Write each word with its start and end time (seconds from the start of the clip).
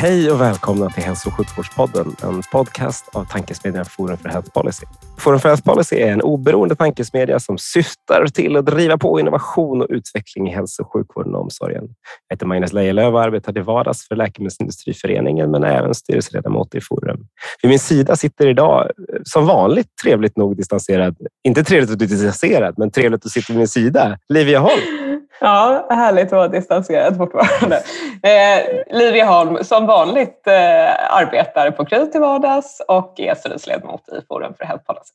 Hej 0.00 0.30
och 0.30 0.40
välkomna 0.40 0.90
till 0.90 1.02
Hälso 1.02 1.28
och 1.28 1.34
sjukvårdspodden, 1.34 2.16
en 2.22 2.42
podcast 2.52 3.08
av 3.12 3.24
tankesmedjan 3.24 3.84
Forum 3.84 4.16
för 4.16 4.28
Health 4.28 4.50
Policy. 4.50 4.86
Forum 5.20 5.40
för 5.40 5.48
Health 5.48 5.64
Policy 5.64 5.96
är 5.96 6.12
en 6.12 6.22
oberoende 6.22 6.76
tankesmedja 6.76 7.40
som 7.40 7.58
syftar 7.58 8.26
till 8.26 8.56
att 8.56 8.66
driva 8.66 8.98
på 8.98 9.20
innovation 9.20 9.82
och 9.82 9.86
utveckling 9.90 10.48
i 10.48 10.54
hälso 10.54 10.82
och 10.82 10.92
sjukvården 10.92 11.34
och 11.34 11.40
omsorgen. 11.40 11.84
Jag 12.28 12.36
heter 12.36 12.46
Magnus 12.46 12.72
Lejelöw 12.72 13.14
och 13.14 13.22
arbetar 13.22 13.52
till 13.52 13.62
vardags 13.62 14.08
för 14.08 14.16
Läkemedelsindustriföreningen 14.16 15.50
men 15.50 15.64
är 15.64 15.78
även 15.78 15.94
styrelseledamot 15.94 16.74
i 16.74 16.80
Forum. 16.80 17.26
Vid 17.62 17.68
min 17.68 17.78
sida 17.78 18.16
sitter 18.16 18.46
idag, 18.46 18.90
som 19.24 19.46
vanligt, 19.46 19.88
trevligt 20.02 20.36
nog 20.36 20.56
distanserad. 20.56 21.16
Inte 21.44 21.64
trevligt 21.64 21.90
att 21.90 21.98
du 21.98 22.04
är 22.04 22.08
distanserad, 22.08 22.74
men 22.78 22.90
trevligt 22.90 23.26
att 23.26 23.32
sitta 23.32 23.52
vid 23.52 23.58
min 23.58 23.68
sida. 23.68 24.18
Livia 24.28 24.58
Holm. 24.58 25.10
Ja, 25.40 25.86
härligt 25.90 26.26
att 26.26 26.32
vara 26.32 26.48
distanserad 26.48 27.16
fortfarande. 27.16 27.76
Eh, 28.22 28.96
Livia 28.98 29.24
Holm, 29.24 29.64
som 29.64 29.86
vanligt 29.86 30.46
eh, 30.46 31.14
arbetar 31.16 31.70
på 31.70 31.84
KRI 31.84 32.10
till 32.10 32.20
vardags 32.20 32.82
och 32.88 33.20
är 33.20 33.34
styrelseledamot 33.34 34.08
i 34.08 34.26
Forum 34.28 34.54
för 34.58 34.64
Health 34.64 34.84
Policy. 34.84 35.09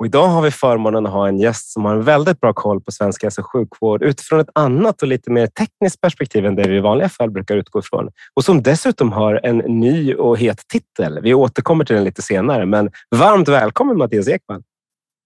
Och 0.00 0.06
idag 0.06 0.26
har 0.26 0.42
vi 0.42 0.50
förmånen 0.50 1.06
att 1.06 1.12
ha 1.12 1.28
en 1.28 1.38
gäst 1.38 1.72
som 1.72 1.84
har 1.84 1.92
en 1.92 2.02
väldigt 2.02 2.40
bra 2.40 2.52
koll 2.52 2.80
på 2.80 2.92
svensk 2.92 3.22
hälso 3.22 3.42
och 3.42 3.52
sjukvård 3.52 4.02
utifrån 4.02 4.40
ett 4.40 4.48
annat 4.54 5.02
och 5.02 5.08
lite 5.08 5.30
mer 5.30 5.46
tekniskt 5.46 6.00
perspektiv 6.00 6.46
än 6.46 6.56
det 6.56 6.68
vi 6.68 6.76
i 6.76 6.80
vanliga 6.80 7.08
fall 7.08 7.30
brukar 7.30 7.56
utgå 7.56 7.78
ifrån. 7.78 8.10
Och 8.34 8.44
som 8.44 8.62
dessutom 8.62 9.12
har 9.12 9.40
en 9.42 9.58
ny 9.58 10.14
och 10.14 10.38
het 10.38 10.68
titel. 10.68 11.20
Vi 11.22 11.34
återkommer 11.34 11.84
till 11.84 11.96
den 11.96 12.04
lite 12.04 12.22
senare, 12.22 12.66
men 12.66 12.90
varmt 13.16 13.48
välkommen 13.48 13.98
Mattias 13.98 14.28
Ekman. 14.28 14.62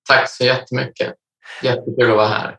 Tack 0.08 0.30
så 0.30 0.44
jättemycket. 0.44 1.14
Jättekul 1.62 2.10
att 2.10 2.16
vara 2.16 2.28
här 2.28 2.56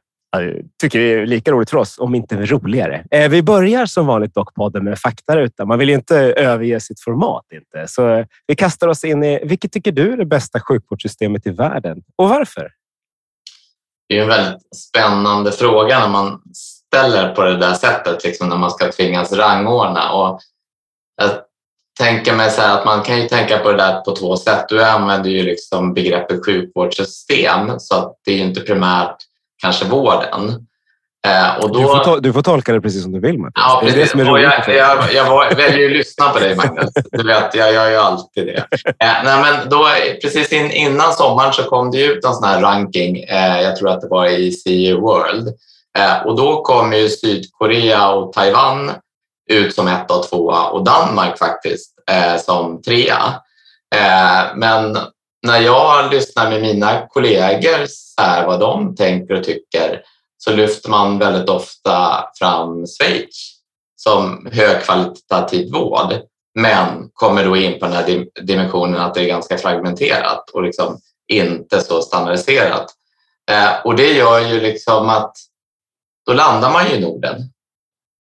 tycker 0.82 1.00
det 1.00 1.14
är 1.14 1.26
lika 1.26 1.52
roligt 1.52 1.70
för 1.70 1.78
oss, 1.78 2.00
om 2.00 2.16
inte 2.16 2.46
roligare. 2.46 3.06
Eh, 3.12 3.30
vi 3.30 3.44
börjar 3.44 3.86
som 3.86 4.08
vanligt 4.08 4.34
dock 4.34 4.54
podden 4.54 4.84
med 4.84 5.00
faktaruta. 5.00 5.66
Man 5.66 5.80
vill 5.80 5.90
inte 5.90 6.18
överge 6.18 6.80
sitt 6.80 7.02
format. 7.02 7.46
inte. 7.54 7.88
Så 7.88 8.10
eh, 8.10 8.26
vi 8.48 8.56
kastar 8.56 8.88
oss 8.88 9.04
in 9.04 9.24
i, 9.24 9.40
vilket 9.46 9.72
tycker 9.72 9.92
du 9.92 10.14
är 10.14 10.18
det 10.18 10.26
bästa 10.26 10.60
sjukvårdssystemet 10.60 11.48
i 11.48 11.50
världen 11.50 12.04
och 12.16 12.30
varför? 12.30 12.72
Det 14.10 14.18
är 14.18 14.22
en 14.22 14.28
väldigt 14.28 14.76
spännande 14.76 15.52
fråga 15.52 16.00
när 16.00 16.10
man 16.10 16.42
ställer 16.54 17.36
på 17.36 17.42
det 17.42 17.58
där 17.58 17.74
sättet, 17.74 18.24
liksom 18.24 18.50
när 18.50 18.58
man 18.58 18.72
ska 18.72 18.92
tvingas 18.92 19.34
rangordna. 19.34 20.12
Och 20.12 20.40
jag 21.22 21.32
tänker 22.00 22.36
mig 22.36 22.52
så 22.52 22.62
att 22.62 22.86
man 22.86 23.04
kan 23.04 23.22
ju 23.22 23.28
tänka 23.28 23.58
på 23.58 23.72
det 23.72 23.78
där 23.78 24.02
på 24.02 24.16
två 24.16 24.38
sätt. 24.38 24.66
Du 24.70 24.84
använder 24.84 25.30
ju 25.30 25.44
liksom 25.44 25.94
begreppet 25.94 26.46
sjukvårdssystem, 26.46 27.80
så 27.80 27.96
att 27.96 28.16
det 28.26 28.32
är 28.32 28.46
inte 28.46 28.62
primärt 28.62 29.18
kanske 29.62 29.86
vården. 29.86 30.68
Eh, 31.28 31.58
och 31.64 31.74
då... 31.74 31.80
du, 31.80 31.86
får 31.86 32.22
du, 32.22 32.34
får 32.34 32.42
tolka 32.42 32.74
det 32.74 32.82
precis 32.82 33.04
som 33.04 33.12
du 33.12 33.20
vill, 33.20 33.40
Mattias. 33.40 33.54
Ja, 33.56 33.80
precis. 33.84 33.96
Det 33.96 34.02
är 34.02 34.04
det 34.04 34.10
som 34.10 34.20
är 34.20 34.26
roligt 34.26 34.50
jag, 34.68 35.14
jag, 35.14 35.14
jag 35.14 35.56
väljer 35.56 35.80
ju 35.80 35.86
att 35.86 35.98
lyssna 35.98 36.30
på 36.30 36.40
dig, 36.40 36.56
Magnus. 36.56 36.90
Du 37.12 37.24
vet, 37.24 37.56
jag 37.56 37.74
gör 37.74 37.90
ju 37.90 37.96
alltid 37.96 38.48
det. 38.48 38.66
Eh, 38.88 39.24
nej, 39.24 39.42
men 39.42 39.70
då, 39.70 39.88
precis 40.22 40.54
in, 40.54 40.72
innan 40.72 41.14
sommaren 41.14 41.54
så 41.54 41.64
kom 41.64 41.92
det 41.92 42.06
ut 42.06 42.26
en 42.26 42.34
sån 42.34 42.44
här 42.44 42.62
ranking. 42.62 43.24
Eh, 43.24 43.62
jag 43.62 43.76
tror 43.76 43.90
att 43.90 44.02
det 44.02 44.08
var 44.08 44.28
i 44.28 44.52
CE 44.52 44.94
World. 44.94 45.48
Eh, 45.98 46.26
och 46.26 46.36
då 46.36 46.62
kom 46.62 46.94
ju 46.94 47.10
Sydkorea 47.10 48.10
och 48.10 48.34
Taiwan 48.34 48.92
ut 49.52 49.76
som 49.76 49.88
ett 49.88 50.12
och 50.12 50.30
tvåa 50.30 50.64
och 50.64 50.84
Danmark 50.84 51.38
faktiskt 51.38 51.94
eh, 52.12 52.42
som 52.42 52.82
trea. 52.82 53.34
Eh, 53.96 54.56
men 54.56 54.98
när 55.46 55.60
jag 55.60 56.14
lyssnar 56.14 56.50
med 56.50 56.62
mina 56.62 57.08
kollegor 57.08 57.86
så 57.88 58.22
här, 58.22 58.48
vad 58.48 58.60
de 58.60 58.96
tänker 58.96 59.34
och 59.34 59.44
tycker 59.44 60.02
så 60.38 60.52
lyfter 60.52 60.90
man 60.90 61.20
väldigt 61.20 61.50
ofta 61.50 62.26
fram 62.40 62.86
Schweiz 62.88 63.52
som 63.96 64.50
högkvalitativ 64.52 65.72
vård 65.72 66.14
men 66.56 67.10
kommer 67.14 67.46
då 67.46 67.58
in 67.58 67.80
på 67.80 67.86
den 67.86 67.96
här 67.96 68.26
dimensionen 68.42 69.02
att 69.02 69.14
det 69.14 69.22
är 69.22 69.28
ganska 69.28 69.58
fragmenterat 69.58 70.50
och 70.50 70.64
liksom 70.64 71.00
inte 71.28 71.82
så 71.82 72.02
standardiserat. 72.02 72.86
Eh, 73.52 73.86
och 73.86 73.96
det 73.96 74.14
gör 74.14 74.40
ju 74.40 74.62
liksom 74.62 75.10
att 75.10 75.34
då 76.26 76.34
landar 76.34 76.72
man 76.72 76.90
ju 76.90 76.96
i 76.96 77.00
Norden 77.00 77.42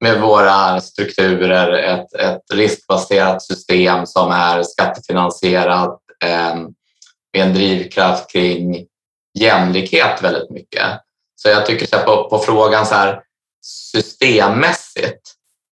med 0.01 0.21
våra 0.21 0.81
strukturer, 0.81 1.73
ett, 1.73 2.13
ett 2.13 2.41
riskbaserat 2.53 3.43
system 3.43 4.05
som 4.05 4.31
är 4.31 4.63
skattefinansierat, 4.63 5.99
eh, 6.23 6.55
med 7.35 7.47
en 7.47 7.53
drivkraft 7.53 8.31
kring 8.31 8.85
jämlikhet 9.39 10.23
väldigt 10.23 10.49
mycket. 10.49 10.83
Så 11.35 11.49
jag 11.49 11.65
tycker 11.65 11.85
så 11.85 11.97
på, 11.97 12.29
på 12.29 12.39
frågan 12.39 12.85
så 12.85 12.95
här, 12.95 13.21
systemmässigt 13.65 15.21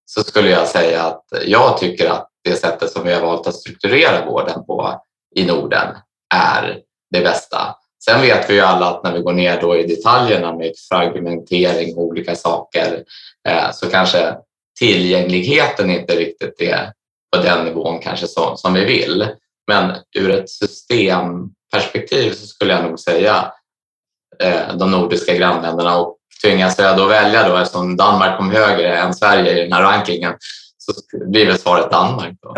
så 0.06 0.24
skulle 0.24 0.50
jag 0.50 0.68
säga 0.68 1.04
att 1.04 1.24
jag 1.46 1.78
tycker 1.78 2.10
att 2.10 2.30
det 2.44 2.56
sättet 2.56 2.92
som 2.92 3.04
vi 3.04 3.14
har 3.14 3.22
valt 3.22 3.48
att 3.48 3.56
strukturera 3.56 4.26
vården 4.26 4.66
på 4.66 5.02
i 5.36 5.46
Norden 5.46 5.88
är 6.36 6.80
det 7.12 7.22
bästa. 7.22 7.76
Sen 8.06 8.22
vet 8.22 8.50
vi 8.50 8.54
ju 8.54 8.60
alla 8.60 8.90
att 8.90 9.04
när 9.04 9.14
vi 9.14 9.20
går 9.20 9.34
ner 9.34 9.62
då 9.62 9.78
i 9.78 9.88
detaljerna 9.88 10.56
med 10.56 10.74
fragmentering 10.90 11.98
och 11.98 12.04
olika 12.04 12.36
saker 12.36 13.04
eh, 13.48 13.72
så 13.74 13.90
kanske 13.90 14.36
tillgängligheten 14.80 15.90
inte 15.90 16.16
riktigt 16.16 16.62
är 16.62 16.94
på 17.36 17.44
den 17.44 17.66
nivån 17.66 18.00
kanske 18.00 18.28
som, 18.28 18.58
som 18.58 18.74
vi 18.74 18.86
vill. 18.86 19.28
Men 19.68 19.96
ur 20.18 20.32
ett 20.32 20.50
systemperspektiv 20.50 22.32
så 22.32 22.48
skulle 22.48 22.74
jag 22.74 22.84
nog 22.84 23.00
säga 23.00 23.52
eh, 24.44 24.78
de 24.78 24.92
nordiska 24.92 25.36
grannländerna 25.36 25.98
och 25.98 26.18
tvingas 26.44 26.80
jag 26.80 26.98
då 26.98 27.06
välja 27.06 27.50
då 27.50 27.58
eftersom 27.58 27.98
Danmark 27.98 28.38
kom 28.38 28.52
högre 28.52 28.98
än 28.98 29.14
Sverige 29.14 29.58
i 29.58 29.64
den 29.64 29.74
här 29.74 29.84
rankingen 29.84 30.34
så 30.78 30.94
blir 31.26 31.46
väl 31.46 31.58
svaret 31.58 31.92
Danmark. 31.92 32.38
Då. 32.42 32.56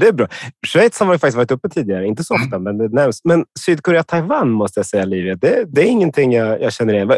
det 0.00 0.08
är 0.08 0.12
bra. 0.12 0.28
Schweiz 0.66 1.00
har 1.00 1.06
man 1.06 1.18
faktiskt 1.18 1.36
varit 1.36 1.50
uppe 1.50 1.68
tidigare, 1.68 2.06
inte 2.06 2.24
så 2.24 2.34
ofta, 2.34 2.58
men 2.58 2.78
det 2.78 2.88
nämns. 2.88 3.20
Men 3.24 3.44
Sydkorea-Taiwan 3.60 4.48
måste 4.48 4.78
jag 4.78 4.86
säga, 4.86 5.04
Livia, 5.04 5.34
det, 5.34 5.64
det 5.68 5.80
är 5.80 5.86
ingenting 5.86 6.32
jag, 6.32 6.62
jag, 6.62 6.72
känner 6.72 6.94
igen. 6.94 7.12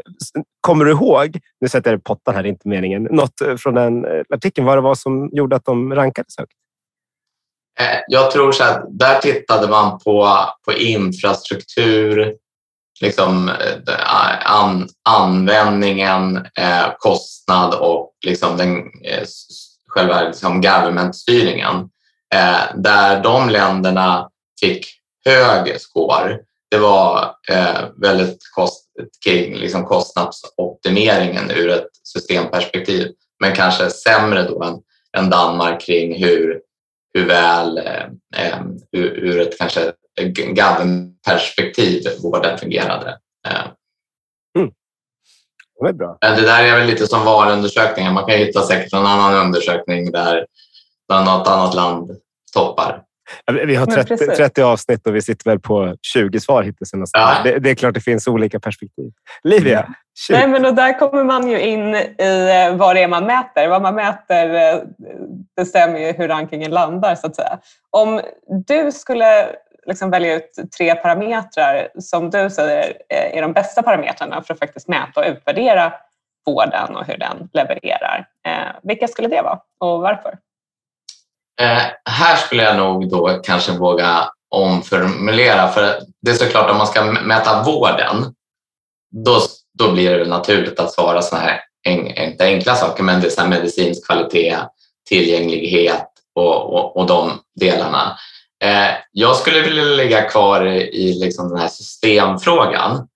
Kommer 0.61 0.85
du 0.85 0.91
ihåg, 0.91 1.39
nu 1.61 1.69
sätter 1.69 1.91
jag 1.91 2.05
pottan 2.05 2.35
här, 2.35 2.47
inte 2.47 2.69
meningen, 2.69 3.03
något 3.03 3.41
eh, 3.41 3.57
från 3.57 3.75
den 3.75 4.05
eh, 4.05 4.23
artikeln, 4.35 4.67
vad 4.67 4.77
det 4.77 4.83
var 4.83 4.95
som 4.95 5.31
gjorde 5.33 5.57
att 5.57 5.65
de 5.65 5.95
rankades 5.95 6.39
högt? 6.39 6.53
Eh, 7.81 8.01
jag 8.07 8.31
tror 8.31 8.53
så 8.53 8.65
att 8.65 8.85
där 8.89 9.21
tittade 9.21 9.69
man 9.69 9.99
på, 9.99 10.29
på 10.65 10.73
infrastruktur, 10.73 12.35
liksom, 13.01 13.49
eh, 13.49 14.53
an, 14.53 14.89
användningen, 15.09 16.37
eh, 16.37 16.93
kostnad 16.99 17.75
och 17.75 18.13
liksom 18.27 18.57
den, 18.57 18.77
eh, 19.05 19.27
själva 19.89 20.23
liksom 20.23 20.61
governmentstyrningen. 20.61 21.75
Eh, 22.35 22.77
där 22.77 23.23
de 23.23 23.49
länderna 23.51 24.29
fick 24.61 24.87
hög 25.25 25.81
score, 25.81 26.39
det 26.71 26.79
var 26.79 27.35
eh, 27.49 27.89
väldigt 27.97 28.39
kost, 28.55 28.87
kring 29.25 29.55
liksom 29.57 29.85
kostnadsoptimeringen 29.85 31.51
ur 31.51 31.71
ett 31.71 31.89
systemperspektiv, 32.03 33.09
men 33.41 33.55
kanske 33.55 33.91
sämre 33.91 34.43
då 34.43 34.63
än, 34.63 34.79
än 35.17 35.31
Danmark 35.31 35.81
kring 35.81 36.25
hur 36.25 36.61
hur 37.15 37.27
väl 37.27 37.79
eh, 37.79 38.05
eh 38.37 38.61
ur, 38.93 39.07
ur 39.07 39.41
ett 39.41 39.59
kanske 39.59 39.93
govern-perspektiv 40.55 42.03
vården 42.23 42.59
fungerade. 42.59 43.19
Eh. 43.49 43.67
Mm. 44.59 44.71
Det 45.81 45.89
är 45.89 45.93
bra. 45.93 46.19
Det 46.21 46.47
där 46.47 46.65
är 46.65 46.79
väl 46.79 46.87
lite 46.87 47.07
som 47.07 47.25
valundersökningar. 47.25 48.13
Man 48.13 48.27
kan 48.27 48.39
hitta 48.39 48.63
säkert 48.63 48.93
en 48.93 49.07
annan 49.07 49.47
undersökning 49.47 50.11
där 50.11 50.47
något 51.09 51.49
annat 51.49 51.75
land 51.75 52.11
toppar. 52.53 53.03
Vi 53.67 53.75
har 53.75 53.87
30, 53.87 54.17
30, 54.17 54.63
avsnitt 54.63 55.07
och 55.07 55.17
vi 55.17 55.23
sitter 55.23 55.51
väl 55.51 55.61
på 55.61 55.97
20 56.03 56.41
svar 56.41 56.63
hittills. 56.63 56.91
Ja. 57.13 57.37
Det, 57.45 57.59
det, 57.59 57.71
är 57.71 57.75
klart 57.75 57.95
det 57.95 58.01
finns 58.01 58.29
olika 58.29 58.61
perspektiv. 58.61 59.13
Livia? 59.43 59.81
Mm. 59.81 59.93
Nej, 60.31 60.49
men 60.49 60.65
och 60.65 60.75
där 60.75 60.99
kommer 60.99 61.25
man 61.25 61.49
ju 61.49 61.61
in 61.61 61.95
i 61.95 62.17
eh, 62.19 62.77
vad 62.77 62.97
det 62.97 63.03
är 63.03 63.09
man 63.09 63.27
mäter. 63.27 63.69
Vad 63.69 63.83
man 63.83 63.95
mäter 63.95 64.55
eh, 64.55 64.81
bestämmer 65.57 65.99
ju 65.99 66.13
hur 66.13 66.29
rankingen 66.29 66.71
landar 66.71 67.15
så 67.15 67.27
att 67.27 67.37
säga. 67.37 67.59
Om 67.91 68.21
du 68.67 68.93
skulle 68.93 69.47
liksom 69.87 70.11
välja 70.11 70.35
ut 70.35 70.51
tre 70.79 70.95
parametrar 70.95 71.89
som 71.99 72.31
du 72.31 72.51
säger 72.51 72.93
eh, 73.09 73.39
är 73.39 73.43
de 73.43 73.53
bästa 73.53 73.83
parametrarna 73.83 74.43
för 74.43 74.55
att 74.55 74.61
faktiskt 74.61 74.89
mäta 74.89 75.21
och 75.21 75.27
utvärdera 75.27 75.93
vården 76.47 76.97
och 76.97 77.07
hur 77.07 77.17
den 77.17 77.49
levererar. 77.53 78.27
Vilka 78.83 79.09
skulle 79.09 79.29
det 79.29 79.43
vara 79.43 79.61
och 79.81 80.01
varför? 80.01 80.39
Eh, 81.61 81.83
här 82.11 82.37
skulle 82.37 82.63
jag 82.63 82.77
nog 82.77 83.11
då 83.11 83.41
kanske 83.43 83.73
våga 83.73 84.31
omformulera. 84.51 85.69
För 85.69 86.01
det 86.23 86.31
är 86.31 86.35
såklart 86.35 86.71
om 86.71 86.77
man 86.77 86.87
ska 86.87 87.05
mäta 87.05 87.63
vården, 87.63 88.35
då, 89.25 89.41
då 89.79 89.93
blir 89.93 90.19
det 90.19 90.25
naturligt 90.25 90.81
att 90.81 90.93
svara 90.93 91.23
sådana 91.23 91.47
här 91.47 91.61
inte 91.87 92.45
enkla 92.45 92.75
saker, 92.75 93.03
men 93.03 93.21
det 93.21 93.27
är 93.27 93.31
så 93.31 93.47
medicinsk 93.47 94.07
kvalitet, 94.07 94.57
tillgänglighet 95.09 96.09
och, 96.35 96.75
och, 96.75 96.97
och 96.97 97.07
de 97.07 97.41
delarna. 97.61 98.19
Eh, 98.65 98.91
jag 99.13 99.37
skulle 99.37 99.61
vilja 99.61 99.85
ligga 99.85 100.23
kvar 100.23 100.67
i 100.67 101.13
liksom 101.21 101.49
den 101.49 101.59
här 101.59 101.69
systemfrågan 101.69 103.09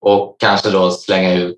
och 0.00 0.36
kanske 0.40 0.70
då 0.70 0.90
slänga 0.90 1.34
ut 1.34 1.56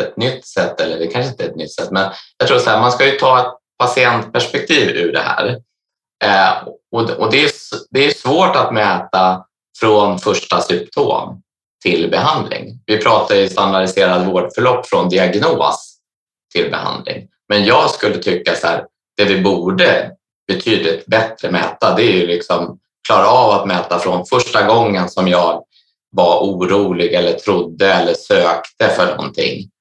ett 0.00 0.16
nytt 0.16 0.46
sätt, 0.46 0.80
eller 0.80 0.98
det 0.98 1.06
kanske 1.06 1.30
inte 1.30 1.44
är 1.44 1.48
ett 1.48 1.56
nytt 1.56 1.74
sätt, 1.74 1.90
men 1.90 2.10
jag 2.38 2.48
tror 2.48 2.58
så 2.58 2.70
här, 2.70 2.80
man 2.80 2.92
ska 2.92 3.06
ju 3.06 3.18
ta 3.18 3.40
ett 3.40 3.54
patientperspektiv 3.82 4.88
ur 4.88 5.12
det 5.12 5.20
här. 5.20 5.46
Eh, 6.24 6.68
och, 6.92 7.10
och 7.10 7.30
det, 7.30 7.44
är, 7.44 7.50
det 7.90 8.06
är 8.06 8.10
svårt 8.10 8.56
att 8.56 8.74
mäta 8.74 9.44
från 9.80 10.18
första 10.18 10.60
symptom 10.60 11.42
till 11.82 12.10
behandling. 12.10 12.82
Vi 12.86 12.98
pratar 12.98 13.34
i 13.34 13.48
standardiserad 13.48 14.26
vårdförlopp 14.26 14.86
från 14.86 15.08
diagnos 15.08 15.98
till 16.54 16.70
behandling. 16.70 17.28
Men 17.48 17.64
jag 17.64 17.90
skulle 17.90 18.16
tycka 18.16 18.54
så 18.54 18.66
här, 18.66 18.84
det 19.16 19.24
vi 19.24 19.40
borde 19.40 20.10
betydligt 20.48 21.06
bättre 21.06 21.50
mäta, 21.50 21.94
det 21.96 22.02
är 22.02 22.12
ju 22.12 22.26
liksom 22.26 22.78
klara 23.06 23.26
av 23.26 23.50
att 23.50 23.66
mäta 23.66 23.98
från 23.98 24.26
första 24.26 24.66
gången 24.66 25.08
som 25.08 25.28
jag 25.28 25.64
var 26.10 26.40
orolig 26.40 27.12
eller 27.12 27.32
trodde 27.32 27.92
eller 27.92 28.14
sökte 28.14 28.88
för 28.88 29.16
någonting 29.16 29.71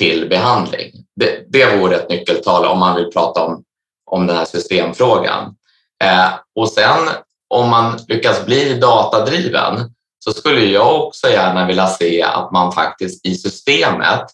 till 0.00 0.28
behandling. 0.28 0.92
Det, 1.16 1.44
det 1.48 1.76
vore 1.76 1.96
ett 1.96 2.08
nyckeltal 2.08 2.64
om 2.64 2.78
man 2.78 2.96
vill 2.96 3.10
prata 3.10 3.44
om, 3.44 3.64
om 4.10 4.26
den 4.26 4.36
här 4.36 4.44
systemfrågan. 4.44 5.56
Eh, 6.04 6.28
och 6.54 6.68
sen 6.68 7.08
om 7.48 7.70
man 7.70 7.98
lyckas 8.08 8.46
bli 8.46 8.78
datadriven 8.78 9.94
så 10.24 10.32
skulle 10.32 10.64
jag 10.64 11.06
också 11.06 11.28
gärna 11.28 11.66
vilja 11.66 11.86
se 11.86 12.22
att 12.22 12.52
man 12.52 12.72
faktiskt 12.72 13.26
i 13.26 13.34
systemet 13.34 14.26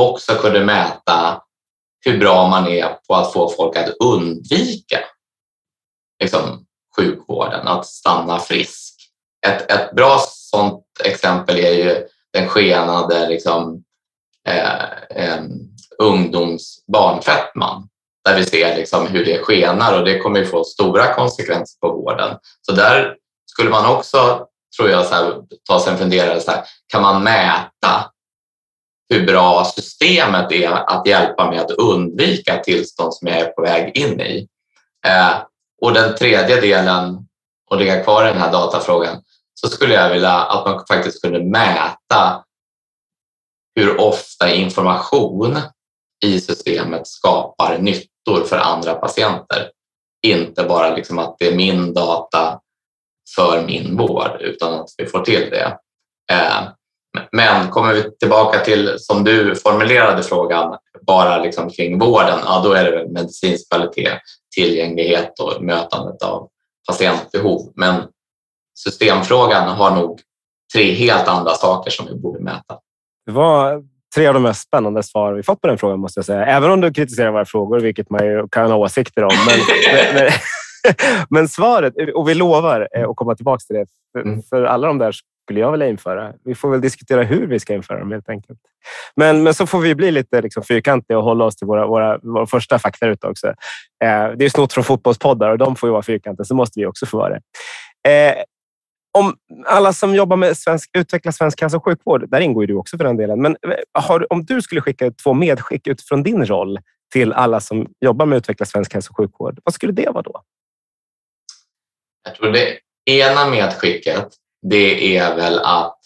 också 0.00 0.34
kunde 0.34 0.64
mäta 0.64 1.42
hur 2.04 2.18
bra 2.18 2.48
man 2.48 2.66
är 2.66 2.88
på 3.08 3.14
att 3.14 3.32
få 3.32 3.48
folk 3.48 3.76
att 3.76 3.96
undvika 4.04 4.98
liksom, 6.22 6.66
sjukvården, 6.96 7.68
att 7.68 7.86
stanna 7.86 8.38
frisk. 8.38 8.94
Ett, 9.46 9.70
ett 9.70 9.92
bra 9.92 10.18
sådant 10.28 10.84
exempel 11.04 11.56
är 11.56 11.72
ju 11.72 12.06
den 12.32 12.48
skenande 12.48 13.28
liksom, 13.28 13.82
eh, 14.46 14.82
eh, 15.24 15.42
ungdomsbarnfettman 15.98 17.88
där 18.24 18.36
vi 18.36 18.44
ser 18.44 18.76
liksom 18.76 19.06
hur 19.06 19.24
det 19.24 19.38
skenar 19.38 19.98
och 19.98 20.04
det 20.04 20.18
kommer 20.18 20.38
ju 20.38 20.46
få 20.46 20.64
stora 20.64 21.14
konsekvenser 21.14 21.78
på 21.80 21.88
vården. 21.88 22.36
Så 22.60 22.72
där 22.72 23.14
skulle 23.46 23.70
man 23.70 23.86
också, 23.86 24.46
tror 24.76 24.90
jag, 24.90 25.06
så 25.06 25.14
här, 25.14 25.34
ta 25.68 25.80
sig 25.80 25.92
en 25.92 25.98
funderare, 25.98 26.40
så 26.40 26.50
här, 26.50 26.64
kan 26.92 27.02
man 27.02 27.22
mäta 27.22 28.10
hur 29.08 29.26
bra 29.26 29.64
systemet 29.64 30.52
är 30.52 30.70
att 30.70 31.06
hjälpa 31.06 31.50
mig 31.50 31.58
att 31.58 31.70
undvika 31.70 32.56
tillstånd 32.56 33.14
som 33.14 33.28
jag 33.28 33.38
är 33.38 33.46
på 33.46 33.62
väg 33.62 33.96
in 33.96 34.20
i? 34.20 34.48
Eh, 35.06 35.36
och 35.82 35.92
den 35.92 36.16
tredje 36.16 36.60
delen, 36.60 37.26
och 37.70 37.76
ligga 37.76 38.04
kvar 38.04 38.24
i 38.24 38.28
den 38.28 38.40
här 38.40 38.52
datafrågan, 38.52 39.22
så 39.54 39.68
skulle 39.68 39.94
jag 39.94 40.10
vilja 40.10 40.32
att 40.32 40.66
man 40.66 40.84
faktiskt 40.88 41.22
kunde 41.22 41.44
mäta 41.44 42.44
hur 43.76 44.00
ofta 44.00 44.54
information 44.54 45.58
i 46.24 46.40
systemet 46.40 47.06
skapar 47.06 47.78
nyttor 47.78 48.44
för 48.44 48.58
andra 48.58 48.94
patienter. 48.94 49.70
Inte 50.26 50.64
bara 50.64 50.96
liksom 50.96 51.18
att 51.18 51.36
det 51.38 51.48
är 51.48 51.56
min 51.56 51.94
data 51.94 52.60
för 53.36 53.66
min 53.66 53.96
vård, 53.96 54.36
utan 54.40 54.74
att 54.74 54.88
vi 54.96 55.06
får 55.06 55.20
till 55.20 55.50
det. 55.50 55.78
Eh, 56.32 56.68
men 57.32 57.70
kommer 57.70 57.94
vi 57.94 58.16
tillbaka 58.16 58.58
till, 58.58 58.94
som 58.98 59.24
du 59.24 59.56
formulerade 59.56 60.22
frågan, 60.22 60.76
bara 61.06 61.42
liksom 61.42 61.70
kring 61.70 61.98
vården, 61.98 62.38
ja, 62.44 62.60
då 62.64 62.72
är 62.72 62.84
det 62.84 62.90
väl 62.90 63.08
medicinsk 63.08 63.70
kvalitet, 63.70 64.20
tillgänglighet 64.54 65.40
och 65.40 65.62
mötandet 65.62 66.22
av 66.22 66.48
patientbehov. 66.88 67.72
Men 67.74 68.02
systemfrågan 68.78 69.68
har 69.68 69.90
nog 69.90 70.20
tre 70.74 70.92
helt 70.92 71.28
andra 71.28 71.54
saker 71.54 71.90
som 71.90 72.06
vi 72.06 72.14
borde 72.14 72.40
mäta. 72.40 72.78
Det 73.26 73.32
var 73.32 73.82
tre 74.14 74.26
av 74.26 74.34
de 74.34 74.42
mest 74.42 74.62
spännande 74.62 75.02
svar 75.02 75.32
vi 75.32 75.42
fått 75.42 75.60
på 75.60 75.66
den 75.66 75.78
frågan, 75.78 76.00
måste 76.00 76.18
jag 76.18 76.24
säga. 76.24 76.46
Även 76.46 76.70
om 76.70 76.80
du 76.80 76.92
kritiserar 76.92 77.30
våra 77.30 77.44
frågor, 77.44 77.80
vilket 77.80 78.10
man 78.10 78.26
ju 78.26 78.48
kan 78.48 78.70
ha 78.70 78.78
åsikter 78.78 79.24
om. 79.24 79.30
Men, 79.46 80.14
men, 80.14 80.30
men, 81.30 81.48
svaret, 81.48 81.94
och 82.14 82.28
vi 82.28 82.34
lovar 82.34 82.88
eh, 82.96 83.08
att 83.08 83.16
komma 83.16 83.34
tillbaka 83.34 83.60
till 83.66 83.76
det, 83.76 83.86
för, 84.12 84.20
mm. 84.20 84.42
för 84.42 84.64
alla 84.64 84.86
de 84.86 84.98
där 84.98 85.14
skulle 85.46 85.60
jag 85.60 85.70
vilja 85.70 85.88
införa. 85.88 86.32
Vi 86.44 86.54
får 86.54 86.70
väl 86.70 86.80
diskutera 86.80 87.22
hur 87.22 87.46
vi 87.46 87.60
ska 87.60 87.74
införa 87.74 87.98
dem 87.98 88.12
helt 88.12 88.28
enkelt. 88.28 88.58
Men, 89.16 89.42
men 89.42 89.54
så 89.54 89.66
får 89.66 89.78
vi 89.78 89.94
bli 89.94 90.10
lite 90.10 90.42
liksom 90.42 90.62
fyrkantiga 90.62 91.18
och 91.18 91.24
hålla 91.24 91.44
oss 91.44 91.56
till 91.56 91.66
våra, 91.66 91.86
våra, 91.86 92.18
våra 92.18 92.46
första 92.46 92.78
fakta 92.78 93.06
ut 93.06 93.24
också. 93.24 93.46
Eh, 94.04 94.30
det 94.36 94.44
är 94.44 94.48
snott 94.48 94.72
från 94.72 94.84
fotbollspoddar 94.84 95.50
och 95.50 95.58
de 95.58 95.76
får 95.76 95.88
ju 95.88 95.90
vara 95.92 96.02
fyrkantiga, 96.02 96.44
så 96.44 96.54
måste 96.54 96.80
vi 96.80 96.86
också 96.86 97.06
få 97.06 97.18
vara 97.18 97.28
det. 97.28 97.40
Eh, 98.10 98.34
om 99.16 99.36
alla 99.66 99.92
som 99.92 100.14
jobbar 100.14 100.36
med 100.36 100.56
svensk, 100.56 100.90
utveckla 100.92 101.32
svensk 101.32 101.60
hälso 101.60 101.76
och 101.76 101.84
sjukvård, 101.84 102.30
där 102.30 102.40
ingår 102.40 102.62
ju 102.62 102.66
du 102.66 102.74
också 102.74 102.96
för 102.96 103.04
den 103.04 103.16
delen. 103.16 103.42
Men 103.42 103.52
eh, 103.52 103.70
har, 103.92 104.32
om 104.32 104.44
du 104.44 104.62
skulle 104.62 104.80
skicka 104.80 105.10
två 105.10 105.34
medskick 105.34 105.86
utifrån 105.86 106.22
din 106.22 106.46
roll 106.46 106.78
till 107.12 107.32
alla 107.32 107.60
som 107.60 107.86
jobbar 108.00 108.26
med 108.26 108.36
att 108.36 108.42
utveckla 108.42 108.66
svensk 108.66 108.94
hälso 108.94 109.10
och 109.10 109.16
sjukvård, 109.16 109.60
vad 109.64 109.74
skulle 109.74 109.92
det 109.92 110.10
vara 110.10 110.22
då? 110.22 110.42
Jag 112.24 112.34
tror 112.34 112.52
det 112.52 112.78
ena 113.10 113.50
medskicket, 113.50 114.28
det 114.62 115.16
är 115.16 115.36
väl 115.36 115.58
att 115.58 115.98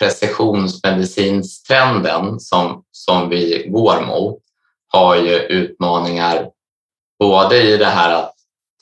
precisionsmedicinstrenden 0.00 2.40
som, 2.40 2.84
som 2.90 3.28
vi 3.28 3.66
går 3.68 4.06
mot 4.06 4.42
har 4.88 5.16
ju 5.16 5.38
utmaningar 5.38 6.50
både 7.18 7.62
i 7.62 7.76
det 7.76 7.86
här 7.86 8.14
att 8.14 8.34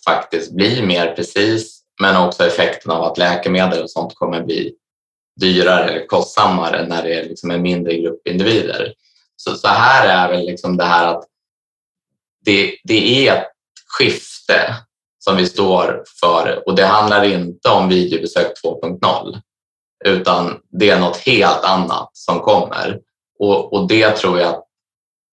faktiskt 0.05 0.53
bli 0.53 0.87
mer 0.87 1.15
precis 1.15 1.78
men 1.99 2.17
också 2.17 2.47
effekten 2.47 2.93
av 2.93 3.05
att 3.05 3.19
läkemedel 3.19 3.83
och 3.83 3.91
sånt 3.91 4.15
kommer 4.15 4.43
bli 4.43 4.75
dyrare 5.41 5.85
eller 5.85 6.06
kostsammare 6.06 6.87
när 6.87 7.03
det 7.03 7.15
är 7.15 7.25
liksom 7.25 7.50
en 7.50 7.62
mindre 7.62 7.97
grupp 7.97 8.29
individer. 8.29 8.95
Så, 9.37 9.55
så 9.55 9.69
här 9.69 10.09
är 10.09 10.33
väl 10.33 10.47
liksom 10.47 10.77
det 10.77 10.85
här 10.85 11.06
att 11.06 11.25
det, 12.45 12.77
det 12.85 13.29
är 13.29 13.37
ett 13.37 13.47
skifte 13.99 14.75
som 15.19 15.37
vi 15.37 15.46
står 15.46 16.05
för. 16.20 16.63
Och 16.67 16.75
det 16.75 16.87
handlar 16.87 17.25
inte 17.25 17.69
om 17.69 17.89
videobesök 17.89 18.53
2.0 18.65 19.41
utan 20.05 20.61
det 20.70 20.91
är 20.91 21.01
något 21.01 21.17
helt 21.17 21.65
annat 21.65 22.11
som 22.13 22.41
kommer. 22.41 23.01
Och, 23.39 23.72
och 23.72 23.89
det 23.89 24.11
tror 24.11 24.41
jag 24.41 24.49
att 24.49 24.65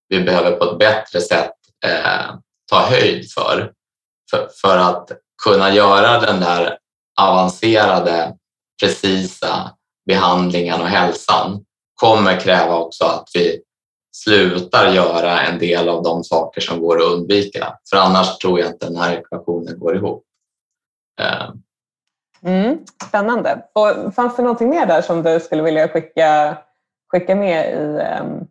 vi 0.10 0.24
behöver 0.24 0.52
på 0.52 0.64
ett 0.66 0.80
bättre 0.80 1.22
sätt 1.22 1.54
eh, 1.86 2.36
ta 2.70 2.80
höjd 2.80 3.32
för, 3.32 3.72
för, 4.32 4.50
för 4.62 4.78
att 4.78 5.12
kunna 5.46 5.74
göra 5.74 6.20
den 6.20 6.40
där 6.40 6.78
avancerade, 7.22 8.36
precisa 8.82 9.72
behandlingen 10.06 10.82
och 10.82 10.88
hälsan 10.88 11.66
kommer 11.96 12.40
kräva 12.40 12.78
också 12.78 13.06
att 13.06 13.30
vi 13.34 13.62
slutar 14.16 14.90
göra 14.90 15.42
en 15.42 15.60
del 15.60 15.90
av 15.90 16.04
de 16.04 16.24
saker 16.24 16.62
som 16.62 16.80
går 16.80 16.98
att 16.98 17.12
undvika. 17.12 17.78
För 17.90 17.98
annars 17.98 18.38
tror 18.38 18.60
jag 18.60 18.70
inte 18.70 18.86
den 18.86 18.98
här 18.98 19.18
ekvationen 19.18 19.80
går 19.80 19.96
ihop. 19.96 20.24
Eh. 21.22 21.50
Mm, 22.52 22.78
spännande. 23.08 23.66
Och 23.74 24.14
fanns 24.16 24.36
det 24.36 24.44
någonting 24.44 24.70
mer 24.70 24.86
där 24.86 25.02
som 25.02 25.24
du 25.24 25.40
skulle 25.40 25.64
vilja 25.64 25.88
skicka, 25.88 26.58
skicka 27.12 27.36
med 27.36 27.70
i 27.70 27.76
um... 28.22 28.48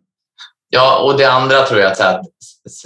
Ja, 0.69 0.99
och 0.99 1.17
det 1.17 1.25
andra 1.25 1.65
tror 1.65 1.79
jag 1.79 1.99
är 1.99 2.15
att 2.15 2.25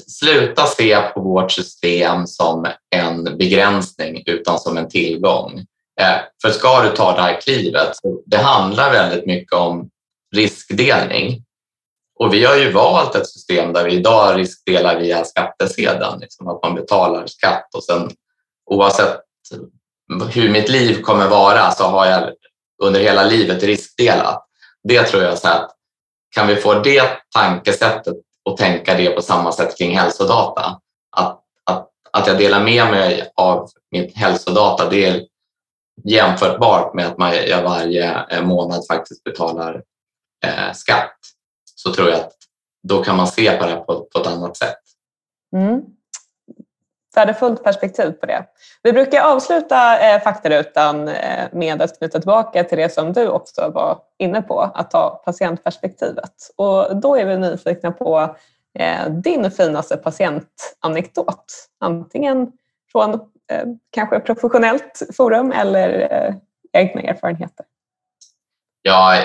sluta 0.07 0.65
se 0.65 1.01
på 1.01 1.21
vårt 1.21 1.51
system 1.51 2.27
som 2.27 2.67
en 2.95 3.23
begränsning 3.23 4.23
utan 4.25 4.59
som 4.59 4.77
en 4.77 4.89
tillgång. 4.89 5.65
Eh, 6.01 6.17
för 6.41 6.49
ska 6.49 6.81
du 6.81 6.89
ta 6.89 7.15
det 7.15 7.21
här 7.21 7.41
klivet, 7.41 7.91
det 8.25 8.37
handlar 8.37 8.91
väldigt 8.91 9.25
mycket 9.25 9.53
om 9.53 9.89
riskdelning. 10.35 11.43
Och 12.19 12.33
vi 12.33 12.45
har 12.45 12.55
ju 12.55 12.71
valt 12.71 13.15
ett 13.15 13.27
system 13.29 13.73
där 13.73 13.85
vi 13.85 13.91
idag 13.91 14.39
riskdelar 14.39 14.99
via 14.99 15.25
skattesedeln, 15.25 16.19
liksom 16.19 16.47
att 16.47 16.63
man 16.63 16.75
betalar 16.75 17.27
skatt 17.27 17.75
och 17.75 17.83
sen 17.83 18.11
oavsett 18.65 19.19
hur 20.31 20.49
mitt 20.49 20.69
liv 20.69 21.01
kommer 21.01 21.27
vara 21.27 21.71
så 21.71 21.83
har 21.83 22.05
jag 22.05 22.29
under 22.83 22.99
hela 22.99 23.23
livet 23.23 23.63
riskdelat. 23.63 24.45
Det 24.83 25.03
tror 25.03 25.23
jag 25.23 25.37
så 25.37 25.47
att 25.47 25.71
kan 26.35 26.47
vi 26.47 26.55
få 26.55 26.73
det 26.73 27.09
tankesättet 27.35 28.15
och 28.45 28.57
tänka 28.57 28.93
det 28.93 29.09
på 29.09 29.21
samma 29.21 29.51
sätt 29.51 29.77
kring 29.77 29.97
hälsodata. 29.97 30.79
Att, 31.17 31.43
att, 31.63 31.89
att 32.11 32.27
jag 32.27 32.37
delar 32.37 32.63
med 32.63 32.91
mig 32.91 33.31
av 33.35 33.69
mitt 33.91 34.17
hälsodata, 34.17 34.89
det 34.89 35.05
är 35.05 35.25
jämförbart 36.03 36.93
med 36.93 37.07
att 37.07 37.17
man, 37.17 37.33
jag 37.47 37.63
varje 37.63 38.25
eh, 38.29 38.43
månad 38.43 38.87
faktiskt 38.87 39.23
betalar 39.23 39.83
eh, 40.45 40.73
skatt. 40.73 41.17
Så 41.75 41.93
tror 41.93 42.09
jag 42.09 42.19
att 42.19 42.33
då 42.87 43.03
kan 43.03 43.17
man 43.17 43.27
se 43.27 43.57
på 43.57 43.65
det 43.65 43.75
på, 43.75 44.07
på 44.13 44.19
ett 44.19 44.27
annat 44.27 44.57
sätt. 44.57 44.79
Mm 45.55 45.81
värdefullt 47.19 47.63
perspektiv 47.63 48.11
på 48.11 48.25
det. 48.25 48.45
Vi 48.83 48.93
brukar 48.93 49.21
avsluta 49.21 49.99
eh, 49.99 50.21
faktarutan 50.21 51.07
eh, 51.07 51.47
med 51.51 51.81
att 51.81 51.97
knyta 51.97 52.19
tillbaka 52.19 52.63
till 52.63 52.77
det 52.77 52.93
som 52.93 53.13
du 53.13 53.27
också 53.27 53.71
var 53.73 53.99
inne 54.19 54.41
på, 54.41 54.61
att 54.61 54.91
ta 54.91 55.21
patientperspektivet. 55.25 56.33
Och 56.55 57.01
då 57.01 57.15
är 57.15 57.25
vi 57.25 57.37
nyfikna 57.37 57.91
på 57.91 58.35
eh, 58.79 59.09
din 59.09 59.51
finaste 59.51 59.97
patientanekdot. 59.97 61.45
Antingen 61.79 62.51
från 62.91 63.13
eh, 63.51 63.65
kanske 63.91 64.19
professionellt 64.19 65.01
forum 65.17 65.51
eller 65.51 65.99
eh, 65.99 66.35
egna 66.73 67.01
erfarenheter. 67.01 67.65
Ja, 68.81 69.15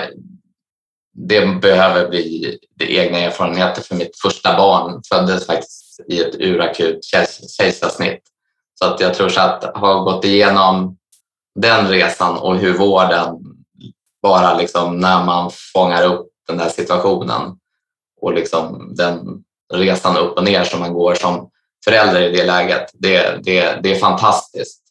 det 1.13 1.61
behöver 1.61 2.09
bli 2.09 2.57
det 2.75 2.97
egna 2.97 3.17
erfarenheter 3.17 3.81
för 3.81 3.95
mitt 3.95 4.19
första 4.21 4.57
barn 4.57 5.01
föddes 5.09 5.47
faktiskt 5.47 5.84
i 6.07 6.21
ett 6.21 6.35
urakut 6.35 6.99
kejsarsnitt. 7.57 8.21
Så 8.79 8.85
att 8.85 8.99
jag 8.99 9.13
tror 9.13 9.29
så 9.29 9.41
att 9.41 9.63
ha 9.77 10.03
gått 10.03 10.25
igenom 10.25 10.97
den 11.59 11.87
resan 11.87 12.37
och 12.37 12.57
hur 12.57 12.77
vården 12.77 13.35
bara 14.21 14.57
liksom 14.57 14.97
när 14.99 15.25
man 15.25 15.51
fångar 15.73 16.03
upp 16.03 16.27
den 16.47 16.57
där 16.57 16.69
situationen 16.69 17.57
och 18.21 18.33
liksom 18.33 18.93
den 18.95 19.43
resan 19.73 20.17
upp 20.17 20.37
och 20.37 20.43
ner 20.43 20.63
som 20.63 20.79
man 20.79 20.93
går 20.93 21.15
som 21.15 21.49
förälder 21.85 22.21
i 22.21 22.37
det 22.37 22.45
läget. 22.45 22.89
Det, 22.93 23.43
det, 23.43 23.79
det 23.83 23.91
är 23.91 23.99
fantastiskt 23.99 24.81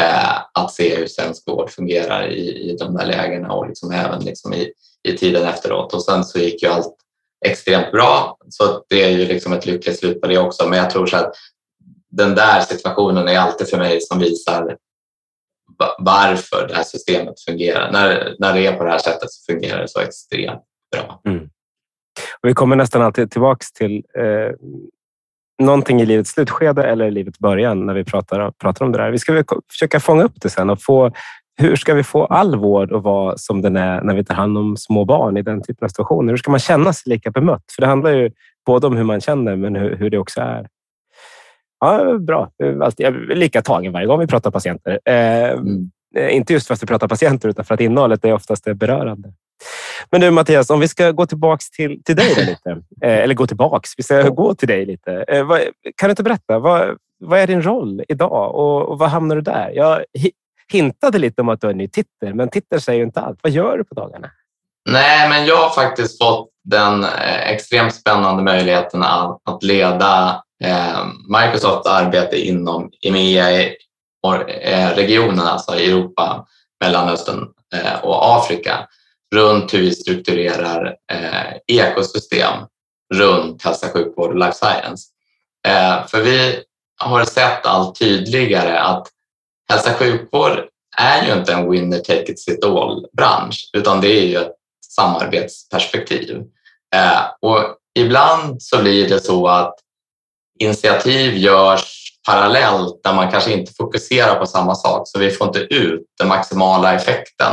eh, 0.00 0.36
att 0.52 0.72
se 0.72 0.96
hur 0.96 1.06
svensk 1.06 1.48
vård 1.48 1.70
fungerar 1.70 2.28
i, 2.28 2.70
i 2.70 2.76
de 2.76 2.94
där 2.94 3.06
lägena 3.06 3.52
och 3.52 3.68
liksom 3.68 3.90
även 3.90 4.24
liksom 4.24 4.54
i, 4.54 4.72
i 5.08 5.16
tiden 5.16 5.48
efteråt. 5.48 5.94
Och 5.94 6.04
sen 6.04 6.24
så 6.24 6.38
gick 6.38 6.62
ju 6.62 6.68
allt 6.68 6.93
extremt 7.44 7.92
bra 7.92 8.36
så 8.48 8.84
det 8.88 9.04
är 9.04 9.10
ju 9.10 9.24
liksom 9.24 9.52
ett 9.52 9.66
lyckligt 9.66 9.98
slut 9.98 10.20
på 10.20 10.26
det 10.26 10.38
också. 10.38 10.68
Men 10.68 10.78
jag 10.78 10.90
tror 10.90 11.06
så 11.06 11.16
att 11.16 11.34
den 12.10 12.34
där 12.34 12.60
situationen 12.60 13.28
är 13.28 13.38
alltid 13.38 13.68
för 13.68 13.78
mig 13.78 14.00
som 14.00 14.18
visar 14.18 14.76
varför 15.98 16.68
det 16.68 16.74
här 16.74 16.82
systemet 16.82 17.40
fungerar. 17.40 17.92
När, 17.92 18.36
när 18.38 18.54
det 18.54 18.66
är 18.66 18.76
på 18.76 18.84
det 18.84 18.90
här 18.90 18.98
sättet 18.98 19.30
så 19.30 19.52
fungerar 19.52 19.80
det 19.80 19.88
så 19.88 20.00
extremt 20.00 20.62
bra. 20.92 21.20
Mm. 21.24 21.44
Och 22.42 22.48
vi 22.48 22.54
kommer 22.54 22.76
nästan 22.76 23.02
alltid 23.02 23.30
tillbaks 23.30 23.72
till 23.72 24.04
eh, 24.18 24.54
någonting 25.62 26.00
i 26.00 26.06
livets 26.06 26.30
slutskede 26.30 26.82
eller 26.82 27.06
i 27.06 27.10
livets 27.10 27.38
början 27.38 27.86
när 27.86 27.94
vi 27.94 28.04
pratar, 28.04 28.50
pratar 28.50 28.84
om 28.84 28.92
det 28.92 28.98
där. 28.98 29.10
Vi 29.10 29.18
ska 29.18 29.44
försöka 29.70 30.00
fånga 30.00 30.24
upp 30.24 30.40
det 30.40 30.50
sen 30.50 30.70
och 30.70 30.82
få 30.82 31.12
hur 31.56 31.76
ska 31.76 31.94
vi 31.94 32.02
få 32.02 32.24
all 32.24 32.56
vård 32.56 32.92
att 32.92 33.02
vara 33.02 33.36
som 33.38 33.62
den 33.62 33.76
är 33.76 34.00
när 34.00 34.14
vi 34.14 34.24
tar 34.24 34.34
hand 34.34 34.58
om 34.58 34.76
små 34.76 35.04
barn 35.04 35.36
i 35.36 35.42
den 35.42 35.62
typen 35.62 35.84
av 35.84 35.88
situationer? 35.88 36.32
Hur 36.32 36.36
ska 36.36 36.50
man 36.50 36.60
känna 36.60 36.92
sig 36.92 37.10
lika 37.12 37.30
bemött? 37.30 37.64
För 37.74 37.82
det 37.82 37.88
handlar 37.88 38.10
ju 38.10 38.30
både 38.66 38.86
om 38.86 38.96
hur 38.96 39.04
man 39.04 39.20
känner, 39.20 39.56
men 39.56 39.76
hur, 39.76 39.96
hur 39.96 40.10
det 40.10 40.18
också 40.18 40.40
är. 40.40 40.68
Ja, 41.80 42.18
bra. 42.18 42.50
Jag 42.56 43.00
är 43.00 43.34
lika 43.34 43.62
tagen 43.62 43.92
varje 43.92 44.06
gång 44.06 44.20
vi 44.20 44.26
pratar 44.26 44.50
patienter. 44.50 45.00
Eh, 45.04 45.50
mm. 45.50 45.90
Inte 46.30 46.52
just 46.52 46.66
för 46.66 46.74
att 46.74 46.82
vi 46.82 46.86
pratar 46.86 47.08
patienter, 47.08 47.48
utan 47.48 47.64
för 47.64 47.74
att 47.74 47.80
innehållet 47.80 48.24
är 48.24 48.32
oftast 48.32 48.66
är 48.66 48.74
berörande. 48.74 49.32
Men 50.10 50.20
du 50.20 50.30
Mattias, 50.30 50.70
om 50.70 50.80
vi 50.80 50.88
ska 50.88 51.10
gå 51.10 51.26
tillbaks 51.26 51.70
till, 51.70 52.02
till 52.02 52.16
dig 52.16 52.34
lite. 52.46 52.70
Eh, 53.02 53.18
eller 53.18 53.34
gå 53.34 53.46
tillbaks, 53.46 53.90
vi 53.96 54.02
ska 54.02 54.28
gå 54.28 54.54
till 54.54 54.68
dig 54.68 54.86
lite. 54.86 55.24
Eh, 55.28 55.44
vad, 55.44 55.60
kan 55.96 56.08
du 56.08 56.10
inte 56.10 56.22
berätta, 56.22 56.58
vad, 56.58 56.96
vad 57.18 57.38
är 57.38 57.46
din 57.46 57.62
roll 57.62 58.02
idag 58.08 58.54
och, 58.54 58.88
och 58.88 58.98
vad 58.98 59.10
hamnar 59.10 59.36
du 59.36 59.42
där? 59.42 59.70
Jag 59.70 60.04
hintade 60.68 61.18
lite 61.18 61.42
om 61.42 61.48
att 61.48 61.60
du 61.60 61.66
har 61.66 61.72
en 61.72 61.78
ny 61.78 61.88
titel, 61.88 62.34
men 62.34 62.48
titeln 62.48 62.80
säger 62.80 62.98
ju 62.98 63.04
inte 63.04 63.20
allt. 63.20 63.38
Vad 63.42 63.52
gör 63.52 63.78
du 63.78 63.84
på 63.84 63.94
dagarna? 63.94 64.30
Nej, 64.90 65.28
men 65.28 65.46
jag 65.46 65.56
har 65.56 65.70
faktiskt 65.70 66.18
fått 66.18 66.50
den 66.64 67.04
eh, 67.04 67.50
extremt 67.50 67.94
spännande 67.94 68.42
möjligheten 68.42 69.02
att, 69.02 69.40
att 69.44 69.62
leda 69.62 70.42
eh, 70.64 71.06
Microsofts 71.28 71.88
arbete 71.88 72.48
inom 72.48 72.90
EMEA-regionen, 73.00 75.38
eh, 75.38 75.52
alltså 75.52 75.72
Europa, 75.72 76.46
Mellanöstern 76.80 77.48
eh, 77.74 78.00
och 78.02 78.36
Afrika, 78.36 78.88
runt 79.34 79.74
hur 79.74 79.78
vi 79.78 79.90
strukturerar 79.90 80.96
eh, 81.12 81.56
ekosystem 81.66 82.54
runt 83.14 83.62
hälsa, 83.62 83.88
sjukvård 83.88 84.30
och 84.30 84.38
life 84.38 84.52
science. 84.52 85.08
Eh, 85.68 86.06
för 86.06 86.22
vi 86.22 86.62
har 86.96 87.24
sett 87.24 87.66
allt 87.66 87.98
tydligare 87.98 88.78
att 88.78 89.08
hälsa 89.68 89.90
och 89.90 89.96
sjukvård 89.96 90.68
är 90.96 91.26
ju 91.26 91.32
inte 91.32 91.52
en 91.52 91.70
winner 91.70 91.98
take 91.98 92.32
it 92.32 92.40
sit 92.40 92.64
all-bransch 92.64 93.70
utan 93.72 94.00
det 94.00 94.08
är 94.08 94.26
ju 94.26 94.36
ett 94.36 94.54
samarbetsperspektiv. 94.88 96.42
Eh, 96.94 97.22
och 97.40 97.76
ibland 97.98 98.62
så 98.62 98.82
blir 98.82 99.08
det 99.08 99.20
så 99.20 99.48
att 99.48 99.74
initiativ 100.58 101.36
görs 101.36 102.04
parallellt 102.26 103.00
där 103.04 103.14
man 103.14 103.30
kanske 103.30 103.52
inte 103.52 103.72
fokuserar 103.72 104.34
på 104.38 104.46
samma 104.46 104.74
sak 104.74 105.08
så 105.08 105.18
vi 105.18 105.30
får 105.30 105.46
inte 105.46 105.60
ut 105.60 106.02
den 106.18 106.28
maximala 106.28 106.94
effekten 106.94 107.52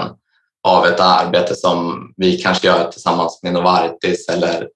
av 0.68 0.86
ett 0.86 1.00
arbete 1.00 1.56
som 1.56 2.08
vi 2.18 2.38
kanske 2.38 2.68
gör 2.68 2.92
tillsammans 2.92 3.40
med 3.44 3.54
Novartis 3.54 4.30
eller 4.30 4.68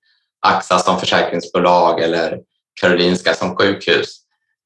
AXA 0.47 0.79
som 0.79 0.99
försäkringsbolag 0.99 2.01
eller 2.01 2.39
Karolinska 2.81 3.33
som 3.33 3.55
sjukhus. 3.55 4.17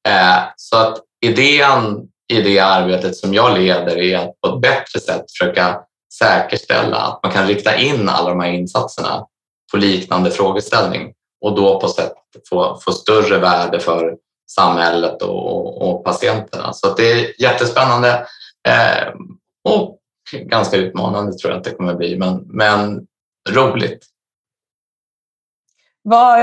Eh, 0.08 0.38
så 0.56 0.76
att 0.76 0.98
idén 1.20 2.09
i 2.30 2.42
det 2.42 2.58
arbetet 2.58 3.16
som 3.16 3.34
jag 3.34 3.58
leder 3.58 3.98
är 3.98 4.18
att 4.18 4.40
på 4.40 4.48
ett 4.48 4.60
bättre 4.60 5.00
sätt 5.00 5.24
försöka 5.30 5.80
säkerställa 6.18 6.96
att 6.96 7.22
man 7.22 7.32
kan 7.32 7.46
rikta 7.46 7.76
in 7.76 8.08
alla 8.08 8.28
de 8.28 8.40
här 8.40 8.52
insatserna 8.52 9.26
på 9.72 9.76
liknande 9.76 10.30
frågeställning 10.30 11.12
och 11.40 11.56
då 11.56 11.80
på 11.80 11.88
sätt 11.88 12.12
få, 12.48 12.78
få 12.84 12.92
större 12.92 13.38
värde 13.38 13.80
för 13.80 14.16
samhället 14.50 15.22
och, 15.22 15.82
och 15.88 16.04
patienterna. 16.04 16.72
Så 16.72 16.94
det 16.94 17.12
är 17.12 17.42
jättespännande 17.42 18.26
eh, 18.68 19.08
och 19.64 19.98
ganska 20.32 20.76
utmanande 20.76 21.32
tror 21.32 21.52
jag 21.52 21.58
att 21.58 21.64
det 21.64 21.74
kommer 21.74 21.94
bli, 21.94 22.18
men, 22.18 22.44
men 22.46 23.06
roligt. 23.50 24.06
Vad, 26.02 26.40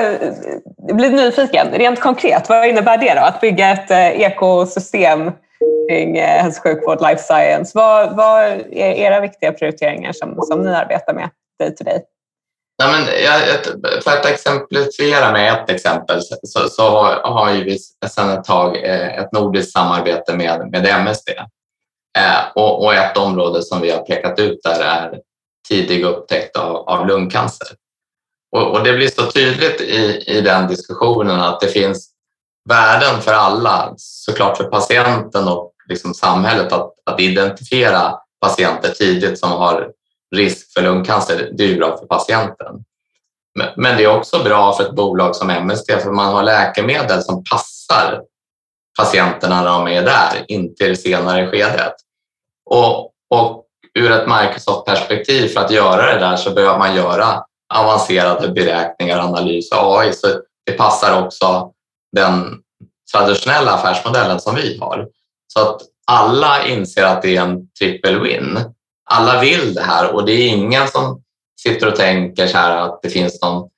jag 0.77 0.95
blir 0.95 1.09
nyfiken. 1.09 1.67
Rent 1.71 2.01
konkret, 2.01 2.49
vad 2.49 2.67
innebär 2.67 2.97
det 2.97 3.13
då? 3.13 3.21
Att 3.21 3.41
bygga 3.41 3.69
ett 3.69 3.91
eh, 3.91 4.21
ekosystem 4.21 5.31
kring 5.89 6.17
eh, 6.17 6.43
hälso 6.43 6.59
och 6.59 6.63
sjukvård, 6.63 7.01
life 7.01 7.23
science. 7.23 7.71
Vad, 7.75 8.15
vad 8.15 8.43
är 8.43 8.93
era 8.93 9.19
viktiga 9.19 9.51
prioriteringar 9.51 10.13
som, 10.13 10.41
som 10.41 10.61
ni 10.61 10.69
arbetar 10.69 11.13
med 11.13 11.29
day 11.59 11.75
to 11.75 11.83
day? 11.83 12.03
Nej, 12.83 12.91
men 12.91 13.23
jag, 13.23 13.41
för 14.03 14.11
att 14.11 14.25
exemplifiera 14.25 15.31
med 15.31 15.53
ett 15.53 15.69
exempel 15.69 16.21
så, 16.43 16.69
så 16.69 16.89
har 17.23 17.53
ju 17.53 17.63
vi 17.63 17.79
sedan 18.07 18.29
ett 18.29 18.43
tag 18.43 18.77
eh, 18.83 19.17
ett 19.17 19.31
nordiskt 19.31 19.71
samarbete 19.71 20.35
med, 20.35 20.69
med 20.71 20.85
MSD. 20.85 21.29
Eh, 22.17 22.39
och, 22.55 22.83
och, 22.83 22.93
ett 22.93 23.17
område 23.17 23.63
som 23.63 23.81
vi 23.81 23.91
har 23.91 23.99
pekat 23.99 24.39
ut 24.39 24.59
där 24.63 24.79
är 24.79 25.19
tidig 25.69 26.03
upptäckt 26.03 26.57
av, 26.57 26.75
av 26.75 27.07
lungcancer. 27.07 27.67
Och, 28.55 28.71
och, 28.71 28.83
det 28.83 28.93
blir 28.93 29.07
så 29.07 29.31
tydligt 29.31 29.81
i, 29.81 30.23
i 30.27 30.41
den 30.41 30.67
diskussionen 30.67 31.39
att 31.39 31.59
det 31.59 31.67
finns 31.67 32.09
värden 32.67 33.21
för 33.21 33.33
alla, 33.33 33.93
såklart 33.97 34.57
för 34.57 34.63
patienten 34.63 35.47
och 35.47 35.73
liksom 35.89 36.13
samhället 36.13 36.71
att, 36.71 36.93
att 37.05 37.19
identifiera 37.19 38.13
patienter 38.41 38.89
tidigt 38.89 39.39
som 39.39 39.51
har 39.51 39.91
risk 40.35 40.73
för 40.73 40.81
lungcancer. 40.81 41.49
Det 41.57 41.63
är 41.63 41.77
bra 41.77 41.97
för 41.97 42.05
patienten. 42.05 42.83
Men 43.75 43.97
det 43.97 44.03
är 44.03 44.17
också 44.17 44.43
bra 44.43 44.73
för 44.73 44.83
ett 44.83 44.95
bolag 44.95 45.35
som 45.35 45.49
MSD 45.49 45.91
för 45.91 46.11
man 46.11 46.33
har 46.33 46.43
läkemedel 46.43 47.23
som 47.23 47.43
passar 47.43 48.21
patienterna 48.99 49.61
när 49.61 49.69
de 49.69 49.87
är 49.87 50.01
där, 50.01 50.45
inte 50.47 50.83
i 50.83 50.87
det 50.87 50.95
senare 50.95 51.47
skedet. 51.47 51.93
Och, 52.65 53.11
och 53.29 53.65
ur 53.93 54.11
ett 54.11 54.27
Microsoft-perspektiv 54.27 55.47
för 55.47 55.59
att 55.59 55.71
göra 55.71 56.13
det 56.13 56.19
där 56.19 56.35
så 56.35 56.51
behöver 56.51 56.77
man 56.77 56.95
göra 56.95 57.43
avancerade 57.73 58.47
beräkningar, 58.47 59.19
analys 59.19 59.71
och 59.71 59.99
AI. 59.99 60.13
Så 60.13 60.27
det 60.65 60.71
passar 60.71 61.25
också 61.25 61.71
den 62.11 62.61
traditionella 63.11 63.71
affärsmodellen 63.71 64.39
som 64.39 64.55
vi 64.55 64.77
har. 64.77 65.07
Så 65.47 65.59
att 65.59 65.81
alla 66.07 66.67
inser 66.67 67.03
att 67.03 67.21
det 67.21 67.35
är 67.35 67.41
en 67.41 67.69
triple 67.69 68.19
win. 68.19 68.59
Alla 69.09 69.41
vill 69.41 69.73
det 69.73 69.81
här 69.81 70.15
och 70.15 70.25
det 70.25 70.31
är 70.31 70.47
ingen 70.47 70.87
som 70.87 71.23
sitter 71.61 71.87
och 71.87 71.95
tänker 71.95 72.47
så 72.47 72.57
här 72.57 72.77
att 72.77 73.01
det 73.01 73.09
finns 73.09 73.41
någon 73.41 73.69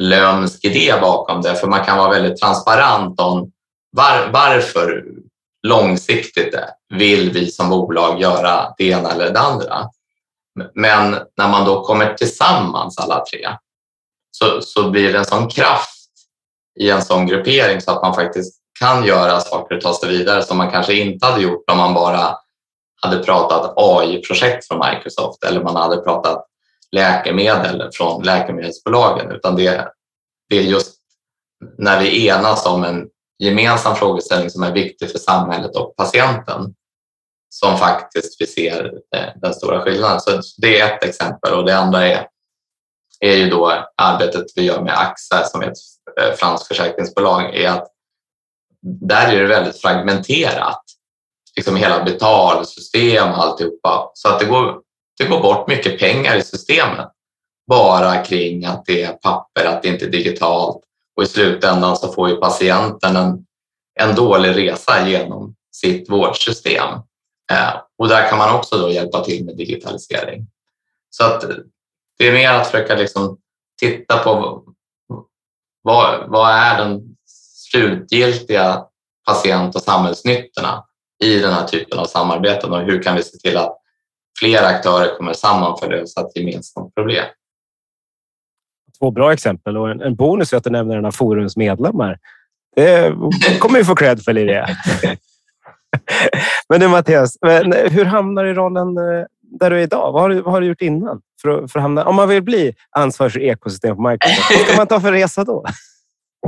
lömsk 0.00 0.64
idé 0.64 0.94
bakom 1.00 1.42
det, 1.42 1.54
för 1.54 1.66
man 1.66 1.84
kan 1.84 1.98
vara 1.98 2.10
väldigt 2.10 2.40
transparent 2.40 3.20
om 3.20 3.52
var, 3.90 4.30
varför 4.32 5.04
långsiktigt 5.66 6.54
vill 6.94 7.30
vi 7.30 7.50
som 7.50 7.70
bolag 7.70 8.20
göra 8.20 8.74
det 8.78 8.84
ena 8.84 9.10
eller 9.10 9.32
det 9.32 9.40
andra. 9.40 9.88
Men 10.74 11.16
när 11.36 11.48
man 11.48 11.64
då 11.64 11.84
kommer 11.84 12.14
tillsammans 12.14 12.98
alla 12.98 13.24
tre 13.24 13.48
så, 14.30 14.60
så 14.60 14.90
blir 14.90 15.12
det 15.12 15.18
en 15.18 15.24
sån 15.24 15.48
kraft 15.48 15.95
i 16.80 16.90
en 16.90 17.02
sån 17.02 17.26
gruppering 17.26 17.80
så 17.80 17.90
att 17.90 18.02
man 18.02 18.14
faktiskt 18.14 18.60
kan 18.78 19.04
göra 19.04 19.40
saker 19.40 19.76
och 19.76 19.82
ta 19.82 19.94
sig 19.94 20.08
vidare 20.08 20.42
som 20.42 20.58
man 20.58 20.70
kanske 20.70 20.94
inte 20.94 21.26
hade 21.26 21.42
gjort 21.42 21.70
om 21.70 21.78
man 21.78 21.94
bara 21.94 22.38
hade 23.02 23.18
pratat 23.18 23.72
AI-projekt 23.76 24.68
från 24.68 24.82
Microsoft 24.90 25.44
eller 25.44 25.62
man 25.62 25.76
hade 25.76 25.96
pratat 25.96 26.46
läkemedel 26.92 27.90
från 27.92 28.22
läkemedelsbolagen 28.22 29.32
utan 29.32 29.56
det, 29.56 29.88
det 30.48 30.58
är 30.58 30.62
just 30.62 30.96
när 31.78 32.00
vi 32.00 32.28
enas 32.28 32.66
om 32.66 32.84
en 32.84 33.08
gemensam 33.38 33.96
frågeställning 33.96 34.50
som 34.50 34.62
är 34.62 34.72
viktig 34.72 35.10
för 35.10 35.18
samhället 35.18 35.76
och 35.76 35.96
patienten 35.96 36.74
som 37.48 37.78
faktiskt 37.78 38.40
vi 38.40 38.46
ser 38.46 38.84
eh, 39.16 39.28
den 39.36 39.54
stora 39.54 39.80
skillnaden. 39.80 40.20
Så 40.20 40.40
det 40.56 40.80
är 40.80 40.94
ett 40.94 41.04
exempel 41.04 41.54
och 41.54 41.64
det 41.64 41.76
andra 41.76 42.06
är, 42.06 42.26
är 43.20 43.36
ju 43.36 43.50
då 43.50 43.86
arbetet 43.96 44.46
vi 44.56 44.62
gör 44.62 44.82
med 44.82 44.98
AXA 44.98 45.44
som 45.44 45.62
är 45.62 45.70
ett 45.70 45.78
Eh, 46.20 46.32
franskt 46.36 46.68
försäkringsbolag 46.68 47.56
är 47.56 47.70
att 47.70 47.88
där 48.82 49.32
är 49.32 49.40
det 49.40 49.48
väldigt 49.48 49.80
fragmenterat. 49.80 50.82
Liksom 51.56 51.76
hela 51.76 52.04
betalsystem 52.04 53.28
och 53.28 53.38
alltihopa. 53.38 54.10
Så 54.14 54.28
att 54.28 54.40
det 54.40 54.46
går, 54.46 54.80
det 55.18 55.26
går 55.26 55.40
bort 55.40 55.68
mycket 55.68 55.98
pengar 55.98 56.36
i 56.36 56.42
systemet 56.42 57.08
bara 57.66 58.24
kring 58.24 58.64
att 58.64 58.84
det 58.84 59.02
är 59.02 59.12
papper, 59.12 59.64
att 59.64 59.82
det 59.82 59.88
inte 59.88 60.04
är 60.04 60.10
digitalt 60.10 60.82
och 61.16 61.22
i 61.22 61.26
slutändan 61.26 61.96
så 61.96 62.12
får 62.12 62.28
ju 62.28 62.36
patienten 62.36 63.16
en, 63.16 63.46
en 64.00 64.14
dålig 64.14 64.56
resa 64.56 65.08
genom 65.08 65.54
sitt 65.72 66.10
vårdsystem. 66.10 66.88
Eh, 67.52 67.80
och 67.98 68.08
där 68.08 68.28
kan 68.28 68.38
man 68.38 68.54
också 68.54 68.78
då 68.78 68.90
hjälpa 68.90 69.24
till 69.24 69.44
med 69.44 69.56
digitalisering. 69.56 70.46
Så 71.10 71.24
att 71.24 71.44
det 72.18 72.28
är 72.28 72.32
mer 72.32 72.50
att 72.50 72.66
försöka 72.66 72.94
liksom 72.94 73.38
titta 73.80 74.18
på 74.18 74.64
vad, 75.86 76.30
vad 76.30 76.50
är 76.50 76.78
den 76.78 77.16
slutgiltiga 77.70 78.84
patient 79.26 79.74
och 79.74 79.82
samhällsnyttorna 79.82 80.84
i 81.24 81.38
den 81.38 81.52
här 81.52 81.66
typen 81.66 81.98
av 81.98 82.04
samarbeten 82.04 82.72
och 82.72 82.80
hur 82.80 83.02
kan 83.02 83.16
vi 83.16 83.22
se 83.22 83.38
till 83.38 83.56
att 83.56 83.78
fler 84.38 84.62
aktörer 84.62 85.16
kommer 85.16 85.32
samman 85.32 85.78
för 85.78 85.86
att 85.86 85.92
lösa 85.92 86.20
ett 86.20 86.36
gemensamt 86.36 86.94
problem. 86.94 87.24
Två 88.98 89.10
bra 89.10 89.32
exempel 89.32 89.76
och 89.76 89.90
en, 89.90 90.14
bonus 90.14 90.52
är 90.52 90.56
att 90.56 90.64
du 90.64 90.70
nämner 90.70 90.96
en 90.96 91.04
av 91.04 91.12
Forums 91.12 91.56
medlemmar. 91.56 92.18
Det 92.76 93.14
kommer 93.58 93.78
vi 93.78 93.84
få 93.84 93.94
cred 93.94 94.22
för, 94.22 94.32
Liria. 94.32 94.68
men 96.68 96.80
du 96.80 96.88
Mattias, 96.88 97.38
hur 97.90 98.04
hamnar 98.04 98.44
du 98.44 98.50
i 98.50 98.54
rollen 98.54 98.88
eh, 98.88 99.26
där 99.40 99.70
du 99.70 99.76
är 99.76 99.82
idag? 99.82 100.12
Vad 100.12 100.22
har 100.22 100.28
du, 100.28 100.40
vad 100.40 100.52
har 100.52 100.60
du 100.60 100.66
gjort 100.66 100.82
innan? 100.82 101.22
För, 101.42 101.66
för 101.66 101.80
hamna, 101.80 102.04
om 102.04 102.16
man 102.16 102.28
vill 102.28 102.42
bli 102.42 102.74
ansvarig 102.90 103.32
för 103.32 103.42
ekosystem 103.42 103.96
på 103.96 104.02
Microsoft, 104.02 104.50
vad 104.50 104.60
ska 104.60 104.76
man 104.76 104.86
ta 104.86 105.00
för 105.00 105.12
resa 105.12 105.44
då? 105.44 105.64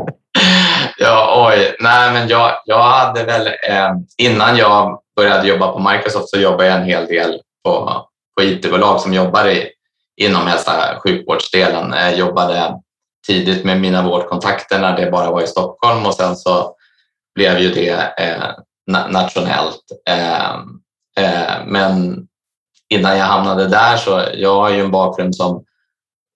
ja, 0.98 1.48
oj. 1.50 1.76
Nej, 1.80 2.12
men 2.12 2.28
jag, 2.28 2.52
jag 2.64 2.82
hade 2.82 3.24
väl... 3.24 3.46
Eh, 3.46 3.90
innan 4.18 4.56
jag 4.56 5.00
började 5.16 5.48
jobba 5.48 5.72
på 5.72 5.78
Microsoft 5.78 6.30
så 6.30 6.40
jobbade 6.40 6.66
jag 6.66 6.80
en 6.80 6.86
hel 6.86 7.06
del 7.06 7.40
på, 7.64 8.02
på 8.36 8.44
IT-bolag 8.44 9.00
som 9.00 9.14
jobbar 9.14 9.48
i, 9.48 9.68
inom 10.16 10.46
hälsa 10.46 11.00
sjukvårdsdelen. 11.04 11.92
Jag 11.92 12.16
jobbade 12.16 12.74
tidigt 13.26 13.64
med 13.64 13.80
mina 13.80 14.02
vårdkontakter 14.02 14.80
när 14.80 14.96
det 14.96 15.10
bara 15.10 15.30
var 15.30 15.42
i 15.42 15.46
Stockholm 15.46 16.06
och 16.06 16.14
sen 16.14 16.36
så 16.36 16.74
blev 17.34 17.58
ju 17.58 17.68
det 17.68 18.12
eh, 18.18 18.50
nationellt. 19.08 19.84
Eh, 20.08 20.50
eh, 21.24 21.66
men 21.66 22.26
innan 22.90 23.18
jag 23.18 23.24
hamnade 23.24 23.68
där 23.68 23.96
så 23.96 24.24
jag 24.34 24.54
har 24.54 24.70
ju 24.70 24.80
en 24.80 24.90
bakgrund 24.90 25.36
som 25.36 25.64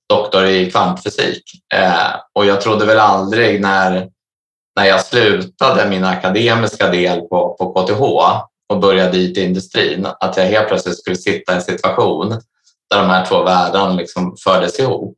doktor 0.08 0.46
i 0.46 0.70
kvantfysik 0.70 1.42
eh, 1.74 2.14
och 2.32 2.46
jag 2.46 2.60
trodde 2.60 2.86
väl 2.86 2.98
aldrig 2.98 3.60
när, 3.60 4.08
när 4.76 4.84
jag 4.84 5.04
slutade 5.04 5.88
min 5.88 6.04
akademiska 6.04 6.88
del 6.88 7.20
på, 7.20 7.56
på 7.58 7.72
KTH 7.72 8.00
och 8.68 8.80
började 8.80 9.18
i 9.18 9.44
industrin 9.44 10.06
att 10.20 10.36
jag 10.36 10.44
helt 10.44 10.68
plötsligt 10.68 10.98
skulle 10.98 11.16
sitta 11.16 11.52
i 11.52 11.56
en 11.56 11.62
situation 11.62 12.28
där 12.90 13.00
de 13.00 13.10
här 13.10 13.26
två 13.26 13.42
världarna 13.42 13.94
liksom 13.94 14.36
fördes 14.44 14.78
ihop. 14.78 15.16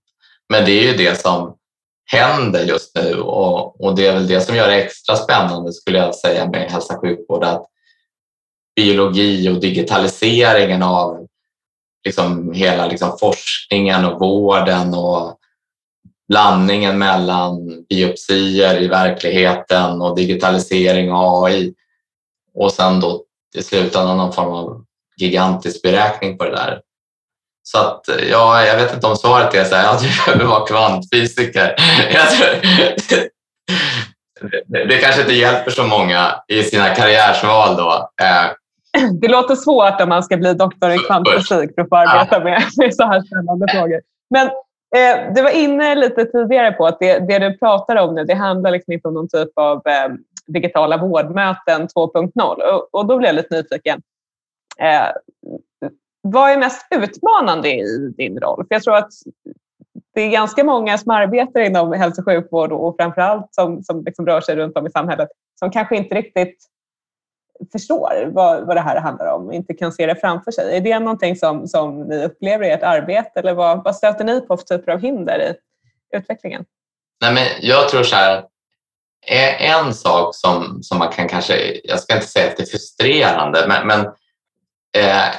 Men 0.48 0.64
det 0.64 0.72
är 0.72 0.92
ju 0.92 0.96
det 0.96 1.20
som 1.20 1.56
händer 2.12 2.64
just 2.64 2.96
nu 2.96 3.20
och, 3.20 3.84
och 3.84 3.94
det 3.94 4.06
är 4.06 4.14
väl 4.14 4.28
det 4.28 4.40
som 4.40 4.56
gör 4.56 4.68
det 4.68 4.82
extra 4.82 5.16
spännande 5.16 5.72
skulle 5.72 5.98
jag 5.98 6.14
säga 6.14 6.46
med 6.46 6.70
hälsa 6.70 6.94
och 6.94 7.00
sjukvård 7.00 7.44
att 7.44 7.66
biologi 8.76 9.48
och 9.48 9.60
digitaliseringen 9.60 10.82
av 10.82 11.26
liksom 12.04 12.52
hela 12.52 12.86
liksom 12.86 13.18
forskningen 13.18 14.04
och 14.04 14.20
vården 14.20 14.94
och 14.94 15.38
blandningen 16.28 16.98
mellan 16.98 17.84
biopsier 17.88 18.82
i 18.82 18.88
verkligheten 18.88 20.02
och 20.02 20.16
digitalisering 20.16 21.12
och 21.12 21.46
AI 21.46 21.74
och 22.54 22.72
sen 22.72 23.00
då 23.00 23.24
i 23.56 23.62
slutändan 23.62 24.16
någon 24.16 24.32
form 24.32 24.52
av 24.52 24.84
gigantisk 25.16 25.82
beräkning 25.82 26.38
på 26.38 26.44
det 26.44 26.50
där. 26.50 26.80
Så 27.62 27.78
att, 27.78 28.08
ja, 28.30 28.64
jag 28.64 28.76
vet 28.76 28.94
inte 28.94 29.06
om 29.06 29.16
svaret 29.16 29.54
är 29.54 29.64
så 29.64 29.74
här, 29.74 29.84
ja, 29.84 29.98
du 30.00 30.08
behöver 30.08 30.44
vara 30.44 30.66
kvantfysiker. 30.66 31.74
Jag 32.12 32.30
tror, 32.30 32.60
det, 34.66 34.84
det 34.84 34.98
kanske 34.98 35.20
inte 35.20 35.34
hjälper 35.34 35.70
så 35.70 35.82
många 35.82 36.42
i 36.48 36.62
sina 36.62 36.94
karriärsval 36.94 37.76
då. 37.76 38.10
Eh, 38.22 38.50
Det 39.20 39.28
låter 39.28 39.54
svårt 39.54 40.00
om 40.00 40.08
man 40.08 40.22
ska 40.22 40.36
bli 40.36 40.54
doktor 40.54 40.90
i 40.90 40.98
kvantfysik 40.98 41.74
för 41.74 41.82
att 41.82 41.88
få 41.88 41.96
arbeta 41.96 42.44
med, 42.44 42.62
med 42.76 42.94
så 42.94 43.04
här 43.04 43.22
spännande 43.22 43.66
frågor. 43.68 44.00
Men 44.30 44.46
eh, 44.96 45.34
du 45.34 45.42
var 45.42 45.50
inne 45.50 45.94
lite 45.94 46.24
tidigare 46.24 46.72
på 46.72 46.86
att 46.86 46.98
det, 47.00 47.18
det, 47.18 47.38
du 47.38 47.58
pratar 47.58 47.96
om 47.96 48.14
nu, 48.14 48.24
det 48.24 48.34
handlar 48.34 48.70
liksom 48.70 48.92
inte 48.92 49.08
om 49.08 49.14
någon 49.14 49.28
typ 49.28 49.50
av 49.54 49.82
eh, 49.86 50.14
digitala 50.46 50.96
vårdmöten 50.96 51.88
2.0. 51.96 52.30
Och, 52.42 52.88
och, 52.90 53.06
då 53.06 53.18
blir 53.18 53.28
jag 53.28 53.36
lite 53.36 53.56
nyfiken. 53.56 54.02
Eh, 54.80 55.08
vad 56.22 56.50
är 56.50 56.58
mest 56.58 56.86
utmanande 56.90 57.68
i 57.68 58.12
din 58.16 58.40
roll? 58.40 58.64
För 58.68 58.74
jag 58.74 58.82
tror 58.82 58.96
att 58.96 59.10
det 60.14 60.20
är 60.20 60.30
ganska 60.30 60.64
många 60.64 60.98
som 60.98 61.10
arbetar 61.10 61.60
inom 61.60 61.92
hälso 61.92 62.20
och 62.20 62.24
sjukvård 62.24 62.72
och 62.72 62.96
framförallt 62.96 63.46
som, 63.50 63.82
som 63.82 64.04
liksom 64.04 64.26
rör 64.26 64.40
sig 64.40 64.56
runt 64.56 64.76
om 64.76 64.86
i 64.86 64.90
samhället 64.90 65.28
som 65.58 65.70
kanske 65.70 65.96
inte 65.96 66.14
riktigt 66.14 66.56
förstår 67.72 68.30
vad, 68.32 68.66
vad 68.66 68.76
det 68.76 68.80
här 68.80 69.00
handlar 69.00 69.32
om 69.32 69.46
och 69.46 69.54
inte 69.54 69.74
kan 69.74 69.92
se 69.92 70.06
det 70.06 70.16
framför 70.16 70.50
sig. 70.50 70.76
Är 70.76 70.80
det 70.80 70.98
någonting 70.98 71.36
som, 71.36 71.68
som 71.68 72.00
ni 72.00 72.24
upplever 72.24 72.64
i 72.64 72.70
ert 72.70 72.82
arbete 72.82 73.40
eller 73.40 73.54
vad, 73.54 73.84
vad 73.84 73.96
stöter 73.96 74.24
ni 74.24 74.40
på 74.40 74.56
för 74.56 74.64
typer 74.64 74.92
av 74.92 75.00
hinder 75.00 75.38
i 75.38 75.54
utvecklingen? 76.16 76.64
Nej, 77.20 77.34
men 77.34 77.46
jag 77.60 77.88
tror 77.88 78.02
så 78.02 78.16
här, 78.16 78.36
eh, 79.26 79.70
en 79.70 79.94
sak 79.94 80.34
som, 80.34 80.82
som 80.82 80.98
man 80.98 81.12
kan 81.12 81.28
kanske, 81.28 81.80
jag 81.84 82.00
ska 82.00 82.14
inte 82.14 82.26
säga 82.26 82.50
att 82.50 82.56
det 82.56 82.62
är 82.62 82.66
frustrerande, 82.66 83.64
men, 83.68 83.86
men 83.86 84.00
eh, 84.96 85.34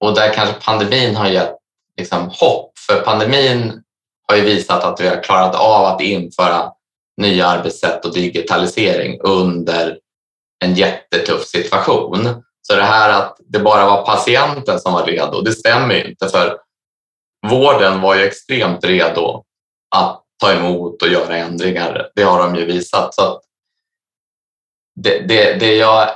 och 0.00 0.14
där 0.14 0.32
kanske 0.32 0.54
pandemin 0.64 1.16
har 1.16 1.28
gett 1.28 1.56
liksom, 1.96 2.30
hopp, 2.40 2.78
för 2.78 3.00
pandemin 3.00 3.82
har 4.28 4.36
ju 4.36 4.42
visat 4.42 4.84
att 4.84 5.00
vi 5.00 5.08
har 5.08 5.22
klarat 5.22 5.54
av 5.54 5.84
att 5.84 6.00
införa 6.00 6.72
nya 7.16 7.46
arbetssätt 7.46 8.04
och 8.04 8.14
digitalisering 8.14 9.20
under 9.20 9.98
en 10.64 10.74
jättetuff 10.74 11.46
situation. 11.46 12.42
Så 12.62 12.76
det 12.76 12.82
här 12.82 13.10
att 13.10 13.36
det 13.48 13.58
bara 13.58 13.86
var 13.86 14.06
patienten 14.06 14.80
som 14.80 14.92
var 14.92 15.04
redo, 15.04 15.40
det 15.40 15.52
stämmer 15.52 15.94
ju 15.94 16.04
inte 16.04 16.28
för 16.28 16.58
vården 17.50 18.00
var 18.00 18.14
ju 18.14 18.22
extremt 18.22 18.84
redo 18.84 19.44
att 19.96 20.22
ta 20.40 20.52
emot 20.52 21.02
och 21.02 21.08
göra 21.08 21.36
ändringar. 21.36 22.10
Det 22.14 22.22
har 22.22 22.38
de 22.38 22.56
ju 22.56 22.64
visat. 22.64 23.14
Så 23.14 23.40
det, 25.00 25.18
det, 25.18 25.54
det 25.54 25.74
jag 25.74 26.08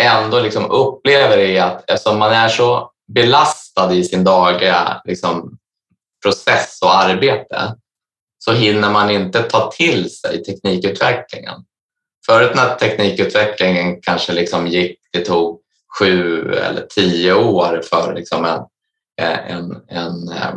ändå 0.00 0.40
liksom 0.40 0.70
upplever 0.70 1.38
är 1.38 1.62
att 1.62 1.90
eftersom 1.90 2.18
man 2.18 2.32
är 2.32 2.48
så 2.48 2.92
belastad 3.14 3.92
i 3.94 4.04
sin 4.04 4.24
dagliga 4.24 5.02
liksom, 5.04 5.58
process 6.22 6.78
och 6.82 6.94
arbete 6.94 7.76
så 8.38 8.52
hinner 8.52 8.90
man 8.90 9.10
inte 9.10 9.42
ta 9.42 9.70
till 9.70 10.10
sig 10.10 10.44
teknikutvecklingen. 10.44 11.64
Förut 12.30 12.54
när 12.54 12.74
teknikutvecklingen 12.74 14.00
kanske 14.02 14.32
liksom 14.32 14.66
gick, 14.66 14.98
det 15.12 15.24
tog 15.24 15.60
sju 15.98 16.52
eller 16.52 16.86
tio 16.86 17.34
år 17.34 17.82
för 17.90 18.14
liksom 18.14 18.44
en, 18.44 18.60
eh, 19.20 19.50
en, 19.50 19.82
en, 19.88 20.28
eh, 20.28 20.54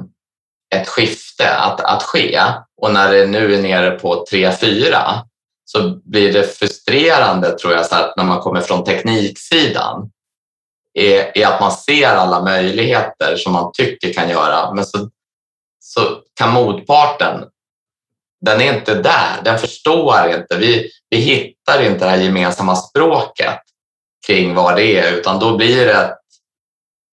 ett 0.75 0.87
skifte 0.87 1.55
att, 1.55 1.79
att 1.79 2.03
ske. 2.03 2.41
Och 2.81 2.93
när 2.93 3.11
det 3.11 3.27
nu 3.27 3.55
är 3.55 3.61
nere 3.61 3.91
på 3.91 4.25
tre, 4.29 4.51
fyra 4.51 5.25
så 5.65 6.01
blir 6.03 6.33
det 6.33 6.43
frustrerande 6.43 7.51
tror 7.51 7.73
jag 7.73 7.85
så 7.85 7.95
att 7.95 8.17
när 8.17 8.23
man 8.23 8.39
kommer 8.39 8.61
från 8.61 8.83
tekniksidan 8.83 10.11
är, 10.93 11.37
är 11.37 11.47
att 11.47 11.61
man 11.61 11.71
ser 11.71 12.09
alla 12.09 12.43
möjligheter 12.43 13.35
som 13.35 13.53
man 13.53 13.71
tycker 13.73 14.13
kan 14.13 14.29
göra. 14.29 14.73
Men 14.73 14.85
så, 14.85 15.09
så 15.79 16.01
kan 16.33 16.53
motparten 16.53 17.43
den 18.45 18.61
är 18.61 18.73
inte 18.77 18.95
där, 18.95 19.41
den 19.43 19.59
förstår 19.59 20.27
inte. 20.27 20.57
Vi, 20.57 20.91
vi 21.09 21.17
hittar 21.17 21.81
inte 21.81 22.05
det 22.05 22.11
här 22.11 22.17
gemensamma 22.17 22.75
språket 22.75 23.59
kring 24.27 24.53
vad 24.53 24.75
det 24.75 24.99
är 24.99 25.13
utan 25.13 25.39
då 25.39 25.57
blir 25.57 25.85
det, 25.85 26.15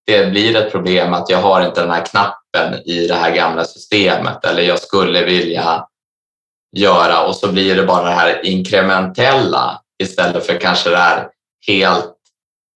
det 0.07 0.27
blir 0.27 0.57
ett 0.57 0.73
problem 0.73 1.15
att 1.15 1.31
jag 1.31 1.39
har 1.39 1.67
inte 1.67 1.81
den 1.81 1.91
här 1.91 2.07
knappen 2.07 2.75
i 2.85 3.07
det 3.07 3.15
här 3.15 3.35
gamla 3.35 3.65
systemet 3.65 4.45
eller 4.45 4.63
jag 4.63 4.79
skulle 4.79 5.25
vilja 5.25 5.87
göra 6.77 7.27
och 7.27 7.37
så 7.37 7.53
blir 7.53 7.77
det 7.77 7.83
bara 7.83 8.05
det 8.05 8.15
här 8.15 8.47
inkrementella 8.47 9.81
istället 10.03 10.47
för 10.47 10.61
kanske 10.61 10.91
det 10.91 10.97
här 10.97 11.29
helt 11.67 12.15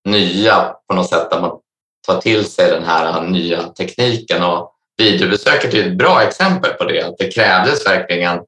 nya 0.08 0.74
på 0.88 0.94
något 0.94 1.08
sätt 1.08 1.30
där 1.30 1.40
man 1.40 1.58
tar 2.06 2.20
till 2.20 2.44
sig 2.44 2.70
den 2.70 2.84
här 2.84 3.22
nya 3.22 3.62
tekniken 3.62 4.42
och 4.42 4.73
videobesöket 4.96 5.74
är 5.74 5.86
ett 5.86 5.98
bra 5.98 6.22
exempel 6.22 6.72
på 6.72 6.84
det. 6.84 7.02
Att 7.02 7.18
det 7.18 7.32
krävdes 7.34 7.86
verkligen 7.86 8.40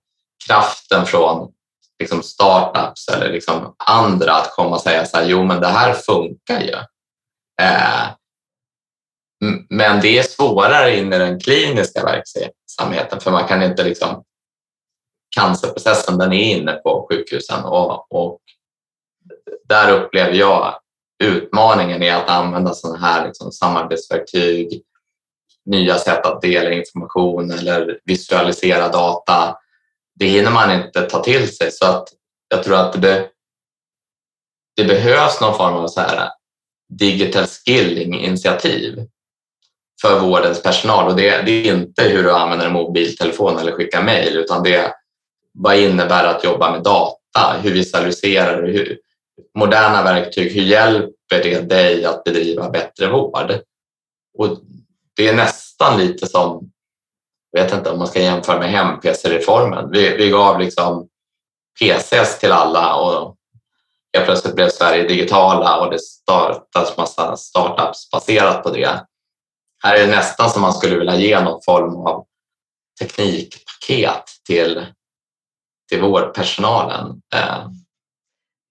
kraften 0.47 1.07
från 1.07 1.53
liksom 1.99 2.23
startups 2.23 3.09
eller 3.09 3.33
liksom 3.33 3.75
andra 3.87 4.33
att 4.33 4.51
komma 4.51 4.77
och 4.77 4.83
säga 4.83 5.07
så 5.07 5.17
här, 5.17 5.25
jo 5.25 5.45
men 5.45 5.61
det 5.61 5.67
här 5.67 5.93
funkar 5.93 6.61
ju. 6.61 6.75
Eh, 7.63 8.07
men 9.69 10.01
det 10.01 10.19
är 10.19 10.23
svårare 10.23 10.97
in 10.99 11.13
i 11.13 11.19
den 11.19 11.41
kliniska 11.41 12.05
verksamheten 12.05 13.21
för 13.21 13.31
man 13.31 13.49
kan 13.49 13.63
inte 13.63 13.85
liksom 13.85 14.25
cancerprocessen 15.37 16.19
den 16.19 16.33
är 16.33 16.57
inne 16.57 16.73
på 16.73 17.07
sjukhusen 17.11 17.65
och, 17.65 18.13
och 18.13 18.41
där 19.69 19.93
upplever 19.93 20.35
jag 20.35 20.81
utmaningen 21.25 22.03
i 22.03 22.11
att 22.11 22.31
använda 22.31 22.75
sådana 22.75 22.99
här 22.99 23.27
liksom 23.27 23.53
samarbetsverktyg, 23.53 24.83
nya 25.67 25.99
sätt 25.99 26.27
att 26.27 26.43
dela 26.43 26.73
information 26.73 27.51
eller 27.51 27.99
visualisera 28.05 28.89
data. 28.89 29.57
Det 30.19 30.27
hinner 30.27 30.51
man 30.51 30.73
inte 30.73 31.03
ta 31.03 31.23
till 31.23 31.57
sig 31.57 31.71
så 31.73 31.87
att 31.87 32.09
jag 32.49 32.63
tror 32.63 32.77
att 32.77 32.93
det, 32.93 32.99
be, 32.99 33.29
det 34.77 34.85
behövs 34.85 35.41
någon 35.41 35.57
form 35.57 35.75
av 35.75 35.89
så 35.89 36.01
här 36.01 36.31
digital 36.99 37.47
skilling-initiativ 37.47 39.07
för 40.03 40.21
vårdens 40.21 40.63
personal 40.63 41.09
och 41.09 41.17
det, 41.17 41.43
det, 41.43 41.69
är 41.69 41.75
inte 41.75 42.03
hur 42.03 42.23
du 42.23 42.33
använder 42.33 42.67
en 42.67 42.73
mobiltelefon 42.73 43.59
eller 43.59 43.73
skickar 43.73 44.03
mejl 44.03 44.37
utan 44.37 44.63
det 44.63 44.95
vad 45.59 45.77
innebär 45.77 46.25
att 46.25 46.45
jobba 46.45 46.71
med 46.71 46.83
data? 46.83 47.61
Hur 47.63 47.73
visualiserar 47.73 48.63
du? 48.63 48.73
Hur, 48.73 48.99
moderna 49.59 50.03
verktyg, 50.03 50.53
hur 50.53 50.63
hjälper 50.63 51.43
det 51.43 51.61
dig 51.61 52.05
att 52.05 52.25
bedriva 52.25 52.71
bättre 52.71 53.09
vård? 53.09 53.53
Och 54.39 54.59
det 55.17 55.29
är 55.29 55.35
nästan 55.35 55.99
lite 55.99 56.27
som, 56.27 56.71
jag 57.51 57.63
vet 57.63 57.73
inte 57.73 57.91
om 57.91 57.99
man 57.99 58.07
ska 58.07 58.21
jämföra 58.21 58.59
med 58.59 58.71
hem-PC-reformen. 58.71 59.91
Vi, 59.91 60.17
vi 60.17 60.31
gav 60.31 60.61
liksom 60.61 61.09
PCs 61.81 62.39
till 62.39 62.53
alla 62.53 62.97
och 62.97 63.37
helt 64.17 64.27
plötsligt 64.27 64.55
blev 64.55 64.69
Sverige 64.69 65.09
digitala 65.09 65.81
och 65.81 65.91
det 65.91 66.01
startas 66.01 66.97
massa 66.97 67.37
startups 67.37 68.11
baserat 68.11 68.63
på 68.63 68.71
det. 68.71 69.05
Här 69.83 69.97
är 69.97 70.07
det 70.07 70.17
nästan 70.17 70.51
som 70.51 70.63
man 70.63 70.73
skulle 70.73 70.99
vilja 70.99 71.17
ge 71.17 71.41
någon 71.41 71.63
form 71.63 72.07
av 72.07 72.27
teknikpaket 73.01 74.25
till, 74.47 74.87
till 75.89 76.01
vårdpersonalen. 76.01 77.23
Eh, 77.35 77.69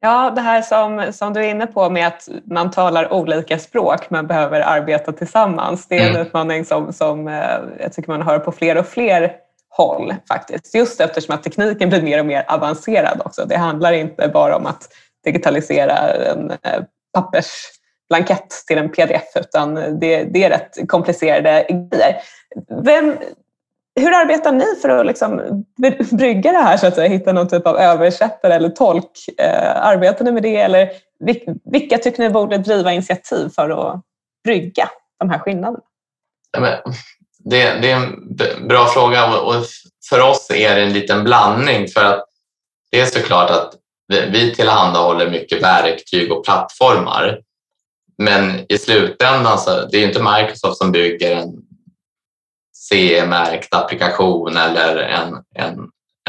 Ja, 0.05 0.31
det 0.35 0.41
här 0.41 0.61
som, 0.61 1.13
som 1.13 1.33
du 1.33 1.39
är 1.39 1.49
inne 1.49 1.67
på 1.67 1.89
med 1.89 2.07
att 2.07 2.29
man 2.43 2.71
talar 2.71 3.13
olika 3.13 3.59
språk, 3.59 4.09
man 4.09 4.27
behöver 4.27 4.61
arbeta 4.61 5.11
tillsammans. 5.11 5.87
Det 5.87 5.97
är 5.97 6.01
en 6.01 6.09
mm. 6.09 6.21
utmaning 6.21 6.65
som, 6.65 6.93
som 6.93 7.27
eh, 7.27 7.59
jag 7.79 7.93
tycker 7.93 8.11
man 8.11 8.21
hör 8.21 8.39
på 8.39 8.51
fler 8.51 8.77
och 8.77 8.85
fler 8.85 9.33
håll 9.69 10.13
faktiskt. 10.27 10.75
Just 10.75 11.01
eftersom 11.01 11.35
att 11.35 11.43
tekniken 11.43 11.89
blir 11.89 12.01
mer 12.01 12.19
och 12.19 12.25
mer 12.25 12.45
avancerad 12.47 13.21
också. 13.25 13.45
Det 13.45 13.57
handlar 13.57 13.93
inte 13.93 14.27
bara 14.27 14.55
om 14.55 14.65
att 14.65 14.89
digitalisera 15.23 15.97
en 15.97 16.51
eh, 16.51 16.83
pappersblankett 17.13 18.49
till 18.67 18.77
en 18.77 18.89
pdf 18.89 19.35
utan 19.35 19.75
det, 19.75 20.23
det 20.23 20.43
är 20.43 20.49
rätt 20.49 20.89
komplicerade 20.89 21.65
grejer. 21.91 22.21
Vem, 22.83 23.15
hur 23.95 24.13
arbetar 24.13 24.51
ni 24.51 24.65
för 24.81 24.89
att 24.89 25.05
liksom 25.05 25.63
brygga 26.11 26.51
det 26.51 26.57
här, 26.57 26.77
så 26.77 26.87
att 26.87 26.95
säga, 26.95 27.09
hitta 27.09 27.33
någon 27.33 27.47
typ 27.47 27.67
av 27.67 27.77
översättare 27.77 28.53
eller 28.53 28.69
tolk? 28.69 29.11
Eh, 29.37 29.85
arbetar 29.85 30.25
ni 30.25 30.31
med 30.31 30.43
det 30.43 30.55
eller 30.55 30.89
vilka 31.71 31.97
tycker 31.97 32.23
ni 32.23 32.29
borde 32.29 32.57
driva 32.57 32.93
initiativ 32.93 33.49
för 33.55 33.69
att 33.69 34.01
brygga 34.43 34.89
de 35.19 35.29
här 35.29 35.39
skillnaderna? 35.39 35.83
Det, 37.39 37.79
det 37.81 37.91
är 37.91 37.95
en 37.95 38.67
bra 38.67 38.85
fråga 38.85 39.39
och 39.39 39.53
för 40.09 40.21
oss 40.21 40.51
är 40.51 40.75
det 40.75 40.81
en 40.81 40.93
liten 40.93 41.23
blandning 41.23 41.87
för 41.87 42.03
att 42.03 42.25
det 42.91 43.01
är 43.01 43.05
såklart 43.05 43.49
att 43.49 43.73
vi 44.07 44.55
tillhandahåller 44.55 45.29
mycket 45.29 45.63
verktyg 45.63 46.31
och 46.31 46.45
plattformar. 46.45 47.39
Men 48.17 48.65
i 48.69 48.77
slutändan 48.77 49.59
så 49.59 49.85
det 49.85 49.97
är 49.97 50.07
inte 50.07 50.23
Microsoft 50.23 50.77
som 50.77 50.91
bygger 50.91 51.35
en 51.35 51.53
CE-märkt 52.89 53.73
applikation 53.73 54.57
eller 54.57 54.97
en, 54.97 55.35
en, 55.55 55.77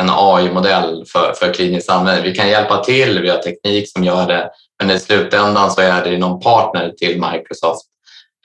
en 0.01 0.11
AI-modell 0.11 1.05
för, 1.07 1.33
för 1.33 1.55
klinisk 1.55 1.91
användning. 1.91 2.33
Vi 2.33 2.39
kan 2.39 2.49
hjälpa 2.49 2.85
till, 2.85 3.23
vi 3.23 3.31
har 3.31 3.39
teknik 3.39 3.93
som 3.93 4.05
gör 4.05 4.27
det, 4.27 4.51
men 4.79 4.91
i 4.91 4.99
slutändan 4.99 5.71
så 5.71 5.81
är 5.81 6.05
det 6.05 6.19
någon 6.19 6.41
partner 6.41 6.91
till 6.91 7.23
Microsoft 7.33 7.87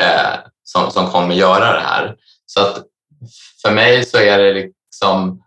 eh, 0.02 0.40
som, 0.64 0.92
som 0.92 1.08
kommer 1.08 1.36
göra 1.36 1.74
det 1.74 1.80
här. 1.80 2.16
Så 2.46 2.62
att 2.62 2.84
för 3.62 3.72
mig 3.72 4.06
så 4.06 4.18
är 4.18 4.38
det 4.38 4.54
liksom 4.54 5.42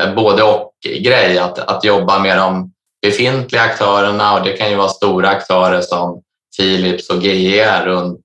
eh, 0.00 0.14
både 0.14 0.42
och 0.42 0.72
grej 0.84 1.38
att, 1.38 1.58
att 1.58 1.84
jobba 1.84 2.18
med 2.18 2.38
de 2.38 2.72
befintliga 3.02 3.62
aktörerna 3.62 4.34
och 4.34 4.44
det 4.44 4.52
kan 4.52 4.70
ju 4.70 4.76
vara 4.76 4.88
stora 4.88 5.28
aktörer 5.28 5.80
som 5.80 6.22
Philips 6.58 7.10
och 7.10 7.22
GE 7.22 7.84
runt 7.84 8.24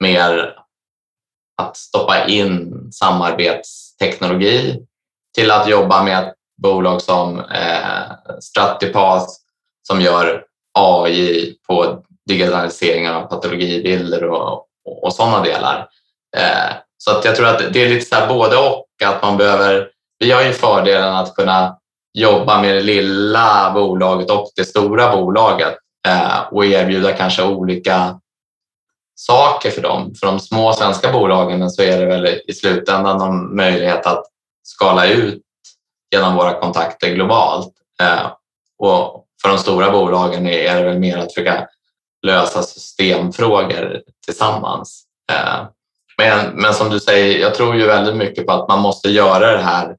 mer 0.00 0.61
att 1.62 1.76
stoppa 1.76 2.26
in 2.26 2.72
samarbetsteknologi 2.92 4.78
till 5.34 5.50
att 5.50 5.68
jobba 5.68 6.02
med 6.02 6.18
ett 6.18 6.34
bolag 6.62 7.02
som 7.02 7.38
eh, 7.38 8.38
Stratipas 8.40 9.40
som 9.88 10.00
gör 10.00 10.44
AI 10.78 11.54
på 11.66 12.04
digitalisering 12.28 13.10
av 13.10 13.22
patologibilder 13.22 14.24
och, 14.24 14.66
och, 14.84 15.04
och 15.04 15.12
sådana 15.12 15.42
delar. 15.42 15.88
Eh, 16.36 16.76
så 16.98 17.10
att 17.10 17.24
jag 17.24 17.36
tror 17.36 17.46
att 17.46 17.72
det 17.72 17.84
är 17.84 17.88
lite 17.88 18.16
så 18.16 18.26
både 18.28 18.56
och. 18.56 18.86
att 19.04 19.22
man 19.22 19.36
behöver, 19.36 19.88
Vi 20.18 20.30
har 20.30 20.42
ju 20.42 20.52
fördelen 20.52 21.14
att 21.14 21.34
kunna 21.34 21.76
jobba 22.18 22.62
med 22.62 22.74
det 22.74 22.82
lilla 22.82 23.70
bolaget 23.74 24.30
och 24.30 24.50
det 24.56 24.64
stora 24.64 25.16
bolaget 25.16 25.74
eh, 26.08 26.40
och 26.50 26.66
erbjuda 26.66 27.12
kanske 27.12 27.42
olika 27.42 28.20
saker 29.26 29.70
för 29.70 29.82
dem. 29.82 30.14
För 30.14 30.26
de 30.26 30.40
små 30.40 30.72
svenska 30.72 31.12
bolagen 31.12 31.70
så 31.70 31.82
är 31.82 32.00
det 32.00 32.06
väl 32.06 32.26
i 32.26 32.52
slutändan 32.52 33.20
en 33.20 33.56
möjlighet 33.56 34.06
att 34.06 34.24
skala 34.62 35.06
ut 35.06 35.42
genom 36.14 36.36
våra 36.36 36.60
kontakter 36.60 37.14
globalt. 37.14 37.72
Eh, 38.02 38.26
och 38.78 39.26
för 39.42 39.48
de 39.48 39.58
stora 39.58 39.90
bolagen 39.90 40.46
är 40.46 40.76
det 40.76 40.82
väl 40.82 40.98
mer 40.98 41.18
att 41.18 41.34
försöka 41.34 41.66
lösa 42.26 42.62
systemfrågor 42.62 44.02
tillsammans. 44.24 45.04
Eh, 45.32 45.66
men, 46.18 46.50
men 46.54 46.74
som 46.74 46.90
du 46.90 47.00
säger, 47.00 47.38
jag 47.38 47.54
tror 47.54 47.76
ju 47.76 47.86
väldigt 47.86 48.16
mycket 48.16 48.46
på 48.46 48.52
att 48.52 48.68
man 48.68 48.80
måste 48.80 49.08
göra 49.08 49.52
det 49.52 49.62
här 49.62 49.96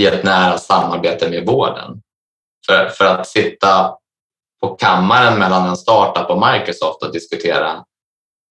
i 0.00 0.06
ett 0.06 0.24
nära 0.24 0.58
samarbete 0.58 1.30
med 1.30 1.46
vården. 1.46 2.02
För, 2.66 2.88
för 2.88 3.04
att 3.04 3.26
sitta 3.26 3.94
på 4.60 4.68
kammaren 4.68 5.38
mellan 5.38 5.68
en 5.68 5.76
startup 5.76 6.30
och 6.30 6.46
Microsoft 6.52 7.02
och 7.02 7.12
diskutera 7.12 7.84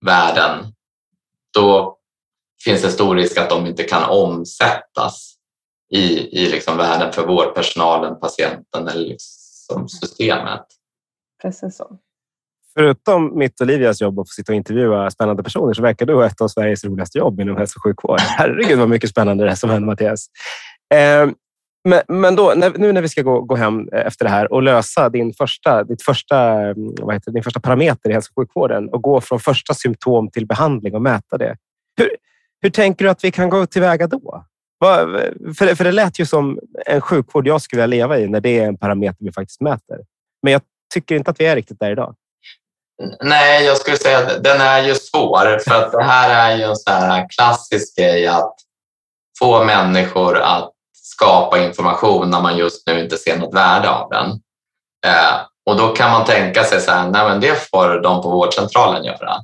värden, 0.05 0.65
då 1.53 1.97
finns 2.63 2.81
det 2.81 2.89
stor 2.89 3.15
risk 3.15 3.37
att 3.37 3.49
de 3.49 3.65
inte 3.65 3.83
kan 3.83 4.09
omsättas 4.09 5.35
i, 5.91 6.39
i 6.41 6.49
liksom 6.49 6.77
värden 6.77 7.13
för 7.13 7.27
vårdpersonalen, 7.27 8.19
patienten 8.19 8.87
eller 8.87 9.05
liksom 9.05 9.89
systemet. 9.89 10.65
Precis 11.41 11.77
så. 11.77 11.99
Förutom 12.73 13.37
mitt 13.37 13.61
och 13.61 13.67
Livias 13.67 14.01
jobb 14.01 14.19
att 14.19 14.29
få 14.29 14.33
sitta 14.33 14.51
och 14.51 14.55
intervjua 14.55 15.11
spännande 15.11 15.43
personer 15.43 15.73
så 15.73 15.81
verkar 15.81 16.05
du 16.05 16.15
ha 16.15 16.25
ett 16.25 16.41
av 16.41 16.47
Sveriges 16.47 16.85
roligaste 16.85 17.17
jobb 17.17 17.39
inom 17.39 17.57
hälso 17.57 17.77
och 17.77 17.83
sjukvård. 17.83 18.19
Herregud 18.37 18.79
vad 18.79 18.89
mycket 18.89 19.09
spännande 19.09 19.43
det 19.43 19.51
är 19.51 19.55
som 19.55 19.69
händer 19.69 19.85
Mattias. 19.85 20.27
Eh, 20.93 21.29
men, 21.85 22.01
men 22.07 22.35
då, 22.35 22.53
när, 22.55 22.73
nu 22.77 22.91
när 22.91 23.01
vi 23.01 23.09
ska 23.09 23.21
gå, 23.21 23.41
gå 23.41 23.55
hem 23.55 23.89
eh, 23.93 24.07
efter 24.07 24.25
det 24.25 24.31
här 24.31 24.53
och 24.53 24.63
lösa 24.63 25.09
din 25.09 25.33
första, 25.33 25.83
ditt 25.83 26.01
första, 26.01 26.37
mm, 26.51 26.95
vad 27.01 27.15
heter, 27.15 27.31
din 27.31 27.43
första 27.43 27.59
parameter 27.59 28.09
i 28.09 28.13
hälso 28.13 28.31
och 28.35 28.41
sjukvården 28.41 28.89
och 28.89 29.01
gå 29.01 29.21
från 29.21 29.39
första 29.39 29.73
symptom 29.73 30.29
till 30.31 30.45
behandling 30.45 30.95
och 30.95 31.01
mäta 31.01 31.37
det. 31.37 31.57
Hur, 31.97 32.09
hur 32.61 32.69
tänker 32.69 33.05
du 33.05 33.11
att 33.11 33.23
vi 33.23 33.31
kan 33.31 33.49
gå 33.49 33.65
tillväga 33.65 34.07
då? 34.07 34.45
För, 35.57 35.75
för 35.75 35.83
det 35.83 35.91
lät 35.91 36.19
ju 36.19 36.25
som 36.25 36.59
en 36.85 37.01
sjukvård 37.01 37.47
jag 37.47 37.61
skulle 37.61 37.81
vilja 37.81 37.97
leva 37.97 38.19
i 38.19 38.27
när 38.27 38.41
det 38.41 38.59
är 38.59 38.67
en 38.67 38.77
parameter 38.77 39.25
vi 39.25 39.31
faktiskt 39.31 39.61
mäter. 39.61 39.99
Men 40.43 40.53
jag 40.53 40.61
tycker 40.93 41.15
inte 41.15 41.31
att 41.31 41.39
vi 41.39 41.45
är 41.45 41.55
riktigt 41.55 41.79
där 41.79 41.91
idag. 41.91 42.15
Nej, 43.23 43.65
jag 43.65 43.77
skulle 43.77 43.97
säga 43.97 44.17
att 44.17 44.43
den 44.43 44.61
är 44.61 44.83
ju 44.83 44.93
svår 44.93 45.59
för 45.59 45.75
att 45.75 45.91
det 45.91 46.03
här 46.03 46.51
är 46.51 46.57
ju 46.57 46.63
en 46.63 46.75
sån 46.75 46.93
här 46.93 47.27
klassisk 47.29 47.97
grej 47.97 48.27
att 48.27 48.55
få 49.39 49.63
människor 49.63 50.37
att 50.37 50.74
skapa 51.15 51.59
information 51.59 52.29
när 52.29 52.41
man 52.41 52.57
just 52.57 52.87
nu 52.87 52.99
inte 52.99 53.17
ser 53.17 53.37
något 53.37 53.55
värde 53.55 53.89
av 53.89 54.09
den. 54.09 54.29
Eh, 55.05 55.35
och 55.65 55.77
då 55.77 55.87
kan 55.87 56.11
man 56.11 56.25
tänka 56.25 56.63
sig 56.63 56.81
så 56.81 56.91
här, 56.91 57.09
nej 57.09 57.27
men 57.27 57.41
det 57.41 57.69
får 57.69 58.01
de 58.01 58.21
på 58.21 58.29
vårdcentralen 58.29 59.03
göra. 59.03 59.37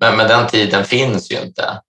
Men, 0.00 0.16
men 0.16 0.28
den 0.28 0.46
tiden 0.46 0.84
finns 0.84 1.32
ju 1.32 1.40
inte 1.40 1.80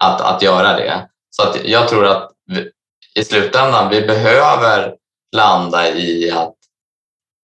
att, 0.00 0.20
att 0.20 0.42
göra 0.42 0.76
det. 0.76 1.08
Så 1.30 1.42
att 1.42 1.64
jag 1.64 1.88
tror 1.88 2.06
att 2.06 2.30
vi, 2.46 2.70
i 3.14 3.24
slutändan, 3.24 3.90
vi 3.90 4.02
behöver 4.02 4.94
landa 5.36 5.88
i 5.88 6.30
att 6.30 6.54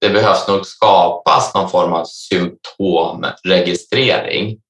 det 0.01 0.11
behövs 0.11 0.49
nog 0.49 0.67
skapas 0.67 1.55
någon 1.55 1.71
form 1.71 1.93
av 1.93 2.05
symptomregistrering 2.05 4.61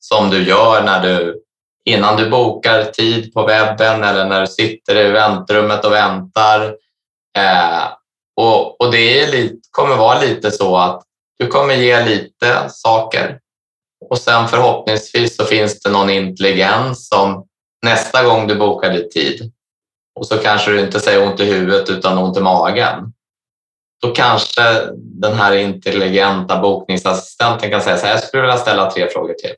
som 0.00 0.30
du 0.30 0.48
gör 0.48 0.82
när 0.82 1.02
du 1.02 1.42
innan 1.84 2.16
du 2.16 2.30
bokar 2.30 2.84
tid 2.84 3.34
på 3.34 3.46
webben 3.46 4.04
eller 4.04 4.24
när 4.24 4.40
du 4.40 4.46
sitter 4.46 4.96
i 4.96 5.10
väntrummet 5.10 5.84
och 5.84 5.92
väntar. 5.92 6.76
Eh, 7.38 7.84
och, 8.36 8.80
och 8.80 8.92
det 8.92 9.20
är 9.20 9.32
lite, 9.32 9.56
kommer 9.70 9.96
vara 9.96 10.20
lite 10.20 10.50
så 10.50 10.76
att 10.76 11.02
du 11.38 11.46
kommer 11.46 11.74
ge 11.74 12.04
lite 12.04 12.68
saker 12.68 13.38
och 14.10 14.18
sen 14.18 14.48
förhoppningsvis 14.48 15.36
så 15.36 15.44
finns 15.44 15.80
det 15.80 15.90
någon 15.90 16.10
intelligens 16.10 17.08
som 17.08 17.46
nästa 17.82 18.24
gång 18.24 18.46
du 18.46 18.54
bokar 18.54 18.92
ditt 18.92 19.10
tid 19.10 19.52
och 20.14 20.26
så 20.26 20.38
kanske 20.38 20.70
du 20.70 20.80
inte 20.80 21.00
säger 21.00 21.26
ont 21.26 21.40
i 21.40 21.44
huvudet 21.44 21.90
utan 21.90 22.18
ont 22.18 22.36
i 22.36 22.40
magen. 22.40 23.12
Då 24.02 24.14
kanske 24.14 24.62
den 24.94 25.34
här 25.34 25.56
intelligenta 25.56 26.60
bokningsassistenten 26.60 27.70
kan 27.70 27.82
säga 27.82 27.96
så 27.96 28.06
här, 28.06 28.12
jag 28.12 28.22
skulle 28.22 28.42
vilja 28.42 28.56
ställa 28.56 28.90
tre 28.90 29.08
frågor 29.08 29.34
till. 29.34 29.54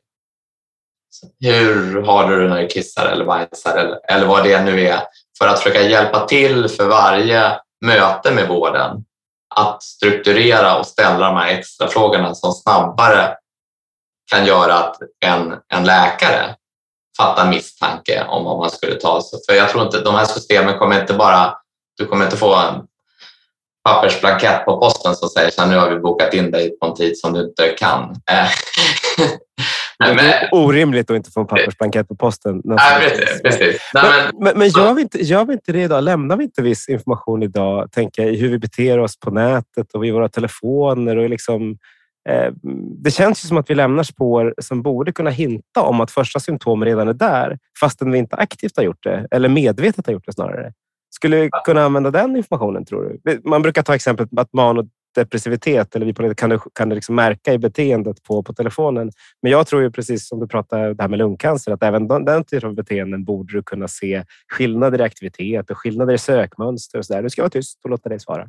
Hur 1.39 2.01
har 2.01 2.29
du 2.29 2.41
det 2.41 2.49
när 2.49 2.61
du 2.61 2.67
kissar 2.67 3.05
eller 3.05 3.25
bajsar 3.25 3.77
eller, 3.77 3.99
eller 4.07 4.27
vad 4.27 4.43
det 4.43 4.63
nu 4.63 4.87
är 4.87 4.99
för 5.37 5.47
att 5.47 5.59
försöka 5.59 5.81
hjälpa 5.81 6.25
till 6.25 6.69
för 6.69 6.85
varje 6.85 7.59
möte 7.85 8.31
med 8.31 8.47
vården 8.47 9.05
att 9.55 9.83
strukturera 9.83 10.79
och 10.79 10.87
ställa 10.87 11.27
de 11.27 11.37
här 11.37 11.47
extra 11.47 11.87
frågorna 11.87 12.35
som 12.35 12.51
snabbare 12.53 13.35
kan 14.31 14.45
göra 14.45 14.73
att 14.73 14.97
en, 15.25 15.55
en 15.73 15.83
läkare 15.83 16.55
fattar 17.17 17.49
misstanke 17.49 18.25
om 18.27 18.43
vad 18.43 18.57
man 18.57 18.69
skulle 18.69 18.95
ta. 18.95 19.21
För 19.47 19.55
jag 19.55 19.69
tror 19.69 19.83
inte, 19.83 20.01
de 20.01 20.15
här 20.15 20.25
systemen 20.25 20.77
kommer 20.79 21.01
inte 21.01 21.13
bara, 21.13 21.57
du 21.97 22.05
kommer 22.05 22.25
inte 22.25 22.37
få 22.37 22.55
en 22.55 22.81
pappersblankett 23.83 24.65
på 24.65 24.79
posten 24.79 25.15
som 25.15 25.29
säger 25.29 25.61
att 25.61 25.69
nu 25.69 25.77
har 25.77 25.89
vi 25.89 25.99
bokat 25.99 26.33
in 26.33 26.51
dig 26.51 26.79
på 26.79 26.85
en 26.85 26.93
tid 26.93 27.19
som 27.19 27.33
du 27.33 27.43
inte 27.43 27.69
kan. 27.69 28.15
Eh, 28.31 28.47
Eh, 30.03 30.15
men, 30.15 30.17
det 30.17 30.33
är 30.33 30.49
orimligt 30.51 31.09
att 31.09 31.15
inte 31.15 31.31
få 31.31 31.41
en 31.41 31.47
pappersblankett 31.47 32.07
på 32.07 32.15
posten. 32.15 32.61
Nej, 32.63 32.77
precis. 33.09 33.41
precis. 33.41 33.81
Nej, 33.93 34.03
men, 34.03 34.43
men, 34.43 34.57
men, 34.57 34.69
gör, 34.69 34.93
vi 34.93 35.01
inte, 35.01 35.23
gör 35.23 35.45
vi 35.45 35.53
inte 35.53 35.71
det 35.71 35.81
idag? 35.81 36.03
Lämnar 36.03 36.37
vi 36.37 36.43
inte 36.43 36.61
viss 36.61 36.89
information 36.89 37.43
idag? 37.43 37.91
Tänker 37.91 38.23
i 38.23 38.35
hur 38.37 38.49
vi 38.49 38.59
beter 38.59 38.99
oss 38.99 39.19
på 39.19 39.31
nätet 39.31 39.93
och 39.93 40.03
vid 40.03 40.13
våra 40.13 40.29
telefoner 40.29 41.17
och 41.17 41.29
liksom 41.29 41.77
Eh, 42.29 42.53
det 43.03 43.11
känns 43.11 43.45
ju 43.45 43.47
som 43.47 43.57
att 43.57 43.69
vi 43.69 43.75
lämnar 43.75 44.03
spår 44.03 44.53
som 44.57 44.81
borde 44.81 45.11
kunna 45.11 45.29
hinta 45.29 45.81
om 45.81 46.01
att 46.01 46.11
första 46.11 46.39
symptom 46.39 46.85
redan 46.85 47.07
är 47.07 47.13
där, 47.13 47.57
fastän 47.79 48.11
vi 48.11 48.17
inte 48.17 48.35
aktivt 48.35 48.77
har 48.77 48.83
gjort 48.83 49.03
det, 49.03 49.27
eller 49.31 49.49
medvetet 49.49 50.05
har 50.05 50.13
gjort 50.13 50.25
det 50.25 50.33
snarare. 50.33 50.73
Skulle 51.15 51.41
vi 51.41 51.49
kunna 51.65 51.83
använda 51.83 52.11
den 52.11 52.35
informationen, 52.35 52.85
tror 52.85 53.19
du? 53.23 53.41
Man 53.43 53.61
brukar 53.61 53.81
ta 53.81 53.95
exemplet 53.95 54.29
att 54.37 54.53
depressivitet 55.15 55.95
eller 55.95 56.05
bipolaritet 56.05 56.39
kan 56.39 56.49
du, 56.49 56.59
kan 56.73 56.89
du 56.89 56.95
liksom 56.95 57.15
märka 57.15 57.53
i 57.53 57.57
beteendet 57.57 58.23
på, 58.23 58.43
på 58.43 58.53
telefonen. 58.53 59.11
Men 59.41 59.51
jag 59.51 59.67
tror 59.67 59.81
ju 59.81 59.91
precis 59.91 60.27
som 60.27 60.39
du 60.39 60.47
pratade 60.47 60.93
det 60.93 61.03
här 61.03 61.09
med 61.09 61.19
lungcancer, 61.19 61.71
att 61.71 61.83
även 61.83 62.07
den, 62.07 62.25
den 62.25 62.43
typen 62.43 62.69
av 62.69 62.75
beteenden 62.75 63.23
borde 63.23 63.53
du 63.53 63.63
kunna 63.63 63.87
se 63.87 64.23
skillnader 64.47 64.99
i 64.99 65.03
aktivitet 65.03 65.69
och 65.69 65.77
skillnader 65.77 66.13
i 66.13 66.17
sökmönster. 66.17 66.99
Och 66.99 67.05
så 67.05 67.13
där. 67.13 67.23
Du 67.23 67.29
ska 67.29 67.41
vara 67.41 67.49
tyst 67.49 67.79
och 67.83 67.89
låta 67.89 68.09
dig 68.09 68.19
svara. 68.19 68.47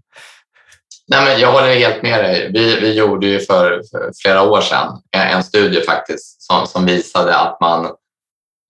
Nej, 1.09 1.25
men 1.25 1.41
jag 1.41 1.53
håller 1.53 1.75
helt 1.75 2.03
med 2.03 2.25
dig. 2.25 2.51
Vi, 2.53 2.81
vi 2.81 2.95
gjorde 2.95 3.27
ju 3.27 3.41
för, 3.41 3.83
för, 3.91 4.13
flera 4.23 4.43
år 4.43 4.61
sedan 4.61 5.01
en 5.17 5.43
studie 5.43 5.81
faktiskt 5.81 6.43
som, 6.43 6.67
som 6.67 6.87
visade 6.87 7.37
att 7.37 7.61
man 7.61 7.91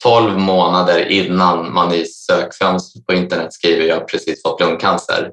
12 0.03 0.39
månader 0.39 1.09
innan 1.09 1.73
man 1.73 1.93
i 1.93 2.05
sökfönstret 2.07 3.07
på 3.07 3.13
internet 3.13 3.53
skriver 3.53 3.85
jag 3.85 3.97
har 3.97 4.05
precis 4.05 4.43
fått 4.43 4.61
lungcancer 4.61 5.31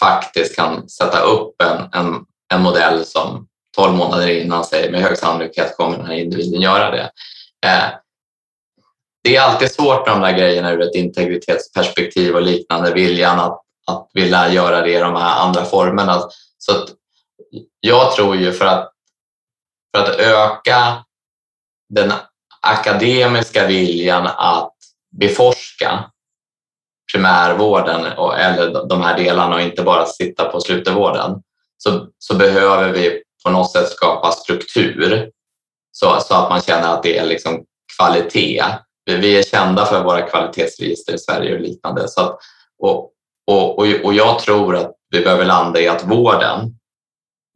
faktiskt 0.00 0.56
kan 0.56 0.88
sätta 0.88 1.20
upp 1.20 1.62
en, 1.62 1.88
en, 1.92 2.24
en 2.54 2.62
modell 2.62 3.04
som 3.04 3.46
12 3.76 3.96
månader 3.96 4.28
innan 4.28 4.64
säger 4.64 4.92
med 4.92 5.02
hög 5.02 5.18
sannolikhet 5.18 5.76
kommer 5.76 5.96
den 5.96 6.06
här 6.06 6.14
individen 6.14 6.60
göra 6.60 6.90
det. 6.90 7.10
Eh, 7.66 7.90
det 9.24 9.36
är 9.36 9.40
alltid 9.40 9.70
svårt 9.70 10.06
med 10.06 10.16
de 10.16 10.20
där 10.20 10.38
grejerna 10.38 10.72
ur 10.72 10.80
ett 10.80 10.94
integritetsperspektiv 10.94 12.34
och 12.34 12.42
liknande, 12.42 12.94
viljan 12.94 13.40
att 13.40 13.62
att 13.88 14.10
vilja 14.14 14.52
göra 14.52 14.80
det 14.80 14.92
i 14.92 14.98
de 14.98 15.16
här 15.16 15.40
andra 15.40 15.64
formerna. 15.64 16.22
Så 16.58 16.72
jag 17.80 18.12
tror 18.16 18.36
ju 18.36 18.52
för 18.52 18.64
att, 18.64 18.92
för 19.96 20.02
att 20.02 20.20
öka 20.20 21.04
den 21.88 22.12
akademiska 22.60 23.66
viljan 23.66 24.26
att 24.26 24.74
beforska 25.20 26.10
primärvården 27.12 28.12
och, 28.16 28.38
eller 28.38 28.88
de 28.88 29.02
här 29.02 29.16
delarna 29.16 29.54
och 29.54 29.62
inte 29.62 29.82
bara 29.82 30.06
sitta 30.06 30.44
på 30.44 30.60
slutenvården 30.60 31.42
så, 31.76 32.06
så 32.18 32.34
behöver 32.34 32.92
vi 32.92 33.22
på 33.44 33.50
något 33.50 33.72
sätt 33.72 33.88
skapa 33.88 34.32
struktur 34.32 35.30
så, 35.92 36.20
så 36.20 36.34
att 36.34 36.50
man 36.50 36.60
känner 36.60 36.94
att 36.94 37.02
det 37.02 37.18
är 37.18 37.26
liksom 37.26 37.64
kvalitet. 37.96 38.64
Vi 39.04 39.38
är 39.38 39.42
kända 39.42 39.86
för 39.86 40.04
våra 40.04 40.22
kvalitetsregister 40.22 41.14
i 41.14 41.18
Sverige 41.18 41.54
och 41.54 41.60
liknande. 41.60 42.08
Så 42.08 42.20
att, 42.20 42.38
och, 42.78 43.12
och, 43.46 43.78
och, 43.78 43.86
och 44.04 44.14
jag 44.14 44.38
tror 44.38 44.76
att 44.76 44.92
vi 45.10 45.20
behöver 45.20 45.44
landa 45.44 45.80
i 45.80 45.88
att 45.88 46.04
vården 46.04 46.78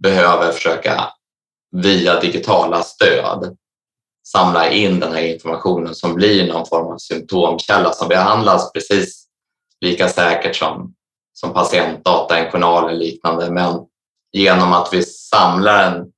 behöver 0.02 0.52
försöka 0.52 1.08
via 1.76 2.20
digitala 2.20 2.82
stöd 2.82 3.56
samla 4.26 4.70
in 4.70 5.00
den 5.00 5.12
här 5.12 5.22
informationen 5.22 5.94
som 5.94 6.14
blir 6.14 6.48
någon 6.48 6.66
form 6.66 6.92
av 6.92 6.98
symptomkälla 6.98 7.92
som 7.92 8.08
behandlas 8.08 8.72
precis 8.72 9.21
lika 9.83 10.09
säkert 10.09 10.57
som, 10.57 10.95
som 11.33 11.53
patientdata, 11.53 12.38
en 12.38 12.51
journal 12.51 12.88
eller 12.88 12.99
liknande. 12.99 13.51
Men 13.51 13.81
genom 14.33 14.73
att 14.73 14.88
vi 14.92 15.03
samlar 15.03 15.90
den 15.90 16.12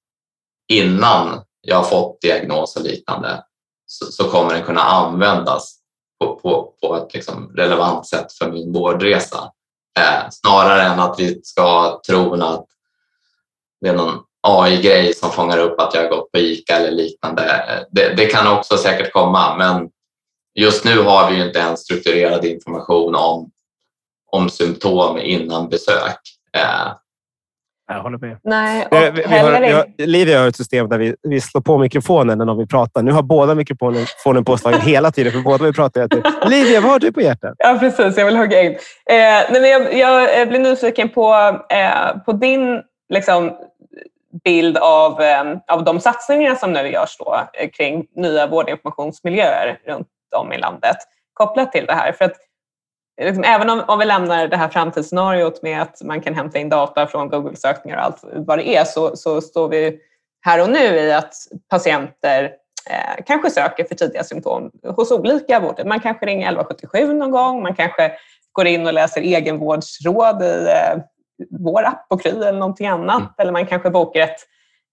innan 0.68 1.42
jag 1.60 1.76
har 1.76 1.84
fått 1.84 2.20
diagnos 2.20 2.76
och 2.76 2.82
liknande 2.82 3.44
så, 3.86 4.06
så 4.06 4.30
kommer 4.30 4.54
den 4.54 4.62
kunna 4.62 4.80
användas 4.80 5.76
på, 6.20 6.36
på, 6.36 6.74
på 6.82 6.96
ett 6.96 7.14
liksom 7.14 7.52
relevant 7.56 8.06
sätt 8.06 8.32
för 8.32 8.52
min 8.52 8.72
vårdresa. 8.72 9.50
Eh, 9.98 10.30
snarare 10.30 10.82
än 10.82 11.00
att 11.00 11.20
vi 11.20 11.40
ska 11.44 12.00
tro 12.06 12.42
att 12.42 12.66
det 13.80 13.88
är 13.88 13.94
någon 13.94 14.20
AI-grej 14.46 15.14
som 15.14 15.30
fångar 15.30 15.58
upp 15.58 15.80
att 15.80 15.94
jag 15.94 16.02
har 16.02 16.08
gått 16.08 16.32
på 16.32 16.38
ICA 16.38 16.76
eller 16.76 16.90
liknande. 16.90 17.42
Eh, 17.42 17.82
det, 17.90 18.14
det, 18.16 18.26
kan 18.26 18.58
också 18.58 18.76
säkert 18.76 19.12
komma, 19.12 19.56
men 19.56 19.90
just 20.54 20.84
nu 20.84 21.02
har 21.02 21.30
vi 21.30 21.46
inte 21.46 21.58
ens 21.58 21.80
strukturerad 21.80 22.44
information 22.44 23.14
om, 23.14 23.50
om 24.34 24.48
symptom 24.48 25.18
innan 25.18 25.68
besök. 25.68 26.18
Eh, 26.56 26.92
jag 27.88 28.02
håller 28.02 28.18
med. 28.18 28.38
Nej, 28.44 28.86
och 28.90 28.96
vi, 28.96 29.10
vi 29.10 29.38
har, 29.38 29.60
vi 29.60 29.72
har, 29.72 29.86
Livia 29.98 30.40
har 30.40 30.48
ett 30.48 30.56
system 30.56 30.88
där 30.88 30.98
vi, 30.98 31.14
vi 31.22 31.40
slår 31.40 31.60
på 31.60 31.78
mikrofonen 31.78 32.38
när 32.38 32.54
vi 32.54 32.66
pratar. 32.66 33.02
Nu 33.02 33.12
har 33.12 33.22
båda 33.22 33.54
mikrofonen 33.54 34.44
påslagen 34.44 34.80
hela 34.80 35.10
tiden, 35.10 35.32
för 35.32 35.40
båda 35.40 35.64
vi 35.64 35.72
pratar. 35.72 36.08
Livia, 36.48 36.80
vad 36.80 36.90
har 36.90 36.98
du 36.98 37.12
på 37.12 37.20
hjärtat? 37.20 37.54
Ja, 37.58 37.76
precis. 37.80 38.18
Jag 38.18 38.26
vill 38.26 38.36
hugga 38.36 38.62
in. 38.62 38.72
Eh, 38.72 38.76
nej, 39.06 39.60
men 39.60 39.98
jag, 39.98 39.98
jag 39.98 40.48
blir 40.48 40.58
nyfiken 40.58 41.08
på, 41.08 41.34
eh, 41.70 42.18
på 42.24 42.32
din 42.32 42.82
liksom, 43.08 43.52
bild 44.44 44.76
av, 44.76 45.20
eh, 45.20 45.44
av 45.68 45.84
de 45.84 46.00
satsningar 46.00 46.54
som 46.54 46.72
nu 46.72 46.88
görs 46.88 47.16
då, 47.18 47.48
eh, 47.52 47.70
kring 47.70 48.06
nya 48.16 48.46
vårdinformationsmiljöer 48.46 49.78
runt 49.86 50.08
om 50.36 50.52
i 50.52 50.58
landet 50.58 50.96
kopplat 51.32 51.72
till 51.72 51.86
det 51.86 51.92
här. 51.92 52.12
För 52.12 52.24
att 52.24 52.36
liksom, 53.20 53.44
även 53.44 53.70
om, 53.70 53.82
om 53.86 53.98
vi 53.98 54.04
lämnar 54.04 54.48
det 54.48 54.56
här 54.56 54.68
framtidsscenariot 54.68 55.62
med 55.62 55.82
att 55.82 56.02
man 56.02 56.20
kan 56.20 56.34
hämta 56.34 56.58
in 56.58 56.68
data 56.68 57.06
från 57.06 57.28
Google-sökningar 57.28 57.96
och 57.96 58.04
allt 58.04 58.20
vad 58.22 58.58
det 58.58 58.68
är 58.76 58.84
så, 58.84 59.16
så 59.16 59.40
står 59.40 59.68
vi 59.68 60.00
här 60.46 60.62
och 60.62 60.70
nu 60.70 60.84
i 60.84 61.12
att 61.12 61.34
patienter 61.70 62.44
eh, 62.90 63.24
kanske 63.26 63.50
söker 63.50 63.84
för 63.84 63.94
tidiga 63.94 64.24
symptom 64.24 64.70
hos 64.96 65.10
olika 65.10 65.60
vårder. 65.60 65.84
Man 65.84 66.00
kanske 66.00 66.26
ringer 66.26 66.46
1177 66.46 67.12
någon 67.12 67.30
gång, 67.30 67.62
man 67.62 67.74
kanske 67.74 68.12
går 68.52 68.66
in 68.66 68.86
och 68.86 68.92
läser 68.92 69.20
egenvårdsråd 69.20 70.42
i 70.42 70.66
eh, 70.68 71.02
vår 71.50 71.84
app 71.84 72.08
på 72.08 72.18
Kry 72.18 72.30
eller 72.30 72.52
någonting 72.52 72.86
annat. 72.86 73.20
Mm. 73.20 73.32
Eller 73.38 73.52
man 73.52 73.66
kanske 73.66 73.90
bokar 73.90 74.20
ett 74.20 74.40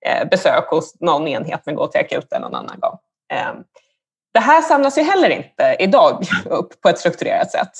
eh, 0.06 0.30
besök 0.30 0.70
hos 0.70 1.00
någon 1.00 1.28
enhet 1.28 1.62
men 1.66 1.76
går 1.76 1.88
till 1.88 2.02
akuten 2.02 2.42
någon 2.42 2.56
annan 2.56 2.80
gång. 2.80 2.98
Eh, 3.34 3.54
det 4.34 4.40
här 4.40 4.62
samlas 4.62 4.98
ju 4.98 5.02
heller 5.02 5.30
inte 5.30 5.76
idag 5.80 6.24
upp 6.46 6.82
på 6.82 6.90
ett 6.90 7.00
strukturerat 7.00 7.52
sätt. 7.52 7.72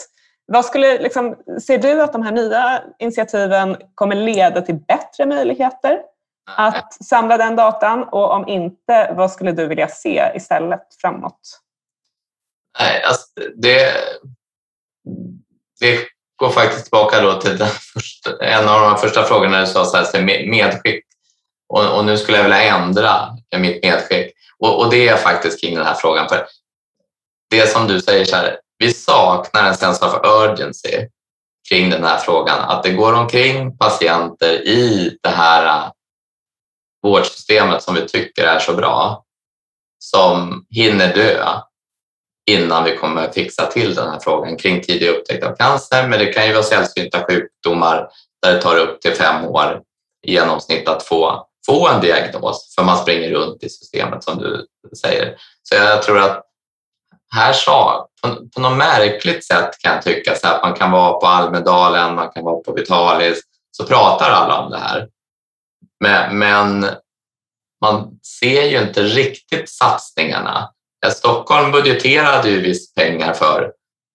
Vad 0.52 0.66
skulle, 0.66 1.02
liksom, 1.02 1.36
ser 1.62 1.78
du 1.78 2.02
att 2.02 2.14
de 2.14 2.24
här 2.24 2.32
nya 2.32 2.84
initiativen 3.00 3.78
kommer 3.96 4.16
leda 4.16 4.62
till 4.62 4.76
bättre 4.76 5.26
möjligheter 5.26 6.00
att 6.58 6.94
samla 7.04 7.38
den 7.38 7.56
datan? 7.56 8.04
Och 8.04 8.32
om 8.32 8.48
inte, 8.48 9.14
vad 9.18 9.32
skulle 9.32 9.52
du 9.52 9.68
vilja 9.68 9.88
se 9.88 10.32
istället 10.36 10.82
framåt? 11.02 11.40
Nej, 12.80 13.04
alltså 13.04 13.26
det, 13.56 13.94
det 15.80 16.00
går 16.36 16.50
faktiskt 16.50 16.84
tillbaka 16.84 17.22
då 17.22 17.42
till 17.42 17.58
första, 17.94 18.46
en 18.46 18.70
av 18.70 18.82
de 18.82 18.98
första 18.98 19.24
frågorna 19.24 19.62
du 19.62 19.68
sa, 19.68 19.86
så 19.86 19.98
här, 19.98 20.24
medskick. 20.50 21.06
Och, 21.70 21.98
och, 21.98 22.06
nu 22.06 22.18
skulle 22.18 22.38
jag 22.38 22.44
vilja 22.44 22.64
ändra 22.64 23.38
mitt 23.58 23.84
medskick. 23.84 24.34
Och, 24.60 24.80
och, 24.80 24.92
det 24.92 25.08
är 25.08 25.18
faktiskt 25.18 25.62
kring 25.62 25.76
den 25.76 25.86
här 25.86 25.94
frågan. 25.94 26.30
För 26.30 26.46
det 27.50 27.68
som 27.68 27.88
du 27.88 28.02
säger, 28.02 28.26
så 28.26 28.36
här, 28.36 28.60
vi 28.82 28.94
saknar 28.94 29.68
en 29.68 29.76
sense 29.76 30.06
of 30.06 30.14
urgency 30.26 31.08
kring 31.70 31.90
den 31.90 32.04
här 32.04 32.18
frågan. 32.18 32.60
Att 32.60 32.84
det 32.84 32.92
går 32.92 33.14
omkring 33.14 33.78
patienter 33.78 34.68
i 34.68 35.18
det 35.24 35.30
här 35.30 35.66
äh, 35.66 35.92
vårdsystemet 37.04 37.84
som 37.84 37.96
vi 37.96 38.08
tycker 38.08 38.44
är 38.44 38.60
så 38.60 38.74
bra 38.74 39.26
som 40.00 40.66
hinner 40.70 41.16
dö 41.16 41.46
innan 42.50 42.84
vi 42.84 42.98
kommer 42.98 43.32
fixa 43.32 43.66
till 43.66 43.96
den 43.96 44.10
här 44.10 44.20
frågan 44.20 44.58
kring 44.58 44.82
tidig 44.82 45.10
upptäckt 45.10 45.44
av 45.44 45.56
cancer. 45.56 46.08
Men 46.08 46.20
det 46.20 46.34
kan 46.34 46.48
ju 46.48 46.54
vara 46.54 46.64
sällsynta 46.64 47.26
sjukdomar 47.30 48.10
där 48.42 48.54
det 48.54 48.62
tar 48.62 48.78
upp 48.78 49.02
till 49.02 49.14
fem 49.14 49.46
år 49.46 49.82
i 50.28 50.34
genomsnitt 50.34 50.88
att 50.88 51.04
få, 51.04 51.48
få 51.66 51.88
en 51.88 52.02
diagnos, 52.02 52.76
för 52.76 52.84
man 52.84 52.98
springer 52.98 53.30
runt 53.30 53.64
i 53.64 53.70
systemet 53.70 54.24
som 54.24 54.38
du 54.38 54.66
säger. 55.02 55.36
Så 55.64 55.76
jag 55.76 56.04
tror 56.04 56.20
att 56.20 56.51
här 57.32 57.54
sa, 57.54 58.08
på, 58.22 58.36
på 58.56 58.62
något 58.62 58.78
märkligt 58.78 59.46
sätt 59.46 59.78
kan 59.80 59.94
jag 59.94 60.04
tycka 60.04 60.36
så 60.36 60.48
att 60.48 60.64
man 60.64 60.74
kan 60.74 60.92
vara 60.92 61.14
på 61.14 61.28
Almedalen, 61.28 62.16
man 62.16 62.30
kan 62.30 62.44
vara 62.44 62.60
på 62.64 62.74
Vitalis, 62.74 63.42
så 63.72 63.86
pratar 63.86 64.30
alla 64.30 64.60
om 64.62 64.72
det 64.72 64.78
här. 64.78 65.08
Men, 66.00 66.38
men 66.38 66.86
man 67.82 68.20
ser 68.42 68.64
ju 68.64 68.82
inte 68.82 69.04
riktigt 69.04 69.70
satsningarna. 69.70 70.72
Stockholm 71.10 71.72
budgeterade 71.72 72.50
ju 72.50 72.62
visst 72.62 72.96
pengar 72.96 73.34
för, 73.34 73.72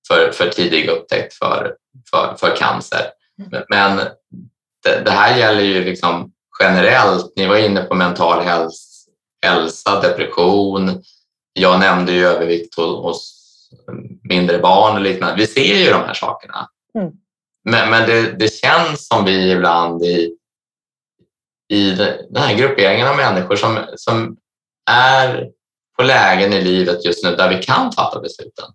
för, 0.08 0.32
för 0.32 0.48
tidig 0.48 0.88
upptäckt 0.88 1.34
för, 1.34 1.74
för, 2.10 2.34
för 2.38 2.56
cancer. 2.56 3.10
Men 3.68 3.96
det, 4.84 5.02
det, 5.04 5.10
här 5.10 5.38
gäller 5.38 5.62
ju 5.62 5.84
liksom 5.84 6.32
generellt. 6.60 7.32
Ni 7.36 7.46
var 7.46 7.56
inne 7.56 7.82
på 7.82 7.94
mental 7.94 8.44
hälsa, 8.44 9.10
hälsa 9.42 10.00
depression. 10.00 11.02
Jag 11.58 11.80
nämnde 11.80 12.12
ju 12.12 12.26
övervikt 12.26 12.74
hos 12.76 13.36
mindre 14.22 14.58
barn 14.58 14.96
och 14.96 15.02
liknande. 15.02 15.36
Vi 15.36 15.46
ser 15.46 15.76
ju 15.76 15.90
de 15.90 16.02
här 16.02 16.14
sakerna. 16.14 16.68
Mm. 16.98 17.12
Men, 17.64 17.90
men 17.90 18.08
det, 18.08 18.32
det, 18.32 18.54
känns 18.54 19.06
som 19.08 19.24
vi 19.24 19.50
ibland 19.50 20.02
i, 20.02 20.36
i 21.68 21.90
den 22.30 22.42
här 22.42 22.54
grupperingen 22.54 23.08
av 23.08 23.16
människor 23.16 23.56
som, 23.56 23.78
som 23.96 24.36
är 24.90 25.48
på 25.96 26.02
lägen 26.02 26.52
i 26.52 26.60
livet 26.60 27.04
just 27.04 27.24
nu 27.24 27.36
där 27.36 27.48
vi 27.48 27.62
kan 27.62 27.92
fatta 27.92 28.20
besluten. 28.20 28.66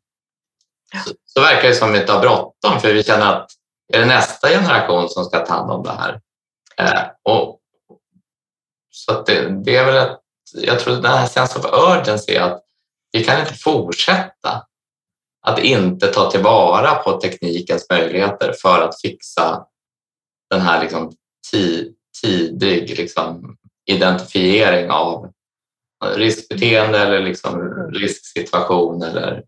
Så, 1.06 1.13
så 1.26 1.41
verkar 1.41 1.67
det 1.67 1.76
som 1.76 1.89
att 1.89 1.96
vi 1.96 2.00
inte 2.00 2.13
har 2.13 2.22
bråttom 2.22 2.80
för 2.80 2.94
vi 2.94 3.04
känner 3.04 3.36
att 3.36 3.52
är 3.94 4.00
det 4.00 4.06
nästa 4.06 4.50
generation 4.50 5.10
som 5.10 5.26
ska 5.26 5.46
ta 5.46 5.54
hand 5.54 5.72
om 5.72 5.84
det 5.84 5.91
här? 5.91 6.22
Eh, 6.78 7.08
och, 7.24 7.60
så 8.91 9.22
det, 9.22 9.63
det, 9.63 9.76
är 9.76 9.86
väl 9.86 9.96
ett, 9.96 10.20
jag 10.54 10.80
tror 10.80 10.96
den 10.96 11.06
här 11.06 11.28
sense 11.28 11.60
of 11.60 11.65
urgency 11.65 12.38
att 12.38 12.63
vi 13.12 13.24
kan 13.24 13.39
inte 13.39 13.54
fortsätta 13.54 14.65
att 15.47 15.60
inte 15.60 16.08
ta 16.08 16.32
tillvara 16.32 16.95
på 16.95 17.12
teknikens 17.12 17.88
möjligheter 17.89 18.54
för 18.62 18.82
att 18.82 19.02
fixa 19.02 19.65
den 20.50 20.62
här 20.62 20.82
liksom 20.82 21.12
tidig 22.21 22.97
liksom 22.97 23.58
identifiering 23.86 24.91
av 24.91 25.32
riskbeteende 26.06 27.00
eller 27.00 27.21
liksom 27.21 27.74
risksituation 27.93 29.04
eller 29.04 29.43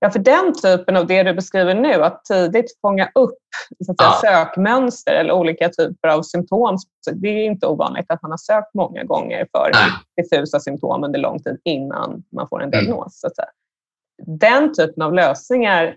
Ja, 0.00 0.10
för 0.10 0.18
den 0.18 0.54
typen 0.54 0.96
av 0.96 1.06
det 1.06 1.22
du 1.22 1.34
beskriver 1.34 1.74
nu, 1.74 2.04
att 2.04 2.24
tidigt 2.24 2.80
fånga 2.80 3.10
upp 3.14 3.38
så 3.84 3.92
att 3.92 3.98
säga, 3.98 4.10
ja. 4.32 4.44
sökmönster 4.46 5.14
eller 5.14 5.32
olika 5.32 5.68
typer 5.68 6.08
av 6.08 6.22
symptom. 6.22 6.78
Det 7.12 7.28
är 7.28 7.44
inte 7.44 7.66
ovanligt 7.66 8.06
att 8.08 8.22
man 8.22 8.30
har 8.30 8.38
sökt 8.38 8.74
många 8.74 9.04
gånger 9.04 9.46
för 9.52 9.70
Nej. 9.72 9.90
diffusa 10.16 10.60
symptom 10.60 11.04
under 11.04 11.18
lång 11.18 11.42
tid 11.42 11.60
innan 11.64 12.22
man 12.32 12.48
får 12.48 12.62
en 12.62 12.68
mm. 12.68 12.84
diagnos. 12.84 13.24
Mm. 13.24 14.38
Den 14.38 14.74
typen 14.74 15.02
av 15.02 15.14
lösningar 15.14 15.96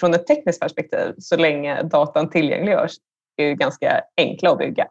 från 0.00 0.14
ett 0.14 0.26
tekniskt 0.26 0.60
perspektiv, 0.60 1.14
så 1.18 1.36
länge 1.36 1.82
datan 1.82 2.30
tillgängliggörs, 2.30 2.92
är 3.36 3.44
ju 3.44 3.54
ganska 3.54 4.00
enkla 4.16 4.50
att 4.50 4.58
bygga. 4.58 4.86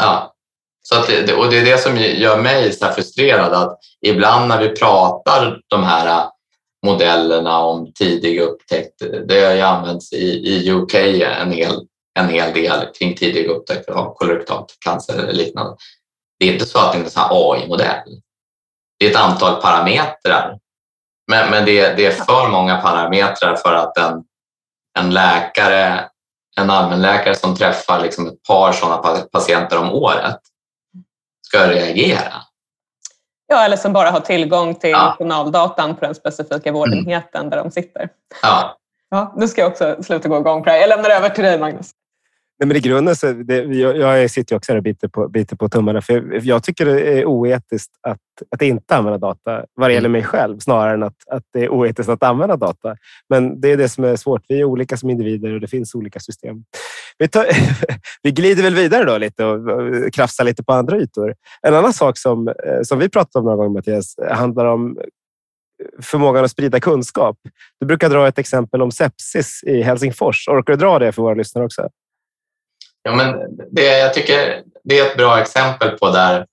Ja, 0.00 0.34
så 0.82 0.98
att 0.98 1.06
det, 1.06 1.34
och 1.34 1.50
det 1.50 1.58
är 1.58 1.64
det 1.64 1.78
som 1.78 1.96
gör 1.96 2.42
mig 2.42 2.72
så 2.72 2.86
frustrerad 2.86 3.52
att 3.52 3.78
ibland 4.00 4.48
när 4.48 4.60
vi 4.60 4.68
pratar 4.68 5.60
de 5.68 5.82
här 5.84 6.28
modellerna 6.86 7.58
om 7.58 7.92
tidig 7.92 8.40
upptäckt. 8.40 9.02
Det 9.28 9.44
har 9.44 9.54
ju 9.54 9.60
använts 9.60 10.12
i, 10.12 10.26
i 10.26 10.70
UK 10.70 10.94
en 10.94 11.52
hel, 11.52 11.86
en 12.18 12.28
hel 12.28 12.52
del 12.52 12.86
kring 12.98 13.16
tidig 13.16 13.46
upptäckt 13.46 13.88
av 13.88 14.14
kolorektal 14.14 14.64
cancer 14.84 15.18
eller 15.18 15.32
liknande. 15.32 15.76
Det 16.38 16.48
är 16.48 16.52
inte 16.52 16.66
så 16.66 16.78
att 16.78 16.92
det 16.92 16.98
är 16.98 17.02
en 17.02 17.10
AI-modell. 17.16 18.20
Det 18.98 19.06
är 19.06 19.10
ett 19.10 19.16
antal 19.16 19.62
parametrar, 19.62 20.58
men, 21.30 21.50
men 21.50 21.64
det, 21.64 21.96
det, 21.96 22.06
är 22.06 22.10
för 22.10 22.48
många 22.48 22.76
parametrar 22.76 23.56
för 23.56 23.74
att 23.74 23.98
en, 23.98 24.24
en 24.98 25.14
läkare, 25.14 26.08
en 26.60 26.70
allmänläkare 26.70 27.34
som 27.34 27.56
träffar 27.56 28.02
liksom 28.02 28.26
ett 28.26 28.42
par 28.42 28.72
sådana 28.72 28.96
patienter 29.32 29.78
om 29.78 29.90
året 29.90 30.40
ska 31.46 31.70
reagera. 31.70 32.32
Ja, 33.46 33.64
eller 33.64 33.76
som 33.76 33.92
bara 33.92 34.10
har 34.10 34.20
tillgång 34.20 34.74
till 34.74 34.90
ja. 34.90 35.16
journaldatan 35.18 35.96
på 35.96 36.04
den 36.04 36.14
specifika 36.14 36.72
vårdenheten 36.72 37.40
mm. 37.40 37.50
där 37.50 37.56
de 37.56 37.70
sitter. 37.70 38.08
Ja. 38.42 38.76
Ja, 39.10 39.32
nu 39.36 39.48
ska 39.48 39.60
jag 39.60 39.70
också 39.70 39.96
sluta 40.02 40.28
gå 40.28 40.38
igång 40.38 40.62
på 40.62 40.64
det 40.64 40.70
här. 40.70 40.78
Jag 40.78 40.88
lämnar 40.88 41.10
över 41.10 41.28
till 41.28 41.44
dig, 41.44 41.58
Magnus. 41.58 41.90
Nej, 42.58 42.68
men 42.68 42.76
I 42.76 42.80
grunden 42.80 43.16
så 43.16 43.32
det, 43.32 43.56
jag, 43.56 43.96
jag 43.96 44.30
sitter 44.30 44.56
också 44.56 44.72
här 44.72 44.76
och 44.76 44.82
biter 44.82 45.08
på, 45.08 45.28
biter 45.28 45.56
på 45.56 45.68
tummarna. 45.68 46.02
För 46.02 46.40
jag 46.42 46.62
tycker 46.62 46.86
det 46.86 47.18
är 47.18 47.24
oetiskt 47.24 47.92
att, 48.02 48.18
att 48.50 48.62
inte 48.62 48.96
använda 48.96 49.18
data 49.18 49.64
vad 49.74 49.90
det 49.90 49.94
gäller 49.94 50.08
mig 50.08 50.22
själv 50.24 50.58
snarare 50.58 50.94
än 50.94 51.02
att, 51.02 51.16
att 51.30 51.42
det 51.52 51.64
är 51.64 51.68
oetiskt 51.68 52.08
att 52.08 52.22
använda 52.22 52.56
data. 52.56 52.96
Men 53.28 53.60
det 53.60 53.72
är 53.72 53.76
det 53.76 53.88
som 53.88 54.04
är 54.04 54.16
svårt. 54.16 54.42
Vi 54.48 54.60
är 54.60 54.64
olika 54.64 54.96
som 54.96 55.10
individer 55.10 55.54
och 55.54 55.60
det 55.60 55.66
finns 55.66 55.94
olika 55.94 56.20
system. 56.20 56.64
Vi, 57.18 57.28
tar, 57.28 57.46
vi 58.22 58.30
glider 58.30 58.62
väl 58.62 58.74
vidare 58.74 59.04
då 59.04 59.18
lite 59.18 59.44
och 59.44 60.12
krafsar 60.12 60.44
lite 60.44 60.64
på 60.64 60.72
andra 60.72 60.98
ytor. 60.98 61.34
En 61.62 61.74
annan 61.74 61.92
sak 61.92 62.18
som, 62.18 62.48
eh, 62.48 62.54
som 62.82 62.98
vi 62.98 63.08
pratat 63.08 63.36
om 63.36 63.44
några 63.44 63.56
gånger, 63.56 63.70
Mattias, 63.70 64.14
handlar 64.30 64.64
om 64.64 64.98
förmågan 66.02 66.44
att 66.44 66.50
sprida 66.50 66.80
kunskap. 66.80 67.38
Du 67.80 67.86
brukar 67.86 68.10
dra 68.10 68.28
ett 68.28 68.38
exempel 68.38 68.82
om 68.82 68.90
sepsis 68.90 69.60
i 69.66 69.82
Helsingfors. 69.82 70.48
Orkar 70.48 70.72
du 70.72 70.76
dra 70.76 70.98
det 70.98 71.12
för 71.12 71.22
våra 71.22 71.34
lyssnare 71.34 71.64
också? 71.64 71.88
Ja, 73.06 73.14
men 73.14 73.56
det, 73.70 73.98
jag 73.98 74.14
tycker 74.14 74.62
det 74.84 74.98
är 74.98 75.06
ett 75.06 75.16
bra 75.16 75.40
exempel 75.40 75.98
på 75.98 76.10
där, 76.10 76.46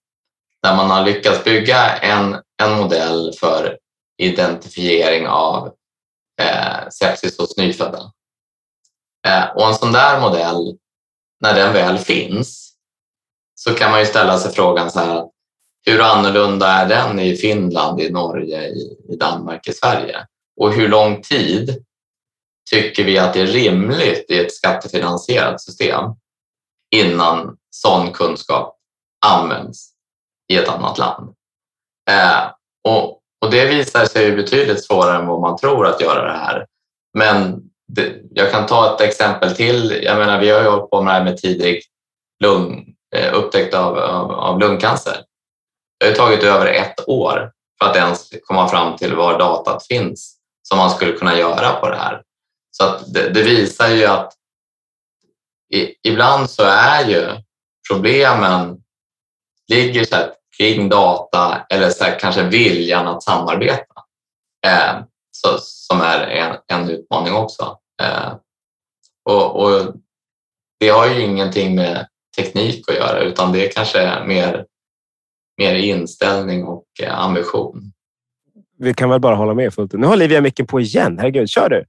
där 0.64 0.76
man 0.76 0.90
har 0.90 1.06
lyckats 1.06 1.44
bygga 1.44 1.98
en, 1.98 2.36
en 2.64 2.78
modell 2.78 3.34
för 3.40 3.78
identifiering 4.18 5.28
av 5.28 5.74
eh, 6.42 6.90
sepsis 6.90 7.40
hos 7.40 7.58
nyfödda. 7.58 8.12
Eh, 9.28 9.46
och 9.56 9.68
en 9.68 9.74
sån 9.74 9.92
där 9.92 10.20
modell, 10.20 10.78
när 11.40 11.54
den 11.56 11.74
väl 11.74 11.98
finns, 11.98 12.74
så 13.56 13.74
kan 13.74 13.92
man 13.92 14.00
ju 14.00 14.06
ställa 14.06 14.38
sig 14.38 14.52
frågan 14.52 14.92
så 14.92 15.00
här, 15.00 15.26
hur 15.86 16.02
annorlunda 16.02 16.68
är 16.68 16.90
den 16.90 17.20
i 17.20 17.36
Finland, 17.36 18.02
i 18.02 18.10
Norge, 18.10 18.68
i, 18.68 18.98
i 19.10 19.16
Danmark, 19.16 19.68
i 19.68 19.74
Sverige? 19.74 20.26
Och 20.62 20.74
hur 20.74 20.88
lång 20.88 21.22
tid 21.22 21.84
tycker 22.72 23.04
vi 23.04 23.18
att 23.18 23.34
det 23.34 23.42
är 23.42 23.48
rimligt 23.48 24.26
i 24.30 24.40
ett 24.40 24.54
skattefinansierat 24.54 25.62
system 25.62 26.16
innan 26.94 27.58
sån 27.70 28.12
kunskap 28.12 28.76
används 29.26 29.90
i 30.54 30.58
ett 30.58 30.70
annat 30.70 30.98
land. 30.98 31.36
Eh, 32.10 32.52
och, 32.88 33.20
och 33.42 33.52
det 33.52 33.66
visar 33.66 34.06
sig 34.06 34.36
betydligt 34.36 34.86
svårare 34.86 35.18
än 35.18 35.28
vad 35.28 35.42
man 35.42 35.58
tror 35.58 35.88
att 35.88 36.02
göra 36.02 36.24
det 36.24 36.38
här. 36.38 36.66
Men 37.18 37.62
det, 37.88 38.16
jag 38.32 38.52
kan 38.52 38.66
ta 38.66 38.96
ett 38.96 39.02
exempel 39.02 39.56
till. 39.56 40.00
Jag 40.04 40.18
menar, 40.18 40.40
vi 40.40 40.50
har 40.50 40.62
ju 40.62 40.68
hållit 40.68 40.90
på 40.90 41.02
med 41.02 41.14
det 41.14 41.18
här 41.18 41.24
med 41.24 41.38
tidig 41.38 41.84
lung, 42.44 42.96
eh, 43.16 43.34
upptäckt 43.34 43.74
av, 43.74 43.98
av, 43.98 44.32
av 44.32 44.60
lungcancer. 44.60 45.24
Det 46.00 46.06
har 46.06 46.16
tagit 46.16 46.44
över 46.44 46.66
ett 46.66 47.08
år 47.08 47.52
för 47.82 47.90
att 47.90 47.96
ens 47.96 48.30
komma 48.44 48.68
fram 48.68 48.98
till 48.98 49.16
var 49.16 49.40
datat 49.40 49.88
finns 49.88 50.38
som 50.68 50.78
man 50.78 50.90
skulle 50.90 51.14
kunna 51.14 51.38
göra 51.38 51.74
på 51.74 51.90
det 51.90 51.96
här. 51.96 52.22
Så 52.72 52.84
det, 53.08 53.30
det, 53.30 53.44
visar 53.44 53.90
ju 53.90 54.06
att 54.06 54.34
ibland 56.04 56.50
så 56.50 56.64
är 56.64 57.10
ju 57.10 57.28
problemen 57.90 58.84
ligger 59.68 60.06
så 60.06 60.16
här, 60.16 60.32
kring 60.58 60.90
data 60.90 61.66
eller 61.70 61.90
så 61.90 62.04
här, 62.04 62.20
kanske 62.20 62.44
viljan 62.44 63.08
att 63.08 63.24
samarbeta 63.24 63.96
eh, 64.68 65.02
så, 65.32 65.58
som 65.60 66.02
är 66.02 66.20
en, 66.20 66.58
en 66.68 66.90
utmaning 66.90 67.34
också. 67.34 67.78
Eh, 68.02 68.34
och, 69.30 69.64
och, 69.64 69.96
det 70.80 70.90
har 70.90 71.08
ju 71.08 71.22
ingenting 71.22 71.76
med 71.76 72.08
teknik 72.38 72.90
att 72.90 72.96
göra 72.96 73.20
utan 73.20 73.52
det 73.52 73.68
är 73.68 73.72
kanske 73.72 74.26
mer, 74.26 74.66
mer 75.58 75.76
inställning 75.76 76.64
och 76.64 76.86
eh, 77.04 77.20
ambition. 77.20 77.92
Vi 78.78 78.94
kan 78.94 79.10
väl 79.10 79.20
bara 79.20 79.36
hålla 79.36 79.54
med 79.54 79.74
fullt 79.74 79.94
Nu 79.94 80.08
har 80.08 80.18
Livia 80.18 80.42
micken 80.42 80.68
på 80.68 80.80
igen. 80.80 81.18
Herregud, 81.20 81.50
kör 81.50 81.70
du! 81.70 81.86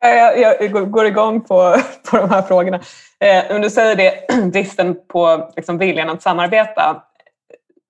Jag, 0.00 0.60
jag 0.60 0.90
går 0.90 1.06
igång 1.06 1.40
på, 1.40 1.76
på 2.10 2.16
de 2.16 2.30
här 2.30 2.42
frågorna. 2.42 2.80
Eh, 3.20 3.60
du 3.60 3.70
säger 3.70 3.96
det, 3.96 4.26
bristen 4.52 4.96
på 5.08 5.50
liksom, 5.56 5.78
viljan 5.78 6.10
att 6.10 6.22
samarbeta. 6.22 7.02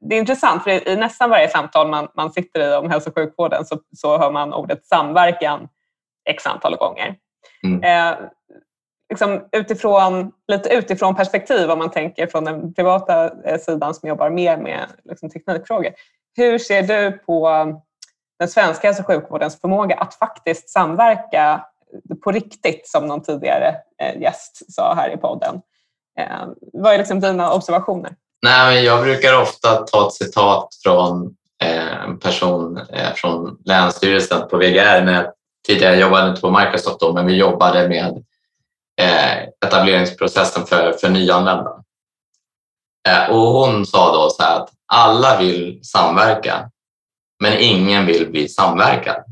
Det 0.00 0.14
är 0.14 0.18
intressant, 0.18 0.62
för 0.62 0.88
i 0.88 0.96
nästan 0.96 1.30
varje 1.30 1.48
samtal 1.48 1.88
man, 1.88 2.08
man 2.16 2.32
sitter 2.32 2.61
i 2.61 2.74
om 2.74 2.90
hälso 2.90 3.11
och 3.11 3.14
sjukvården 3.14 3.64
så, 3.64 3.78
så 3.96 4.18
hör 4.18 4.30
man 4.30 4.54
ordet 4.54 4.86
samverkan 4.86 5.68
x 6.30 6.46
antal 6.46 6.76
gånger. 6.76 7.14
Mm. 7.64 7.82
Eh, 7.84 8.18
liksom 9.11 9.48
utifrån, 9.52 10.32
lite 10.48 10.68
utifrån 10.68 11.14
perspektiv, 11.14 11.70
om 11.70 11.78
man 11.78 11.90
tänker 11.90 12.26
från 12.26 12.44
den 12.44 12.74
privata 12.74 13.30
eh, 13.44 13.58
sidan 13.58 13.94
som 13.94 14.08
jobbar 14.08 14.30
mer 14.30 14.56
med 14.56 14.86
liksom, 15.04 15.30
teknikfrågor. 15.30 15.92
Hur 16.36 16.58
ser 16.58 16.82
du 16.82 17.12
på 17.12 17.50
den 18.38 18.48
svenska 18.48 18.88
hälso 18.88 19.02
och 19.02 19.06
sjukvårdens 19.06 19.61
förmåga 19.61 19.96
att 19.96 20.14
faktiskt 20.14 20.70
samverka 20.70 21.66
på 22.24 22.32
riktigt, 22.32 22.88
som 22.88 23.07
någon 23.07 23.22
tidigare 23.22 23.76
eh, 24.03 24.20
gäst 24.22 24.72
sa 24.72 24.95
här 24.95 25.14
i 25.14 25.16
podden. 25.16 25.61
Eh, 26.18 26.47
vad 26.72 26.95
är 26.95 26.99
liksom 26.99 27.20
dina 27.20 27.53
observationer? 27.53 28.14
Nej, 28.43 28.74
men 28.74 28.84
jag 28.84 29.03
brukar 29.03 29.43
ofta 29.43 29.74
ta 29.76 30.07
ett 30.07 30.12
citat 30.12 30.68
från 30.82 31.34
eh, 31.62 32.05
en 32.05 32.18
person 32.18 32.80
från 33.14 33.59
Länsstyrelsen 33.64 34.49
på 34.49 34.57
VGR 34.57 35.05
när 35.05 35.14
jag 35.14 35.32
tidigare 35.66 35.97
jobbade 35.97 36.28
inte 36.30 36.41
på 36.41 36.51
Microsoft 36.51 37.01
då, 37.01 37.12
men 37.12 37.26
vi 37.26 37.36
jobbade 37.36 37.88
med 37.88 38.24
etableringsprocessen 39.66 40.66
för, 40.66 40.93
för 40.93 41.09
nyanlända. 41.09 41.84
Och 43.30 43.36
hon 43.36 43.86
sa 43.86 44.12
då 44.12 44.30
så 44.30 44.43
att 44.43 44.68
alla 44.93 45.38
vill 45.38 45.80
samverka, 45.82 46.70
men 47.43 47.59
ingen 47.59 48.07
vill 48.07 48.30
bli 48.30 48.49
samverkad. 48.49 49.24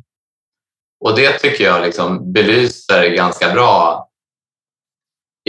Och 1.00 1.16
det 1.16 1.38
tycker 1.38 1.64
jag 1.64 1.82
liksom 1.82 2.32
belyser 2.32 3.08
ganska 3.08 3.52
bra 3.52 4.08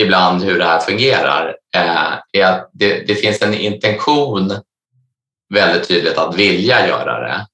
ibland 0.01 0.43
hur 0.43 0.59
det 0.59 0.65
här 0.65 0.79
fungerar. 0.79 1.57
Eh, 1.75 2.13
är 2.31 2.45
att 2.45 2.69
det, 2.73 3.07
det, 3.07 3.15
finns 3.15 3.41
en 3.41 3.53
intention 3.53 4.53
väldigt 5.53 5.87
tydligt 5.87 6.17
att 6.17 6.35
vilja 6.35 6.87
göra 6.87 7.19
det. 7.19 7.47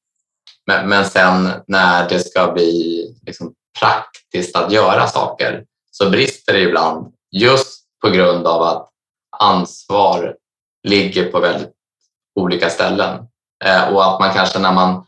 Men, 0.68 0.90
men 0.90 1.06
sen 1.06 1.50
när 1.68 2.10
det 2.10 2.20
ska 2.20 2.52
bli 2.52 3.08
liksom 3.26 3.54
praktiskt 3.80 4.56
att 4.56 4.72
göra 4.72 5.08
saker 5.08 5.66
så 5.92 6.10
brister 6.10 6.54
det 6.54 6.60
ibland 6.60 7.14
just 7.32 7.84
på 8.02 8.10
grund 8.10 8.48
av 8.48 8.62
att 8.62 8.90
ansvar 9.40 10.36
ligger 10.84 11.32
på 11.32 11.40
väldigt 11.40 11.74
olika 12.36 12.70
ställen. 12.70 13.28
Eh, 13.66 13.94
och 13.94 14.06
att 14.06 14.20
man 14.20 14.34
kanske 14.34 14.60
när 14.60 14.74
man 14.74 15.05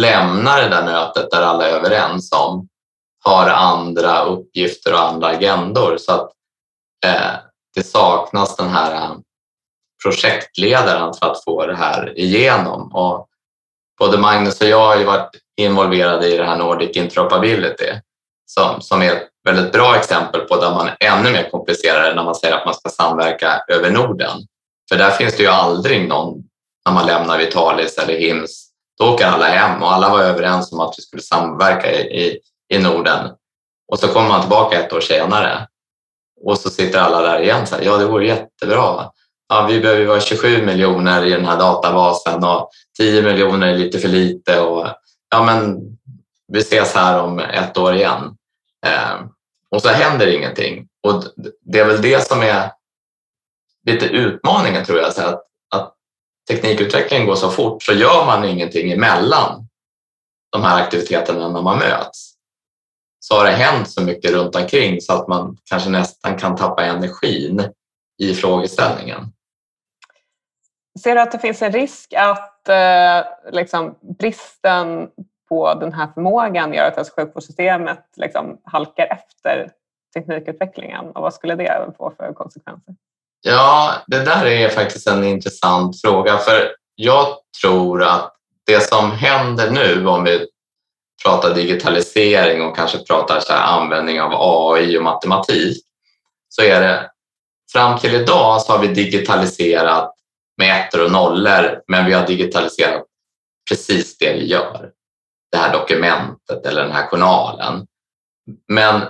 lämnar 0.00 0.62
det 0.62 0.68
där 0.68 0.84
mötet 0.84 1.30
där 1.30 1.42
alla 1.42 1.68
är 1.68 1.72
överens 1.72 2.32
om 2.32 2.68
har 3.24 3.48
andra 3.48 4.24
uppgifter 4.24 4.92
och 4.92 5.00
andra 5.00 5.26
agendor 5.26 5.96
så 5.96 6.12
att 6.12 6.30
eh, 7.06 7.32
det 7.74 7.82
saknas 7.82 8.56
den 8.56 8.68
här 8.68 8.94
eh, 8.94 9.16
projektledaren 10.02 11.14
för 11.14 11.30
att 11.30 11.44
få 11.44 11.66
det 11.66 11.76
här 11.76 12.18
igenom. 12.18 12.94
Och 12.94 13.28
både 13.98 14.18
Magnus 14.18 14.60
och 14.60 14.66
jag 14.66 14.86
har 14.86 14.96
ju 14.96 15.04
varit 15.04 15.30
involverade 15.56 16.28
i 16.28 16.36
det 16.36 16.44
här 16.44 16.56
Nordic 16.56 16.96
Interoperability 16.96 17.92
som, 18.46 18.80
som 18.80 19.02
är 19.02 19.12
ett 19.12 19.28
väldigt 19.44 19.72
bra 19.72 19.96
exempel 19.96 20.40
på 20.40 20.56
där 20.56 20.70
man 20.70 20.88
är 20.88 20.96
ännu 21.00 21.32
mer 21.32 21.50
komplicerar 21.50 22.14
när 22.14 22.24
man 22.24 22.34
säger 22.34 22.54
att 22.54 22.64
man 22.64 22.74
ska 22.74 22.88
samverka 22.88 23.62
över 23.68 23.90
Norden. 23.90 24.38
För 24.88 24.98
där 24.98 25.10
finns 25.10 25.36
det 25.36 25.42
ju 25.42 25.48
aldrig 25.48 26.08
någon, 26.08 26.42
när 26.86 26.94
man 26.94 27.06
lämnar 27.06 27.38
Vitalis 27.38 27.98
eller 27.98 28.14
HIMS, 28.14 28.63
då 28.98 29.14
åker 29.14 29.26
alla 29.26 29.44
hem 29.44 29.82
och 29.82 29.92
alla 29.92 30.08
var 30.08 30.20
överens 30.20 30.72
om 30.72 30.80
att 30.80 30.94
vi 30.98 31.02
skulle 31.02 31.22
samverka 31.22 31.92
i, 31.92 32.26
i, 32.26 32.38
i 32.68 32.78
Norden. 32.78 33.30
Och 33.88 33.98
så 33.98 34.08
kommer 34.08 34.28
man 34.28 34.40
tillbaka 34.40 34.80
ett 34.80 34.92
år 34.92 35.00
senare 35.00 35.66
och 36.44 36.58
så 36.58 36.70
sitter 36.70 36.98
alla 36.98 37.20
där 37.20 37.40
igen 37.40 37.66
så 37.66 37.76
här, 37.76 37.82
ja 37.82 37.96
det 37.96 38.04
vore 38.04 38.26
jättebra. 38.26 39.10
Ja, 39.48 39.66
vi 39.68 39.80
behöver 39.80 40.06
vara 40.06 40.20
27 40.20 40.66
miljoner 40.66 41.24
i 41.24 41.30
den 41.30 41.44
här 41.44 41.58
databasen 41.58 42.44
och 42.44 42.70
10 42.96 43.22
miljoner 43.22 43.66
är 43.66 43.74
lite 43.74 43.98
för 43.98 44.08
lite. 44.08 44.60
Och, 44.60 44.88
ja, 45.30 45.44
men 45.44 45.80
vi 46.52 46.58
ses 46.58 46.94
här 46.94 47.20
om 47.20 47.38
ett 47.38 47.78
år 47.78 47.94
igen. 47.94 48.36
Eh, 48.86 49.20
och 49.70 49.82
så 49.82 49.88
händer 49.88 50.26
ingenting. 50.26 50.88
Och 51.02 51.24
det 51.60 51.78
är 51.78 51.86
väl 51.86 52.02
det 52.02 52.26
som 52.26 52.42
är 52.42 52.70
lite 53.86 54.06
utmaningen 54.06 54.84
tror 54.84 54.98
jag. 54.98 55.12
Så 55.12 55.22
att, 55.22 55.34
att 55.34 55.43
teknikutvecklingen 56.48 57.26
går 57.26 57.34
så 57.34 57.50
fort 57.50 57.82
så 57.82 57.92
gör 57.92 58.26
man 58.26 58.44
ingenting 58.44 58.92
emellan 58.92 59.68
de 60.52 60.62
här 60.62 60.82
aktiviteterna 60.82 61.48
när 61.48 61.62
man 61.62 61.78
möts 61.78 62.34
så 63.20 63.34
har 63.34 63.44
det 63.44 63.50
hänt 63.50 63.90
så 63.90 64.02
mycket 64.02 64.30
runt 64.30 64.56
omkring 64.56 65.00
så 65.00 65.12
att 65.12 65.28
man 65.28 65.56
kanske 65.64 65.90
nästan 65.90 66.38
kan 66.38 66.56
tappa 66.56 66.84
energin 66.84 67.62
i 68.18 68.34
frågeställningen. 68.34 69.20
Ser 71.02 71.14
du 71.14 71.20
att 71.20 71.32
det 71.32 71.38
finns 71.38 71.62
en 71.62 71.72
risk 71.72 72.14
att 72.16 72.68
eh, 72.68 73.52
liksom, 73.52 73.94
bristen 74.18 75.08
på 75.48 75.74
den 75.74 75.92
här 75.92 76.08
förmågan 76.14 76.74
gör 76.74 76.88
att 76.88 76.96
hälso 76.96 77.12
och 77.12 77.16
sjukvårdssystemet 77.16 78.04
liksom, 78.16 78.60
halkar 78.64 79.06
efter 79.06 79.70
teknikutvecklingen 80.14 81.10
och 81.10 81.22
vad 81.22 81.34
skulle 81.34 81.54
det 81.54 81.94
få 81.98 82.12
för 82.16 82.32
konsekvenser? 82.32 82.94
Ja, 83.46 84.02
det 84.06 84.18
där 84.18 84.46
är 84.46 84.68
faktiskt 84.68 85.06
en 85.06 85.24
intressant 85.24 86.00
fråga 86.00 86.38
för 86.38 86.74
jag 86.94 87.26
tror 87.62 88.02
att 88.02 88.32
det 88.66 88.80
som 88.80 89.12
händer 89.12 89.70
nu 89.70 90.06
om 90.06 90.24
vi 90.24 90.46
pratar 91.24 91.54
digitalisering 91.54 92.62
och 92.62 92.76
kanske 92.76 92.98
pratar 92.98 93.40
så 93.40 93.52
användning 93.52 94.20
av 94.20 94.30
AI 94.34 94.98
och 94.98 95.02
matematik 95.02 95.84
så 96.48 96.62
är 96.62 96.80
det 96.80 97.10
fram 97.72 97.98
till 97.98 98.14
idag 98.14 98.62
så 98.62 98.72
har 98.72 98.78
vi 98.78 98.88
digitaliserat 98.88 100.14
med 100.58 100.80
ettor 100.80 101.04
och 101.04 101.12
nollor 101.12 101.82
men 101.88 102.06
vi 102.06 102.12
har 102.12 102.26
digitaliserat 102.26 103.04
precis 103.70 104.18
det 104.18 104.32
vi 104.32 104.46
gör. 104.46 104.90
Det 105.52 105.58
här 105.58 105.72
dokumentet 105.72 106.66
eller 106.66 106.82
den 106.82 106.92
här 106.92 107.06
journalen. 107.06 107.86
Men 108.68 109.02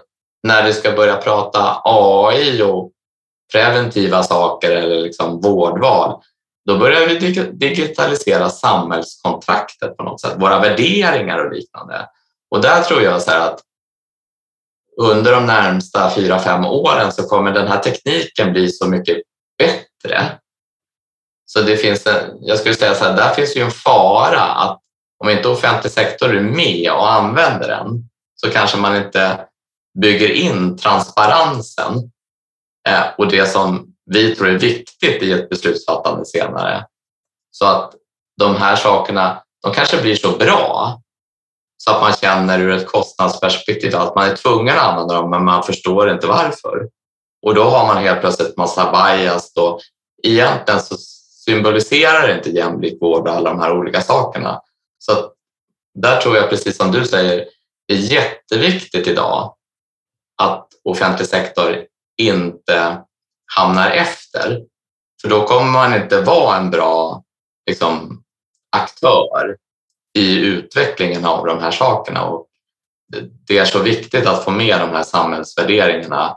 när 0.43 0.65
vi 0.65 0.73
ska 0.73 0.93
börja 0.93 1.17
prata 1.17 1.81
AI 1.85 2.63
och 2.63 2.94
preventiva 3.53 4.23
saker 4.23 4.71
eller 4.71 5.01
liksom 5.01 5.41
vårdval, 5.41 6.23
då 6.67 6.79
börjar 6.79 7.07
vi 7.07 7.19
digitalisera 7.53 8.51
samhällskontraktet 8.51 9.97
på 9.97 10.03
något 10.03 10.21
sätt, 10.21 10.35
våra 10.37 10.61
värderingar 10.61 11.45
och 11.45 11.53
liknande. 11.53 12.09
Och 12.51 12.63
där 12.63 12.83
tror 12.83 13.03
jag 13.03 13.23
så 13.23 13.31
att 13.31 13.61
under 14.97 15.33
de 15.33 15.47
närmsta 15.47 16.11
fyra, 16.11 16.39
fem 16.39 16.65
åren 16.65 17.13
så 17.13 17.23
kommer 17.23 17.53
den 17.53 17.69
här 17.69 17.79
tekniken 17.79 18.53
bli 18.53 18.69
så 18.69 18.87
mycket 18.87 19.23
bättre. 19.59 20.39
Så 21.47 21.61
det 21.61 21.77
finns 21.77 22.07
en, 22.07 22.39
jag 22.41 22.59
skulle 22.59 22.75
säga 22.75 22.95
så 22.95 23.05
här, 23.05 23.17
där 23.17 23.35
finns 23.35 23.57
ju 23.57 23.63
en 23.63 23.71
fara 23.71 24.41
att 24.41 24.81
om 25.19 25.31
inte 25.31 25.49
offentlig 25.49 25.93
sektor 25.93 26.37
är 26.37 26.41
med 26.41 26.93
och 26.93 27.13
använder 27.13 27.69
den 27.69 28.09
så 28.35 28.51
kanske 28.51 28.77
man 28.77 28.97
inte 28.97 29.47
bygger 30.01 30.31
in 30.31 30.77
transparensen 30.77 32.11
Eh, 32.89 33.05
och 33.19 33.29
det 33.29 33.47
som 33.47 33.95
vi 34.11 34.35
tror 34.35 34.49
är 34.49 34.59
viktigt 34.59 35.23
i 35.23 35.33
ett 35.33 35.49
beslutsfattande 35.49 36.25
senare. 36.25 36.87
Så 37.51 37.65
att 37.65 37.95
de 38.41 38.57
här 38.57 38.77
sakerna, 38.77 39.43
de 39.63 39.73
kanske 39.73 40.03
blir 40.03 40.17
så 40.17 40.31
bra 40.31 41.01
så 41.77 41.91
att 41.91 42.01
man 42.01 42.13
känner 42.13 42.59
ur 42.61 42.71
ett 42.71 42.87
kostnadsperspektiv 42.87 43.97
att 43.97 44.15
man 44.15 44.31
är 44.31 44.37
tvungen 44.37 44.77
att 44.77 44.83
använda 44.85 45.15
dem 45.15 45.31
men 45.31 45.45
man 45.45 45.63
förstår 45.63 46.11
inte 46.11 46.27
varför. 46.27 46.89
Och 47.43 47.55
då 47.55 47.63
har 47.63 47.87
man 47.87 48.03
helt 48.03 48.21
plötsligt 48.21 48.57
massa 48.57 48.93
bias 48.93 49.53
och 49.57 49.81
egentligen 50.23 50.81
så 50.81 50.97
symboliserar 51.45 52.37
inte 52.37 52.51
jämlik 52.51 53.03
vård 53.03 53.29
alla 53.29 53.51
de 53.51 53.61
här 53.61 53.79
olika 53.79 54.01
sakerna. 54.01 54.61
Så 54.99 55.13
där 55.95 56.21
tror 56.21 56.37
jag 56.37 56.51
precis 56.51 56.77
som 56.77 56.93
du 56.93 57.05
säger, 57.05 57.49
det 57.89 57.95
är 57.95 57.99
jätteviktigt 57.99 59.07
idag 59.07 59.55
att 60.43 60.69
offentlig 60.85 61.29
sektor 61.29 61.85
inte 62.19 63.03
hamnar 63.57 63.91
efter. 63.91 64.61
För 65.23 65.29
då 65.29 65.47
kommer 65.47 65.71
man 65.71 65.95
inte 65.95 66.21
vara 66.21 66.57
en 66.57 66.71
bra 66.71 67.23
liksom, 67.67 68.23
aktör 68.77 69.57
i 70.19 70.37
utvecklingen 70.37 71.25
av 71.25 71.47
de 71.47 71.59
här 71.59 71.71
sakerna. 71.71 72.25
Och 72.25 72.47
det 73.47 73.59
är 73.59 73.65
så 73.65 73.83
viktigt 73.83 74.27
att 74.27 74.45
få 74.45 74.51
med 74.51 74.81
de 74.81 74.91
här 74.91 75.03
samhällsvärderingarna, 75.03 76.37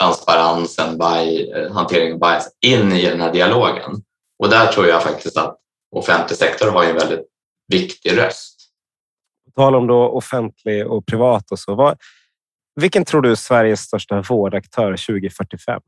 transparensen, 0.00 0.98
by, 0.98 1.50
eh, 1.50 1.72
hanteringen 1.72 2.14
av 2.14 2.20
bias 2.20 2.48
in 2.60 2.92
i 2.92 3.10
den 3.10 3.20
här 3.20 3.32
dialogen. 3.32 4.02
Och 4.38 4.50
där 4.50 4.72
tror 4.72 4.86
jag 4.86 5.02
faktiskt 5.02 5.36
att 5.36 5.58
offentlig 5.96 6.38
sektor 6.38 6.70
har 6.70 6.84
en 6.84 6.96
väldigt 6.96 7.26
viktig 7.72 8.18
röst. 8.18 8.54
På 9.44 9.62
tal 9.62 9.74
om 9.74 9.86
då 9.86 10.08
offentlig 10.08 10.86
och 10.86 11.06
privat 11.06 11.50
och 11.50 11.58
så. 11.58 11.74
Vad, 11.74 11.98
vilken 12.80 13.04
tror 13.04 13.22
du 13.22 13.30
är 13.30 13.34
Sveriges 13.34 13.80
största 13.80 14.20
vårdaktör 14.20 14.90
2045? 14.90 15.80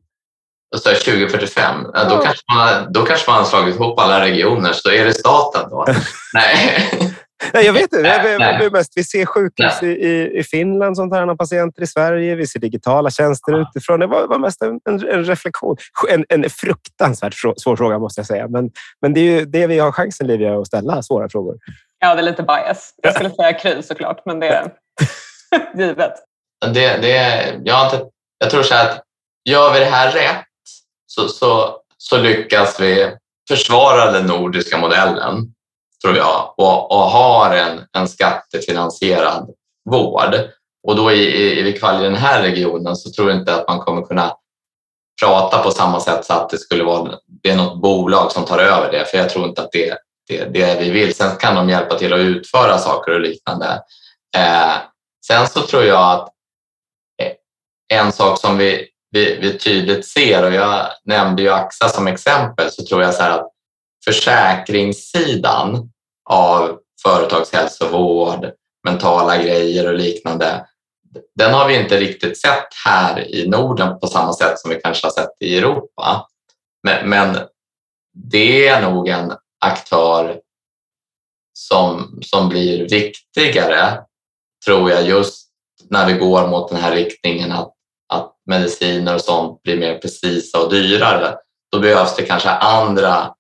så 0.77 0.91
2045, 0.91 1.83
då, 1.83 2.01
mm. 2.01 2.25
kanske 2.25 2.45
man, 2.55 2.93
då 2.93 3.03
kanske 3.03 3.31
man 3.31 3.39
har 3.39 3.45
slagit 3.45 3.75
ihop 3.75 4.01
alla 4.01 4.21
regioner, 4.21 4.73
så 4.73 4.91
är 4.91 5.05
det 5.05 5.15
staten 5.15 5.71
då? 5.71 5.85
Nej. 6.35 6.89
Nej, 7.53 7.67
jag 7.67 7.73
vet 7.73 7.83
inte. 7.83 8.03
Nej, 8.03 8.39
nej. 8.39 8.71
Mest, 8.71 8.93
vi 8.97 9.05
ser 9.05 9.27
sjukhus 9.27 9.83
i, 9.83 10.31
i 10.39 10.43
Finland 10.43 10.97
som 10.97 11.11
tar 11.11 11.19
hand 11.19 11.31
om 11.31 11.37
patienter 11.37 11.83
i 11.83 11.87
Sverige. 11.87 12.35
Vi 12.35 12.47
ser 12.47 12.61
digitala 12.61 13.11
tjänster 13.11 13.53
ja. 13.53 13.61
utifrån. 13.61 14.01
Det 14.01 14.07
var, 14.07 14.27
var 14.27 14.39
mest 14.39 14.63
en, 14.63 14.81
en, 14.85 15.09
en 15.09 15.25
reflektion. 15.25 15.77
En, 16.09 16.25
en, 16.29 16.51
fruktansvärt 16.51 17.35
svår 17.57 17.77
fråga 17.77 17.99
måste 17.99 18.21
jag 18.21 18.27
säga. 18.27 18.49
Men, 18.49 18.71
men 19.03 19.15
det 19.15 19.21
är 19.21 19.25
ju 19.25 19.45
det 19.45 19.67
vi 19.67 19.79
har 19.79 19.93
chansen, 19.93 20.27
Livia, 20.27 20.59
att 20.59 20.67
ställa 20.67 21.03
svåra 21.03 21.29
frågor. 21.29 21.57
Ja, 21.99 22.15
det 22.15 22.21
är 22.21 22.25
lite 22.25 22.43
bias. 22.43 22.95
Jag 23.03 23.15
skulle 23.15 23.31
säga 23.31 23.53
Kry 23.53 23.83
såklart, 23.83 24.23
men 24.27 24.41
det 24.41 24.49
är 24.49 24.73
givet. 25.75 26.15
Det, 26.67 26.97
det, 26.97 27.45
jag, 27.65 27.91
jag 28.39 28.51
tror 28.51 28.63
så 28.63 28.75
att 28.75 29.03
gör 29.45 29.73
vi 29.73 29.79
det 29.79 29.85
här 29.85 30.13
rätt 30.13 30.45
så, 31.07 31.29
så, 31.29 31.77
så 31.97 32.19
lyckas 32.19 32.81
vi 32.81 33.13
försvara 33.49 34.13
den 34.13 34.27
nordiska 34.27 34.79
modellen, 34.79 35.55
tror 36.05 36.17
jag, 36.17 36.55
och, 36.57 36.91
och 36.91 37.11
har 37.11 37.57
en, 37.57 37.81
en 37.93 38.09
skattefinansierad 38.09 39.51
vård. 39.91 40.35
Och 40.89 40.97
då 40.97 41.13
i, 41.13 41.23
i, 41.23 41.61
i, 41.61 41.69
i 41.69 41.79
den 41.81 42.15
här 42.15 42.43
regionen 42.43 42.97
så 42.97 43.11
tror 43.11 43.31
jag 43.31 43.39
inte 43.39 43.55
att 43.55 43.69
man 43.69 43.79
kommer 43.79 44.03
kunna 44.03 44.37
prata 45.23 45.63
på 45.63 45.71
samma 45.71 46.01
sätt 46.01 46.25
så 46.25 46.33
att 46.33 46.51
det 46.51 46.59
skulle 46.59 46.85
vara 46.85 47.19
det 47.43 47.51
är 47.51 47.57
något 47.57 47.83
bolag 47.83 48.33
som 48.33 48.45
tar 48.45 48.59
över 48.59 48.93
det, 48.93 49.05
för 49.05 49.19
jag 49.19 49.31
tror 49.31 49.49
inte 49.49 49.63
att 49.63 49.73
det 49.73 49.89
är 49.89 49.99
det, 50.29 50.45
det 50.45 50.81
vi 50.81 50.91
vill. 50.91 51.15
Sen 51.15 51.37
kan 51.37 51.55
de 51.55 51.69
hjälpa 51.69 51.99
till 51.99 52.13
att 52.13 52.21
utföra 52.21 52.79
saker 52.79 53.13
och 53.13 53.21
liknande. 53.21 53.83
Eh, 54.37 54.77
sen 55.27 55.47
så 55.47 55.61
tror 55.61 55.85
jag 55.85 56.15
att 56.15 56.29
en 57.91 58.13
sak 58.13 58.41
som 58.41 58.59
vi, 58.59 58.89
vi, 59.11 59.37
vi, 59.41 59.59
tydligt 59.59 60.07
ser, 60.07 60.45
och 60.45 60.55
jag 60.55 60.87
nämnde 61.05 61.43
ju 61.43 61.51
AXA 61.51 61.89
som 61.89 62.07
exempel, 62.07 62.71
så 62.71 62.85
tror 62.85 63.03
jag 63.03 63.15
så 63.15 63.23
att 63.23 63.51
försäkringssidan 64.05 65.91
av 66.31 66.79
företagshälsovård, 67.03 68.51
mentala 68.85 69.43
grejer 69.43 69.89
och 69.89 69.99
liknande, 69.99 70.67
den 71.35 71.55
har 71.55 71.69
vi 71.69 71.77
inte 71.77 72.01
riktigt 72.01 72.41
sett 72.41 72.69
här 72.85 73.35
i 73.35 73.49
Norden 73.49 74.01
på 74.01 74.07
samma 74.07 74.33
sätt 74.33 74.59
som 74.59 74.71
vi 74.71 74.81
kanske 74.81 75.07
har 75.07 75.13
sett 75.13 75.37
i 75.41 75.59
Europa. 75.59 76.27
Men, 76.83 77.09
men 77.09 77.39
det 78.13 78.69
är 78.69 78.83
nog 78.83 79.09
en 79.09 79.33
aktör 79.61 80.41
som, 81.53 82.19
som 82.23 82.49
blir 82.49 82.89
viktigare, 82.89 84.01
tror 84.67 84.91
jag, 84.91 85.07
just 85.07 85.51
när 85.89 86.07
vi 86.07 86.13
går 86.13 86.49
mot 86.49 86.69
den 86.69 86.81
här 86.81 86.93
riktningen 86.95 87.53
att, 87.53 87.69
att 87.69 87.75
mediciner 88.51 89.15
och 89.15 89.21
sånt 89.21 89.63
blir 89.63 89.79
mer 89.79 89.99
precisa 89.99 90.59
och 90.59 90.71
dyrare. 90.71 91.37
Då 91.73 91.81
behövs 91.81 92.17
det 92.17 92.23
kanske 92.23 92.51
andra 92.51 93.35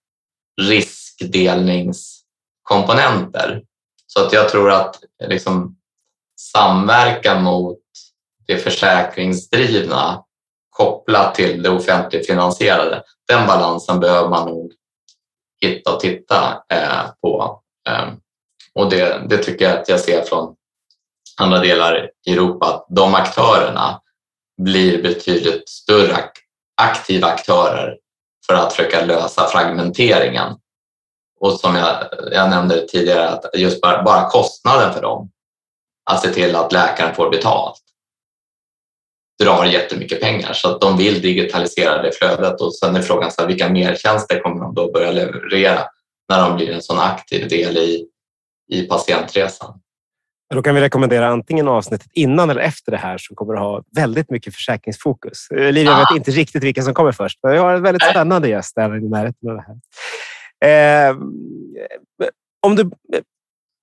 riskdelningskomponenter. 0.62 3.62
Så 4.06 4.26
att 4.26 4.32
jag 4.32 4.48
tror 4.48 4.70
att 4.70 4.96
liksom, 5.28 5.76
samverkan 6.40 7.42
mot 7.42 7.78
det 8.46 8.56
försäkringsdrivna 8.56 10.24
kopplat 10.70 11.34
till 11.34 11.62
det 11.62 11.70
offentligt 11.70 12.26
finansierade, 12.26 13.02
den 13.28 13.46
balansen 13.46 14.00
behöver 14.00 14.28
man 14.28 14.48
nog 14.48 14.72
hitta 15.61 15.94
och 15.94 16.00
titta 16.00 16.62
eh, 16.72 17.11
på. 17.22 17.61
Eh, 17.88 18.08
och 18.74 18.90
det, 18.90 19.26
det 19.28 19.38
tycker 19.38 19.64
jag 19.64 19.80
att 19.80 19.88
jag 19.88 20.00
ser 20.00 20.22
från 20.22 20.56
andra 21.40 21.58
delar 21.58 22.11
i 22.26 22.32
Europa, 22.32 22.66
att 22.66 22.86
de 22.88 23.14
aktörerna 23.14 24.00
blir 24.64 25.02
betydligt 25.02 25.68
större 25.68 26.16
aktiva 26.82 27.28
aktörer 27.28 27.96
för 28.46 28.54
att 28.54 28.72
försöka 28.72 29.04
lösa 29.04 29.46
fragmenteringen. 29.46 30.56
Och 31.40 31.52
som 31.52 31.76
jag, 31.76 32.06
jag 32.32 32.50
nämnde 32.50 32.86
tidigare, 32.86 33.28
att 33.28 33.44
just 33.54 33.80
bara, 33.80 34.02
bara 34.02 34.30
kostnaden 34.30 34.92
för 34.94 35.02
dem, 35.02 35.30
att 36.11 36.22
se 36.22 36.28
till 36.28 36.56
att 36.56 36.72
läkaren 36.72 37.14
får 37.14 37.30
betalt, 37.30 37.80
drar 39.42 39.64
jättemycket 39.64 40.20
pengar 40.20 40.52
så 40.52 40.68
att 40.68 40.80
de 40.80 40.96
vill 40.96 41.20
digitalisera 41.20 42.02
det 42.02 42.12
flödet 42.12 42.61
och 42.61 42.74
sen 42.74 42.96
är 42.96 43.02
frågan 43.02 43.32
så 43.32 43.40
här, 43.40 43.48
vilka 43.48 43.68
mertjänster 43.68 44.40
kommer 44.40 44.61
de 44.61 44.74
då 44.74 44.92
börja 44.92 45.11
leverera 45.11 45.84
när 46.28 46.48
de 46.48 46.56
blir 46.56 46.70
en 46.70 46.82
sån 46.82 46.98
aktiv 46.98 47.48
del 47.48 47.76
i, 47.76 48.06
i 48.68 48.82
patientresan. 48.82 49.80
Då 50.55 50.62
kan 50.62 50.74
vi 50.74 50.80
rekommendera 50.80 51.28
antingen 51.28 51.68
avsnittet 51.68 52.09
innan 52.12 52.51
eller 52.51 52.61
efter 52.61 52.92
det 52.92 52.98
här 52.98 53.18
som 53.18 53.36
kommer 53.36 53.55
att 53.55 53.61
ha 53.61 53.82
väldigt 53.96 54.30
mycket 54.30 54.55
försäkringsfokus. 54.55 55.46
Livia 55.51 55.92
ah. 55.92 55.98
vet 55.98 56.16
inte 56.16 56.30
riktigt 56.30 56.64
vilka 56.64 56.82
som 56.82 56.94
kommer 56.94 57.12
först, 57.12 57.38
men 57.42 57.53
vi 57.53 57.59
har 57.59 57.74
en 57.74 57.82
väldigt 57.82 58.11
spännande 58.11 58.48
gäst 58.48 58.74
där 58.74 58.96
i 58.96 59.09
närheten 59.09 59.51
av 59.51 59.57
det 59.57 59.64
här. 59.66 59.76
Eh, 60.64 61.16
om 62.62 62.76
du, 62.76 62.90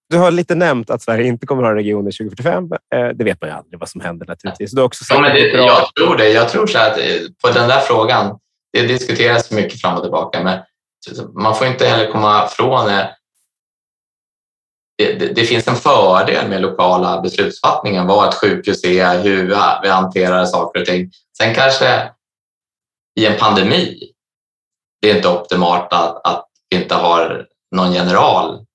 du 0.09 0.18
har 0.18 0.32
lite 0.32 0.55
nämnt 0.55 0.89
att 0.89 1.01
Sverige 1.01 1.28
inte 1.28 1.45
kommer 1.45 1.63
att 1.63 1.70
ha 1.70 1.76
regioner 1.76 2.11
2045. 2.11 2.63
Eh, 2.95 3.07
det 3.07 3.24
vet 3.24 3.41
man 3.41 3.49
ju 3.49 3.55
aldrig 3.55 3.80
vad 3.80 3.89
som 3.89 4.01
händer 4.01 4.26
naturligtvis. 4.26 4.72
Du 4.72 4.82
har 4.82 4.86
också 4.86 5.03
sagt 5.03 5.22
ja, 5.28 5.34
det, 5.34 5.47
jag 5.51 5.95
tror 5.95 6.18
det. 6.18 6.30
Jag 6.30 6.49
tror 6.49 6.68
så 6.68 6.80
att 6.80 6.97
eh, 6.97 7.03
på 7.43 7.49
den 7.49 7.68
där 7.68 7.80
frågan, 7.80 8.39
det 8.74 8.82
diskuteras 8.82 9.51
mycket 9.51 9.82
fram 9.82 9.95
och 9.95 10.03
tillbaka, 10.03 10.43
men 10.43 10.59
man 11.34 11.55
får 11.55 11.68
inte 11.68 11.86
heller 11.86 12.11
komma 12.11 12.45
ifrån 12.45 12.89
det, 14.98 15.14
det, 15.14 15.28
det, 15.28 15.45
finns 15.45 15.68
en 15.68 15.76
fördel 15.76 16.50
med 16.50 16.62
lokala 16.62 17.22
beslutsfattningen, 17.22 18.08
vad 18.08 18.30
ett 18.30 18.36
sjukhus 18.36 18.84
är, 18.84 19.24
hur 19.24 19.48
vi 19.82 19.89
hanterar 19.89 20.45
saker 20.45 20.80
och 20.80 20.86
ting. 20.86 21.12
Sen 21.38 21.56
kanske 21.56 22.12
i 23.20 23.26
en 23.26 23.38
pandemi, 23.39 24.12
det 25.02 25.12
är 25.12 25.16
inte 25.16 25.30
optimalt 25.30 25.93
att, 25.93 26.28
att 26.28 26.45
vi 26.70 26.78
inte 26.78 26.95
har 26.95 27.48
någon 27.76 27.93
general 27.93 28.66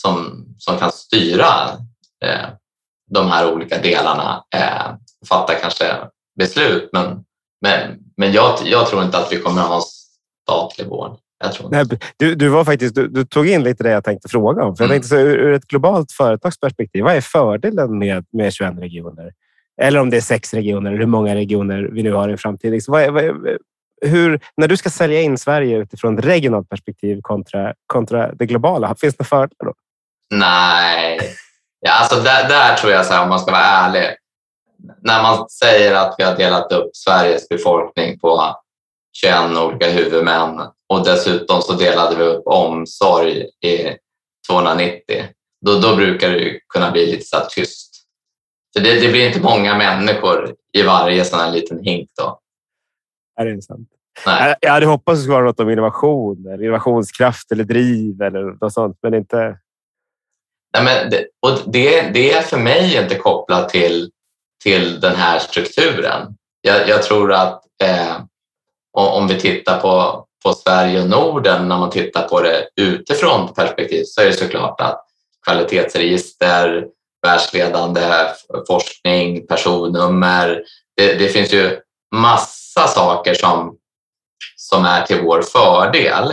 som, 0.00 0.46
som 0.58 0.78
kan 0.78 0.92
styra 0.92 1.68
eh, 2.24 2.48
de 3.10 3.28
här 3.28 3.52
olika 3.52 3.78
delarna, 3.78 4.44
eh, 4.54 4.94
fatta 5.28 5.54
kanske 5.54 5.96
beslut. 6.38 6.90
Men, 6.92 7.24
men, 7.60 7.98
men 8.16 8.32
jag, 8.32 8.58
jag 8.64 8.86
tror 8.86 9.02
inte 9.02 9.18
att 9.18 9.32
vi 9.32 9.40
kommer 9.40 9.62
att 9.62 9.68
ha 9.68 9.82
statlig 10.42 10.86
vård. 10.86 11.18
Nej, 11.70 11.84
du, 12.16 12.34
du, 12.34 12.48
var 12.48 12.64
faktiskt, 12.64 12.94
du, 12.94 13.08
du, 13.08 13.24
tog 13.24 13.48
in 13.48 13.62
lite 13.62 13.82
det 13.82 13.90
jag 13.90 14.04
tänkte 14.04 14.28
fråga 14.28 14.64
om. 14.64 14.76
För 14.76 14.84
jag 14.84 14.90
mm. 14.90 14.94
tänkte 14.94 15.08
så, 15.08 15.16
ur, 15.16 15.38
ur 15.38 15.52
ett 15.52 15.66
globalt 15.66 16.12
företagsperspektiv, 16.12 17.04
vad 17.04 17.16
är 17.16 17.20
fördelen 17.20 17.98
med, 17.98 18.24
med 18.32 18.52
21 18.52 18.78
regioner? 18.78 19.32
Eller 19.82 20.00
om 20.00 20.10
det 20.10 20.16
är 20.16 20.20
sex 20.20 20.54
regioner, 20.54 20.92
hur 20.92 21.06
många 21.06 21.34
regioner 21.34 21.88
vi 21.92 22.02
nu 22.02 22.12
har 22.12 22.28
i 22.28 22.36
framtiden. 22.36 22.74
Liksom, 22.74 22.92
vad 22.92 23.02
är, 23.02 23.10
vad 23.10 23.24
är, 23.24 23.58
hur, 24.00 24.40
när 24.56 24.68
du 24.68 24.76
ska 24.76 24.90
sälja 24.90 25.20
in 25.20 25.38
Sverige 25.38 25.78
utifrån 25.78 26.18
ett 26.18 26.24
regionalt 26.24 26.68
perspektiv 26.68 27.20
kontra, 27.22 27.74
kontra 27.86 28.32
det 28.32 28.46
globala, 28.46 28.94
finns 28.94 29.16
det 29.16 29.24
fördelar 29.24 29.64
då? 29.64 29.74
Nej, 30.30 31.20
ja, 31.80 31.92
alltså 31.92 32.20
där, 32.20 32.48
där 32.48 32.74
tror 32.74 32.92
jag, 32.92 33.06
så 33.06 33.14
här, 33.14 33.22
om 33.22 33.28
man 33.28 33.40
ska 33.40 33.50
vara 33.50 33.62
ärlig, 33.62 34.16
när 35.02 35.22
man 35.22 35.48
säger 35.48 35.94
att 35.94 36.14
vi 36.18 36.24
har 36.24 36.36
delat 36.36 36.72
upp 36.72 36.90
Sveriges 36.92 37.48
befolkning 37.48 38.18
på 38.18 38.56
21 39.20 39.56
olika 39.58 39.90
huvudmän 39.90 40.60
och 40.88 41.04
dessutom 41.04 41.62
så 41.62 41.72
delade 41.72 42.16
vi 42.16 42.22
upp 42.22 42.46
omsorg 42.46 43.42
i 43.42 43.96
290, 44.50 45.24
då, 45.66 45.78
då 45.78 45.96
brukar 45.96 46.30
det 46.30 46.60
kunna 46.68 46.90
bli 46.90 47.06
lite 47.06 47.24
så 47.24 47.36
tyst. 47.50 47.92
För 48.76 48.84
det, 48.84 49.00
det, 49.00 49.08
blir 49.08 49.26
inte 49.26 49.40
många 49.40 49.78
människor 49.78 50.54
i 50.72 50.82
varje 50.82 51.24
sån 51.24 51.38
här 51.38 51.52
liten 51.52 51.84
hink. 51.84 52.10
Då. 52.18 52.40
Är 53.40 53.46
det 53.46 53.62
sant? 53.62 53.88
Nej. 54.26 54.54
Jag 54.60 54.72
hade 54.72 54.86
hoppats 54.86 55.12
att 55.12 55.16
det 55.16 55.22
skulle 55.22 55.34
vara 55.34 55.44
något 55.44 55.60
om 55.60 55.70
innovation, 55.70 56.46
eller 56.46 56.64
innovationskraft 56.64 57.52
eller 57.52 57.64
driv 57.64 58.22
eller 58.22 58.42
något 58.42 58.72
sånt, 58.72 58.98
men 59.02 59.14
inte... 59.14 59.58
Nej, 60.78 60.84
men 60.84 61.10
det, 61.10 61.26
och 61.46 61.72
det, 61.72 62.10
det 62.14 62.32
är 62.32 62.42
för 62.42 62.58
mig 62.58 62.96
inte 63.02 63.14
kopplat 63.14 63.68
till, 63.68 64.10
till 64.64 65.00
den 65.00 65.16
här 65.16 65.38
strukturen. 65.38 66.36
Jag, 66.60 66.88
jag 66.88 67.02
tror 67.02 67.32
att 67.32 67.62
eh, 67.82 68.16
om 69.00 69.28
vi 69.28 69.40
tittar 69.40 69.80
på, 69.80 70.24
på 70.44 70.52
Sverige 70.52 71.02
och 71.02 71.08
Norden, 71.08 71.68
när 71.68 71.78
man 71.78 71.90
tittar 71.90 72.28
på 72.28 72.40
det 72.40 72.68
utifrån 72.76 73.54
perspektiv, 73.54 74.04
så 74.06 74.20
är 74.20 74.26
det 74.26 74.32
såklart 74.32 74.80
att 74.80 75.06
kvalitetsregister, 75.46 76.86
världsledande 77.26 78.00
forskning, 78.66 79.46
personnummer. 79.46 80.62
Det, 80.96 81.14
det 81.14 81.28
finns 81.28 81.52
ju 81.52 81.78
massa 82.14 82.86
saker 82.86 83.34
som, 83.34 83.76
som 84.56 84.84
är 84.84 85.02
till 85.02 85.20
vår 85.20 85.42
fördel. 85.42 86.30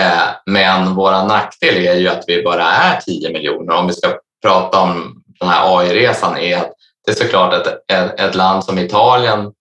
Eh, 0.00 0.28
men 0.46 0.94
vår 0.94 1.12
nackdel 1.12 1.86
är 1.86 1.94
ju 1.94 2.08
att 2.08 2.24
vi 2.26 2.42
bara 2.42 2.64
är 2.64 3.00
10 3.00 3.32
miljoner. 3.32 3.74
Om 3.74 3.86
vi 3.86 3.92
ska 3.92 4.18
prata 4.42 4.80
om 4.80 5.22
den 5.40 5.48
här 5.48 5.78
AI-resan 5.78 6.38
är 6.38 6.56
att 6.56 6.72
det 7.06 7.10
är 7.10 7.16
såklart 7.16 7.54
att 7.54 7.90
ett 8.20 8.34
land 8.34 8.64
som 8.64 8.78
Italien 8.78 9.52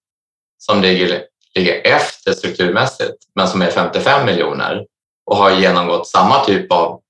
som 0.57 0.81
ligger, 0.81 1.23
ligger 1.59 1.81
efter 1.87 2.31
strukturmässigt 2.31 3.17
men 3.35 3.47
som 3.47 3.61
är 3.61 3.71
55 3.71 4.25
miljoner 4.25 4.85
och 5.25 5.37
har 5.37 5.51
genomgått 5.51 6.07
samma 6.07 6.45
typ 6.45 6.71
av 6.71 7.01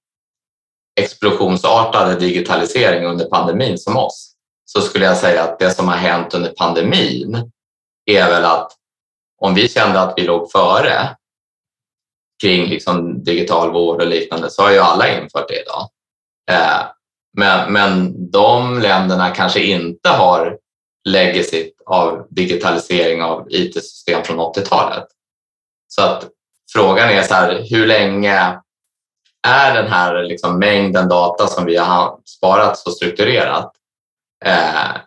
explosionsartade 0.99 2.15
digitalisering 2.15 3.05
under 3.05 3.25
pandemin 3.25 3.77
som 3.77 3.97
oss 3.97 4.33
så 4.65 4.81
skulle 4.81 5.05
jag 5.05 5.17
säga 5.17 5.43
att 5.43 5.59
det 5.59 5.71
som 5.71 5.87
har 5.87 5.95
hänt 5.95 6.33
under 6.33 6.49
pandemin 6.49 7.51
är 8.05 8.29
väl 8.29 8.45
att 8.45 8.71
om 9.41 9.55
vi 9.55 9.69
kände 9.69 9.99
att 9.99 10.13
vi 10.17 10.23
låg 10.23 10.51
före 10.51 11.15
kring 12.41 12.69
liksom 12.69 13.23
digital 13.23 13.71
vård 13.71 14.01
och 14.01 14.07
liknande 14.07 14.49
så 14.49 14.61
har 14.61 14.71
ju 14.71 14.79
alla 14.79 15.21
infört 15.21 15.47
det 15.47 15.61
idag. 15.61 15.89
Eh, 16.51 16.81
men, 17.37 17.73
men 17.73 18.13
de 18.31 18.79
länderna 18.79 19.29
kanske 19.29 19.63
inte 19.63 20.09
har 20.09 20.57
legacy 21.09 21.71
av 21.89 22.27
digitalisering 22.29 23.21
av 23.23 23.47
IT-system 23.49 24.23
från 24.23 24.39
80-talet. 24.39 25.05
Så 25.87 26.01
att 26.01 26.27
frågan 26.73 27.09
är 27.09 27.23
så 27.23 27.33
här, 27.33 27.65
hur 27.69 27.87
länge 27.87 28.59
är 29.47 29.73
den 29.73 29.91
här 29.91 30.23
liksom 30.23 30.59
mängden 30.59 31.09
data 31.09 31.47
som 31.47 31.65
vi 31.65 31.77
har 31.77 32.19
sparat 32.25 32.77
så 32.77 32.91
strukturerat 32.91 33.71
eh, 34.45 35.01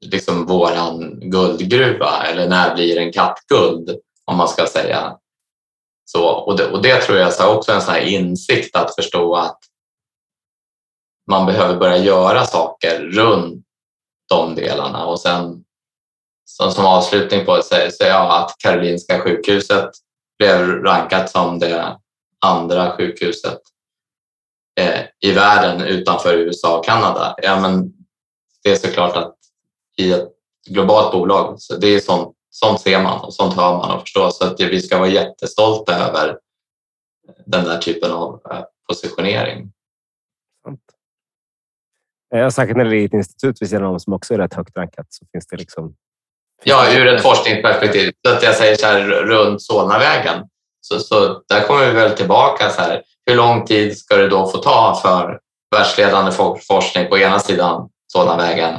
liksom 0.00 0.46
våran 0.46 1.20
guldgruva 1.20 2.22
eller 2.26 2.48
när 2.48 2.74
blir 2.74 2.98
en 2.98 3.12
kattguld 3.12 3.98
om 4.24 4.36
man 4.36 4.48
ska 4.48 4.66
säga 4.66 5.16
så. 6.04 6.28
Och 6.28 6.56
det, 6.56 6.70
och 6.70 6.82
det 6.82 7.00
tror 7.00 7.18
jag 7.18 7.40
är 7.40 7.56
också 7.56 7.72
en 7.72 7.82
sån 7.82 7.96
insikt 7.96 8.76
att 8.76 8.94
förstå 8.94 9.34
att 9.34 9.58
man 11.30 11.46
behöver 11.46 11.76
börja 11.76 11.96
göra 11.96 12.44
saker 12.44 13.00
runt 13.00 13.64
de 14.28 14.54
delarna 14.54 15.06
och 15.06 15.20
sen 15.20 15.63
som, 16.44 16.70
som 16.70 16.86
avslutning 16.86 17.44
på 17.44 17.56
det 17.56 17.62
säger 17.62 18.10
jag 18.12 18.42
att 18.42 18.54
Karolinska 18.58 19.20
sjukhuset 19.20 19.90
blev 20.38 20.68
rankat 20.68 21.30
som 21.30 21.58
det 21.58 21.98
andra 22.46 22.96
sjukhuset 22.96 23.60
eh, 24.80 25.00
i 25.20 25.32
världen 25.32 25.80
utanför 25.80 26.34
USA 26.34 26.78
och 26.78 26.84
Kanada. 26.84 27.34
Ja, 27.42 27.60
men 27.60 27.92
det 28.62 28.70
är 28.70 28.76
såklart 28.76 29.16
att 29.16 29.34
i 29.96 30.12
ett 30.12 30.28
globalt 30.70 31.12
bolag, 31.12 31.60
så 31.60 31.76
det 31.76 31.86
är 31.86 32.00
sånt, 32.00 32.36
sånt 32.50 32.80
ser 32.80 33.02
man 33.02 33.24
och 33.24 33.34
sånt 33.34 33.54
hör 33.54 33.76
man 33.76 33.90
och 33.90 34.00
förstår. 34.00 34.30
Så 34.30 34.44
att 34.44 34.60
vi 34.60 34.80
ska 34.80 34.98
vara 34.98 35.08
jättestolta 35.08 35.94
över 35.94 36.38
den 37.46 37.64
där 37.64 37.78
typen 37.78 38.10
av 38.10 38.40
eh, 38.50 38.64
positionering. 38.88 39.72
Särskilt 42.34 42.44
eh, 42.44 42.48
säkert 42.48 42.76
när 42.76 42.84
det 42.84 42.96
är 42.96 43.04
ett 43.04 43.12
institut 43.12 43.62
vid 43.62 43.68
sidan 43.68 43.84
om 43.84 44.00
som 44.00 44.12
också 44.12 44.34
är 44.34 44.38
rätt 44.38 44.54
högt 44.54 44.76
rankat 44.76 45.06
så 45.08 45.26
finns 45.32 45.46
det 45.46 45.56
liksom... 45.56 45.94
Ja, 46.62 46.92
ur 46.92 47.06
ett 47.06 47.22
forskningsperspektiv. 47.22 48.12
Så 48.26 48.34
att 48.34 48.42
jag 48.42 48.54
säger 48.54 48.76
så 48.76 48.86
här, 48.86 49.00
runt 49.04 49.62
Solnavägen, 49.62 50.42
så, 50.80 50.98
så 50.98 51.40
där 51.48 51.60
kommer 51.60 51.86
vi 51.86 51.92
väl 51.92 52.10
tillbaka 52.10 52.70
så 52.70 52.80
här. 52.80 53.02
Hur 53.26 53.36
lång 53.36 53.66
tid 53.66 53.98
ska 53.98 54.16
det 54.16 54.28
då 54.28 54.46
få 54.46 54.58
ta 54.58 54.98
för 55.02 55.38
världsledande 55.76 56.32
forskning 56.68 57.08
på 57.08 57.18
ena 57.18 57.38
sidan 57.38 57.88
Solnavägen 58.12 58.74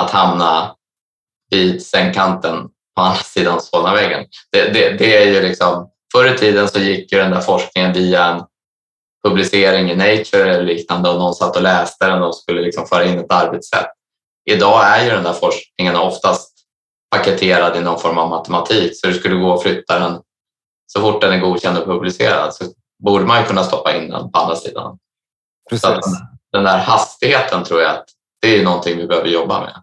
att 0.00 0.10
hamna 0.10 0.74
vid 1.50 1.86
sängkanten 1.86 2.68
på 2.96 3.02
andra 3.02 3.22
sidan 3.22 3.60
Solnavägen? 3.60 4.26
Det, 4.52 4.64
det, 4.64 4.90
det 4.90 5.22
är 5.22 5.26
ju 5.26 5.42
liksom, 5.42 5.90
förr 6.12 6.34
i 6.34 6.38
tiden 6.38 6.68
så 6.68 6.78
gick 6.78 7.12
ju 7.12 7.18
den 7.18 7.30
där 7.30 7.40
forskningen 7.40 7.92
via 7.92 8.24
en 8.24 8.42
publicering 9.28 9.90
i 9.90 9.96
Nature 9.96 10.54
eller 10.54 10.64
liknande 10.64 11.08
och 11.08 11.18
någon 11.18 11.34
satt 11.34 11.56
och 11.56 11.62
läste 11.62 12.06
den 12.06 12.22
och 12.22 12.36
skulle 12.36 12.60
liksom 12.60 12.86
föra 12.86 13.04
in 13.04 13.18
ett 13.18 13.32
arbetssätt. 13.32 13.90
Idag 14.50 14.86
är 14.86 15.04
ju 15.04 15.10
den 15.10 15.24
där 15.24 15.32
forskningen 15.32 15.96
oftast 15.96 16.59
paketerad 17.10 17.76
i 17.76 17.80
någon 17.80 17.98
form 17.98 18.18
av 18.18 18.28
matematik 18.28 19.00
så 19.00 19.06
det 19.06 19.14
skulle 19.14 19.34
gå 19.34 19.54
att 19.54 19.62
flytta 19.62 19.98
den 19.98 20.20
så 20.86 21.00
fort 21.00 21.20
den 21.20 21.32
är 21.32 21.38
godkänd 21.38 21.78
och 21.78 21.84
publicerad 21.84 22.54
så 22.54 22.64
borde 23.04 23.24
man 23.24 23.44
kunna 23.44 23.62
stoppa 23.64 23.96
in 23.96 24.10
den 24.10 24.32
på 24.32 24.38
andra 24.38 24.56
sidan. 24.56 24.98
Precis. 25.70 25.82
Så 25.82 26.00
den 26.52 26.64
där 26.64 26.78
hastigheten 26.78 27.64
tror 27.64 27.80
jag 27.80 27.90
att 27.90 28.04
det 28.42 28.60
är 28.60 28.64
någonting 28.64 28.98
vi 28.98 29.06
behöver 29.06 29.28
jobba 29.28 29.60
med. 29.60 29.74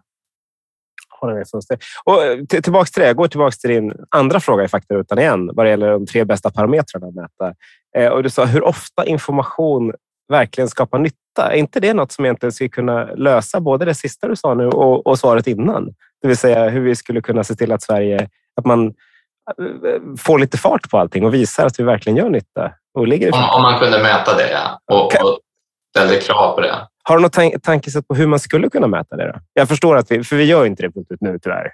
Och 2.04 2.24
eh, 2.24 2.44
tillbaks 2.44 2.90
till 2.90 3.00
det, 3.00 3.06
jag 3.06 3.16
går 3.16 3.28
tillbaka 3.28 3.56
till 3.60 3.70
din 3.70 3.92
andra 4.10 4.40
fråga 4.40 4.64
i 4.64 4.68
faktarutan 4.68 5.18
igen 5.18 5.50
vad 5.54 5.66
det 5.66 5.70
gäller 5.70 5.90
de 5.90 6.06
tre 6.06 6.24
bästa 6.24 6.50
parametrarna 6.50 7.06
att 7.06 7.14
mäta. 7.14 7.54
Eh, 7.96 8.08
och 8.08 8.22
du 8.22 8.30
sa 8.30 8.44
hur 8.44 8.64
ofta 8.64 9.06
information 9.06 9.92
verkligen 10.28 10.68
skapar 10.68 10.98
nytta. 10.98 11.52
Är 11.52 11.56
inte 11.56 11.80
det 11.80 11.94
något 11.94 12.12
som 12.12 12.24
egentligen 12.24 12.52
skulle 12.52 12.68
kunna 12.68 13.04
lösa 13.04 13.60
både 13.60 13.84
det 13.84 13.94
sista 13.94 14.28
du 14.28 14.36
sa 14.36 14.54
nu 14.54 14.66
och, 14.66 15.06
och 15.06 15.18
svaret 15.18 15.46
innan? 15.46 15.94
Det 16.22 16.28
vill 16.28 16.36
säga 16.36 16.68
hur 16.68 16.80
vi 16.80 16.96
skulle 16.96 17.20
kunna 17.20 17.44
se 17.44 17.54
till 17.54 17.72
att 17.72 17.82
Sverige, 17.82 18.28
att 18.56 18.66
man 18.66 18.86
eh, 18.86 18.94
får 20.18 20.38
lite 20.38 20.58
fart 20.58 20.90
på 20.90 20.98
allting 20.98 21.24
och 21.24 21.34
visar 21.34 21.66
att 21.66 21.80
vi 21.80 21.84
verkligen 21.84 22.16
gör 22.16 22.30
nytta. 22.30 22.72
Och 22.94 23.08
ligger 23.08 23.34
om, 23.34 23.50
om 23.50 23.62
man 23.62 23.80
kunde 23.80 24.02
mäta 24.02 24.36
det 24.36 24.50
ja. 24.50 24.80
och, 24.94 25.04
och 25.04 25.38
ställde 25.96 26.20
krav 26.20 26.54
på 26.54 26.60
det. 26.60 26.88
Har 27.02 27.16
du 27.16 27.22
något 27.22 27.32
tank 27.32 27.62
tankesätt 27.62 28.08
på 28.08 28.14
hur 28.14 28.26
man 28.26 28.40
skulle 28.40 28.70
kunna 28.70 28.86
mäta 28.86 29.16
det? 29.16 29.32
Då? 29.32 29.40
Jag 29.52 29.68
förstår 29.68 29.96
att 29.96 30.10
vi, 30.10 30.24
för 30.24 30.36
vi 30.36 30.44
gör 30.44 30.66
inte 30.66 30.82
det 30.82 30.92
fullt 30.92 31.10
ut 31.10 31.20
nu 31.20 31.38
tyvärr. 31.42 31.72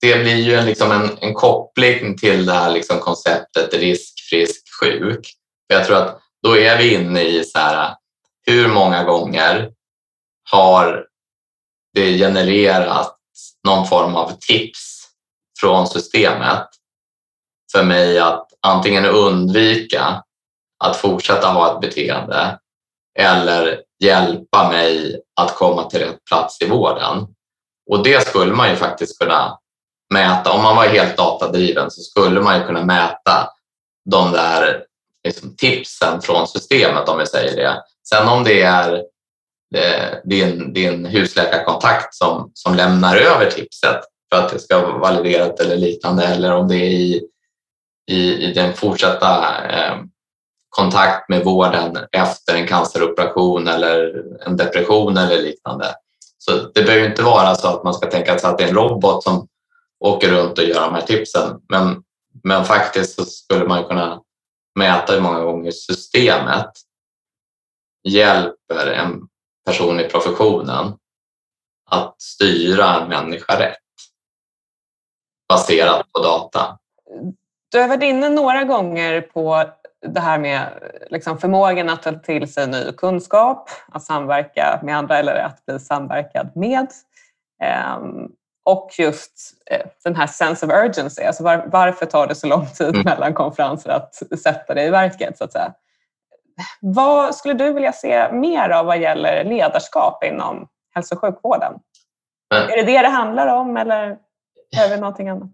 Det 0.00 0.22
blir 0.22 0.36
ju 0.36 0.54
en, 0.54 0.66
liksom 0.66 0.92
en, 0.92 1.10
en 1.20 1.34
koppling 1.34 2.16
till 2.16 2.46
det 2.46 2.52
här 2.52 2.70
liksom 2.70 2.98
konceptet 2.98 3.74
risk, 3.74 4.28
frisk, 4.30 4.62
sjuk. 4.80 5.28
Jag 5.66 5.84
tror 5.84 5.96
att 5.96 6.18
då 6.42 6.56
är 6.56 6.78
vi 6.78 6.94
inne 6.94 7.22
i 7.22 7.44
så 7.44 7.58
här, 7.58 7.94
hur 8.46 8.68
många 8.68 9.04
gånger 9.04 9.70
har 10.50 11.06
det 11.94 12.18
genererat 12.18 13.15
någon 13.66 13.86
form 13.86 14.14
av 14.14 14.32
tips 14.48 15.08
från 15.60 15.86
systemet 15.86 16.68
för 17.72 17.84
mig 17.84 18.18
att 18.18 18.48
antingen 18.62 19.04
undvika 19.04 20.22
att 20.84 20.96
fortsätta 20.96 21.48
ha 21.48 21.74
ett 21.74 21.80
beteende 21.80 22.58
eller 23.18 23.80
hjälpa 24.04 24.68
mig 24.68 25.20
att 25.40 25.54
komma 25.54 25.84
till 25.84 26.00
rätt 26.00 26.24
plats 26.24 26.62
i 26.62 26.68
vården. 26.68 27.26
Och 27.90 28.02
det 28.02 28.26
skulle 28.26 28.52
man 28.52 28.70
ju 28.70 28.76
faktiskt 28.76 29.18
kunna 29.18 29.58
mäta. 30.14 30.52
Om 30.52 30.62
man 30.62 30.76
var 30.76 30.86
helt 30.86 31.16
datadriven 31.16 31.90
så 31.90 32.00
skulle 32.00 32.40
man 32.40 32.58
ju 32.58 32.66
kunna 32.66 32.84
mäta 32.84 33.50
de 34.10 34.32
där 34.32 34.84
liksom, 35.24 35.56
tipsen 35.56 36.22
från 36.22 36.48
systemet 36.48 37.08
om 37.08 37.18
vi 37.18 37.26
säger 37.26 37.56
det. 37.56 37.82
Sen 38.08 38.28
om 38.28 38.44
det 38.44 38.62
är 38.62 39.02
Eh, 39.74 40.18
det, 40.24 40.44
din, 40.44 40.72
din 40.72 41.06
husläkarkontakt 41.06 42.14
som, 42.14 42.50
som 42.54 42.74
lämnar 42.74 43.16
över 43.16 43.50
tipset 43.50 44.00
för 44.30 44.42
att 44.42 44.52
det 44.52 44.58
ska 44.58 44.80
vara 44.80 44.98
validerat 44.98 45.60
eller 45.60 45.76
liknande 45.76 46.24
eller 46.24 46.52
om 46.52 46.68
det 46.68 46.76
är 46.76 46.90
i, 46.90 47.22
i, 48.10 48.32
i 48.32 48.52
den 48.52 48.74
fortsatta 48.74 49.64
eh, 49.68 49.96
kontakt 50.68 51.28
med 51.28 51.44
vården 51.44 51.98
efter 52.12 52.54
en 52.54 52.66
canceroperation 52.66 53.68
eller 53.68 54.24
en 54.46 54.56
depression 54.56 55.16
eller 55.16 55.42
liknande. 55.42 55.94
Så 56.38 56.52
det 56.74 56.82
behöver 56.82 57.08
inte 57.08 57.22
vara 57.22 57.54
så 57.54 57.68
att 57.68 57.84
man 57.84 57.94
ska 57.94 58.10
tänka 58.10 58.38
sig 58.38 58.50
att 58.50 58.58
det 58.58 58.64
är 58.64 58.68
en 58.68 58.74
robot 58.74 59.22
som 59.22 59.48
åker 60.00 60.30
runt 60.30 60.58
och 60.58 60.64
gör 60.64 60.80
de 60.80 60.94
här 60.94 61.02
tipsen. 61.02 61.60
Men, 61.68 62.02
men 62.44 62.64
faktiskt 62.64 63.14
så 63.14 63.24
skulle 63.24 63.64
man 63.64 63.84
kunna 63.84 64.20
mäta 64.78 65.12
hur 65.12 65.20
många 65.20 65.40
gånger 65.40 65.70
systemet 65.70 66.70
hjälper 68.08 68.86
en 68.86 69.28
person 69.66 70.00
i 70.00 70.04
professionen 70.04 70.92
att 71.90 72.22
styra 72.22 72.94
en 72.94 73.08
människa 73.08 73.60
rätt 73.60 73.78
baserat 75.48 76.12
på 76.12 76.22
data. 76.22 76.78
Du 77.72 77.80
har 77.80 77.88
varit 77.88 78.02
inne 78.02 78.28
några 78.28 78.64
gånger 78.64 79.20
på 79.20 79.64
det 80.06 80.20
här 80.20 80.38
med 80.38 80.68
liksom 81.10 81.38
förmågan 81.38 81.88
att 81.88 82.02
ta 82.02 82.12
till 82.12 82.52
sig 82.52 82.66
ny 82.66 82.92
kunskap, 82.92 83.70
att 83.88 84.02
samverka 84.02 84.80
med 84.82 84.96
andra 84.96 85.18
eller 85.18 85.34
att 85.34 85.66
bli 85.66 85.78
samverkad 85.78 86.50
med. 86.54 86.86
Ehm, 87.62 88.28
och 88.64 88.90
just 88.98 89.32
eh, 89.70 89.86
den 90.04 90.16
här 90.16 90.26
sense 90.26 90.66
of 90.66 90.72
urgency, 90.72 91.22
alltså 91.22 91.44
var, 91.44 91.64
varför 91.66 92.06
tar 92.06 92.26
det 92.26 92.34
så 92.34 92.46
lång 92.46 92.66
tid 92.66 92.88
mm. 92.88 93.02
mellan 93.04 93.34
konferenser 93.34 93.90
att 93.90 94.14
sätta 94.40 94.74
det 94.74 94.84
i 94.84 94.90
verket? 94.90 95.38
Så 95.38 95.44
att 95.44 95.52
säga. 95.52 95.74
Vad 96.80 97.34
skulle 97.34 97.54
du 97.54 97.72
vilja 97.72 97.92
se 97.92 98.32
mer 98.32 98.70
av 98.70 98.86
vad 98.86 99.00
gäller 99.00 99.44
ledarskap 99.44 100.24
inom 100.24 100.68
hälso 100.94 101.14
och 101.14 101.20
sjukvården? 101.20 101.72
Men, 102.50 102.62
är 102.62 102.76
det 102.76 102.82
det 102.82 103.02
det 103.02 103.08
handlar 103.08 103.46
om 103.46 103.76
eller 103.76 104.18
är 104.76 104.88
det 104.88 104.96
någonting 104.96 105.28
annat? 105.28 105.48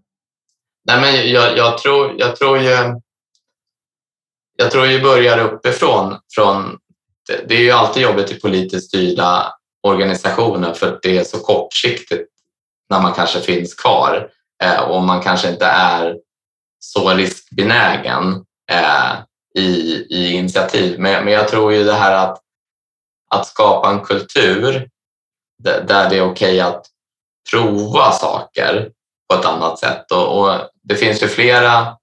Nej, 0.85 1.01
men 1.01 1.31
jag, 1.31 1.57
jag, 1.57 1.77
tror, 1.77 2.15
jag 2.17 2.35
tror 2.35 2.57
ju 2.57 3.01
jag 4.55 4.71
tror 4.71 4.85
vi 4.85 5.01
börjar 5.01 5.39
uppifrån. 5.39 6.17
Från, 6.35 6.77
det 7.47 7.55
är 7.55 7.61
ju 7.61 7.71
alltid 7.71 8.03
jobbigt 8.03 8.31
i 8.31 8.39
politiskt 8.39 8.87
styrda 8.87 9.53
organisationer 9.87 10.73
för 10.73 10.93
att 10.93 11.01
det 11.01 11.17
är 11.17 11.23
så 11.23 11.39
kortsiktigt 11.39 12.29
när 12.89 13.01
man 13.01 13.13
kanske 13.13 13.39
finns 13.39 13.73
kvar 13.73 14.29
eh, 14.63 14.81
och 14.81 15.03
man 15.03 15.21
kanske 15.21 15.49
inte 15.49 15.65
är 15.65 16.17
så 16.79 17.09
riskbenägen 17.09 18.45
eh, 18.71 19.13
i, 19.59 19.61
i 20.09 20.31
initiativ. 20.31 20.99
Men, 20.99 21.25
men 21.25 21.33
jag 21.33 21.47
tror 21.47 21.73
ju 21.73 21.83
det 21.83 21.93
här 21.93 22.27
att, 22.27 22.41
att 23.29 23.47
skapa 23.47 23.89
en 23.89 23.99
kultur 23.99 24.89
där 25.63 26.09
det 26.09 26.17
är 26.17 26.21
okej 26.21 26.31
okay 26.31 26.59
att 26.59 26.85
prova 27.51 28.11
saker 28.11 28.91
på 29.29 29.39
ett 29.39 29.45
annat 29.45 29.79
sätt. 29.79 30.11
Och, 30.11 30.39
och 30.39 30.59
det 30.83 30.95
finns 30.95 31.23
ju 31.23 31.27
flera 31.27 31.97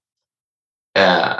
eh, 0.97 1.39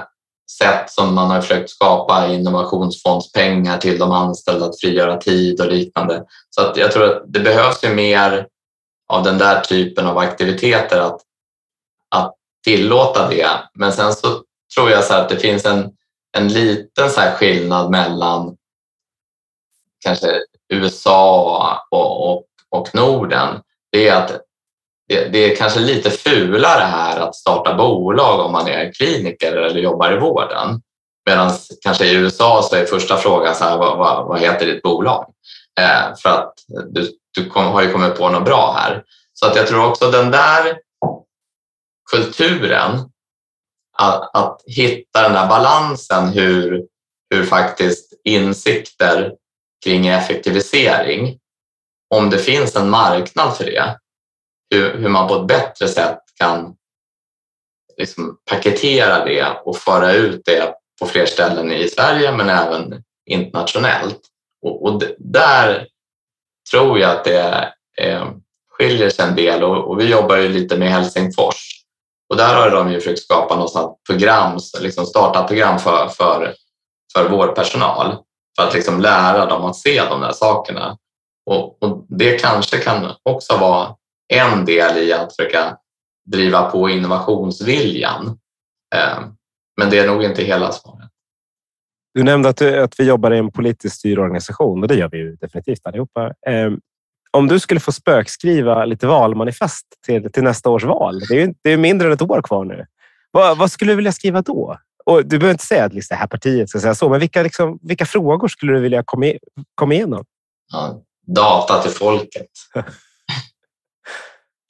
sätt 0.57 0.91
som 0.91 1.15
man 1.15 1.31
har 1.31 1.41
försökt 1.41 1.69
skapa 1.69 2.27
innovationsfondspengar 2.27 3.77
till 3.77 3.99
de 3.99 4.11
anställda 4.11 4.65
att 4.65 4.79
frigöra 4.79 5.17
tid 5.17 5.61
och 5.61 5.67
liknande. 5.67 6.23
Så 6.49 6.61
att 6.61 6.77
jag 6.77 6.91
tror 6.91 7.03
att 7.03 7.33
det 7.33 7.39
behövs 7.39 7.83
ju 7.83 7.95
mer 7.95 8.47
av 9.07 9.23
den 9.23 9.37
där 9.37 9.61
typen 9.61 10.07
av 10.07 10.17
aktiviteter 10.17 10.99
att, 10.99 11.21
att 12.15 12.35
tillåta 12.63 13.29
det. 13.29 13.49
Men 13.73 13.93
sen 13.93 14.13
så 14.13 14.43
tror 14.75 14.89
jag 14.89 15.03
så 15.03 15.13
att 15.13 15.29
det 15.29 15.37
finns 15.37 15.65
en, 15.65 15.91
en 16.37 16.47
liten 16.47 17.09
så 17.09 17.21
skillnad 17.21 17.91
mellan 17.91 18.57
kanske 20.03 20.27
USA 20.73 21.83
och, 21.91 22.31
och, 22.31 22.45
och 22.69 22.95
Norden. 22.95 23.61
Det 23.91 24.07
är 24.07 24.15
att 24.15 24.41
det, 25.07 25.27
det, 25.27 25.51
är 25.51 25.55
kanske 25.55 25.79
lite 25.79 26.09
fulare 26.09 26.83
här 26.83 27.19
att 27.19 27.35
starta 27.35 27.73
bolag 27.73 28.45
om 28.45 28.51
man 28.51 28.67
är 28.67 28.93
kliniker 28.93 29.55
eller 29.55 29.79
jobbar 29.79 30.13
i 30.13 30.19
vården. 30.19 30.81
Medan 31.25 31.51
kanske 31.81 32.05
i 32.05 32.15
USA 32.15 32.61
så 32.63 32.75
är 32.75 32.85
första 32.85 33.17
frågan 33.17 33.55
så 33.55 33.63
här, 33.63 33.77
vad, 33.77 33.97
vad, 33.97 34.27
vad 34.27 34.39
heter 34.39 34.65
ditt 34.65 34.81
bolag? 34.81 35.33
Eh, 35.79 36.15
för 36.23 36.29
att 36.29 36.53
du, 36.89 37.11
du 37.35 37.49
kom, 37.49 37.65
har 37.65 37.81
ju 37.81 37.91
kommit 37.91 38.17
på 38.17 38.29
något 38.29 38.45
bra 38.45 38.75
här. 38.77 39.03
Så 39.33 39.47
att 39.47 39.55
jag 39.55 39.67
tror 39.67 39.87
också 39.87 40.11
den 40.11 40.31
där 40.31 40.77
kulturen, 42.11 43.10
att, 44.01 44.35
att 44.35 44.61
hitta 44.65 45.21
den 45.21 45.33
där 45.33 45.47
balansen 45.47 46.27
hur, 46.27 46.87
hur 47.29 47.43
faktiskt 47.43 48.13
insikter 48.23 49.33
kring 49.85 50.07
effektivisering, 50.07 51.39
om 52.15 52.29
det 52.29 52.37
finns 52.37 52.75
en 52.75 52.89
marknad 52.89 53.57
för 53.57 53.65
det, 53.65 53.97
hur, 54.69 54.97
hur 54.97 55.09
man 55.09 55.27
på 55.27 55.35
ett 55.35 55.47
bättre 55.47 55.87
sätt 55.87 56.19
kan 56.39 56.75
liksom 57.97 58.37
paketera 58.49 59.25
det 59.25 59.45
och 59.65 59.77
föra 59.77 60.13
ut 60.13 60.41
det 60.45 60.73
på 60.99 61.07
fler 61.07 61.25
ställen 61.25 61.71
i 61.71 61.87
Sverige 61.87 62.31
men 62.31 62.49
även 62.49 63.03
internationellt. 63.25 64.19
Och, 64.61 64.85
och 64.85 65.03
där 65.17 65.87
tror 66.71 66.99
jag 66.99 67.11
att 67.11 67.23
det 67.23 67.73
eh, 67.97 68.31
skiljer 68.69 69.09
sig 69.09 69.25
en 69.25 69.35
del 69.35 69.63
och, 69.63 69.89
och, 69.89 69.99
vi 69.99 70.11
jobbar 70.11 70.37
ju 70.37 70.49
lite 70.49 70.77
med 70.77 70.91
Helsingfors 70.91 71.80
och 72.31 72.37
där 72.37 72.55
har 72.55 72.71
de 72.71 72.91
ju 72.91 72.99
försökt 72.99 73.23
skapa 73.23 73.55
något 73.55 74.03
program, 74.09 74.59
liksom 74.81 75.05
starta-program 75.05 75.79
för, 75.79 76.07
för, 76.07 76.53
för 77.13 77.29
vår 77.29 77.47
personal 77.47 78.17
för 78.55 78.67
att 78.67 78.73
liksom 78.73 79.01
lära 79.01 79.45
dem 79.45 79.65
att 79.65 79.75
se 79.75 80.01
de 80.09 80.21
där 80.21 80.31
sakerna. 80.31 80.97
Och, 81.45 81.83
och, 81.83 82.05
det 82.09 82.39
kanske 82.39 82.77
kan 82.77 83.11
också 83.23 83.57
vara 83.57 83.95
en 84.33 84.65
del 84.65 84.97
i 84.97 85.13
att 85.13 85.35
försöka 85.35 85.77
driva 86.31 86.71
på 86.71 86.89
innovationsviljan. 86.89 88.27
Eh, 88.95 89.19
men 89.77 89.89
det 89.89 89.99
är 89.99 90.07
nog 90.07 90.23
inte 90.23 90.43
hela 90.43 90.71
svaret. 90.71 91.09
Du 92.13 92.23
nämnde 92.23 92.49
att, 92.49 92.57
du, 92.57 92.81
att 92.81 92.99
vi 92.99 93.03
jobbar 93.03 93.31
i 93.31 93.37
en 93.37 93.51
politiskt 93.51 93.95
styrd 93.95 94.19
organisation 94.19 94.81
och 94.81 94.87
det 94.87 94.95
gör 94.95 95.09
vi 95.09 95.17
ju 95.17 95.35
definitivt 95.35 95.87
allihopa. 95.87 96.25
Eh, 96.47 96.71
om 97.31 97.47
du 97.47 97.59
skulle 97.59 97.79
få 97.79 97.91
spökskriva 97.91 98.85
lite 98.85 99.07
valmanifest 99.07 99.85
till, 100.05 100.31
till 100.31 100.43
nästa 100.43 100.69
års 100.69 100.83
val. 100.83 101.19
Det 101.29 101.35
är, 101.35 101.47
ju, 101.47 101.53
det 101.61 101.71
är 101.71 101.77
mindre 101.77 102.07
än 102.07 102.13
ett 102.13 102.21
år 102.21 102.41
kvar 102.41 102.65
nu. 102.65 102.85
Vad, 103.31 103.57
vad 103.57 103.71
skulle 103.71 103.91
du 103.91 103.95
vilja 103.95 104.11
skriva 104.11 104.41
då? 104.41 104.77
Och 105.05 105.25
du 105.25 105.37
behöver 105.39 105.51
inte 105.51 105.65
säga 105.65 105.85
att 105.85 105.93
liksom, 105.93 106.15
det 106.15 106.19
här 106.19 106.27
partiet 106.27 106.69
ska 106.69 106.79
säga 106.79 106.95
så, 106.95 107.09
men 107.09 107.19
vilka, 107.19 107.43
liksom, 107.43 107.79
vilka 107.81 108.05
frågor 108.05 108.47
skulle 108.47 108.73
du 108.73 108.79
vilja 108.79 109.03
komma, 109.05 109.25
komma 109.75 109.93
igenom? 109.93 110.25
Ja, 110.71 111.01
data 111.27 111.81
till 111.81 111.91
folket. 111.91 112.47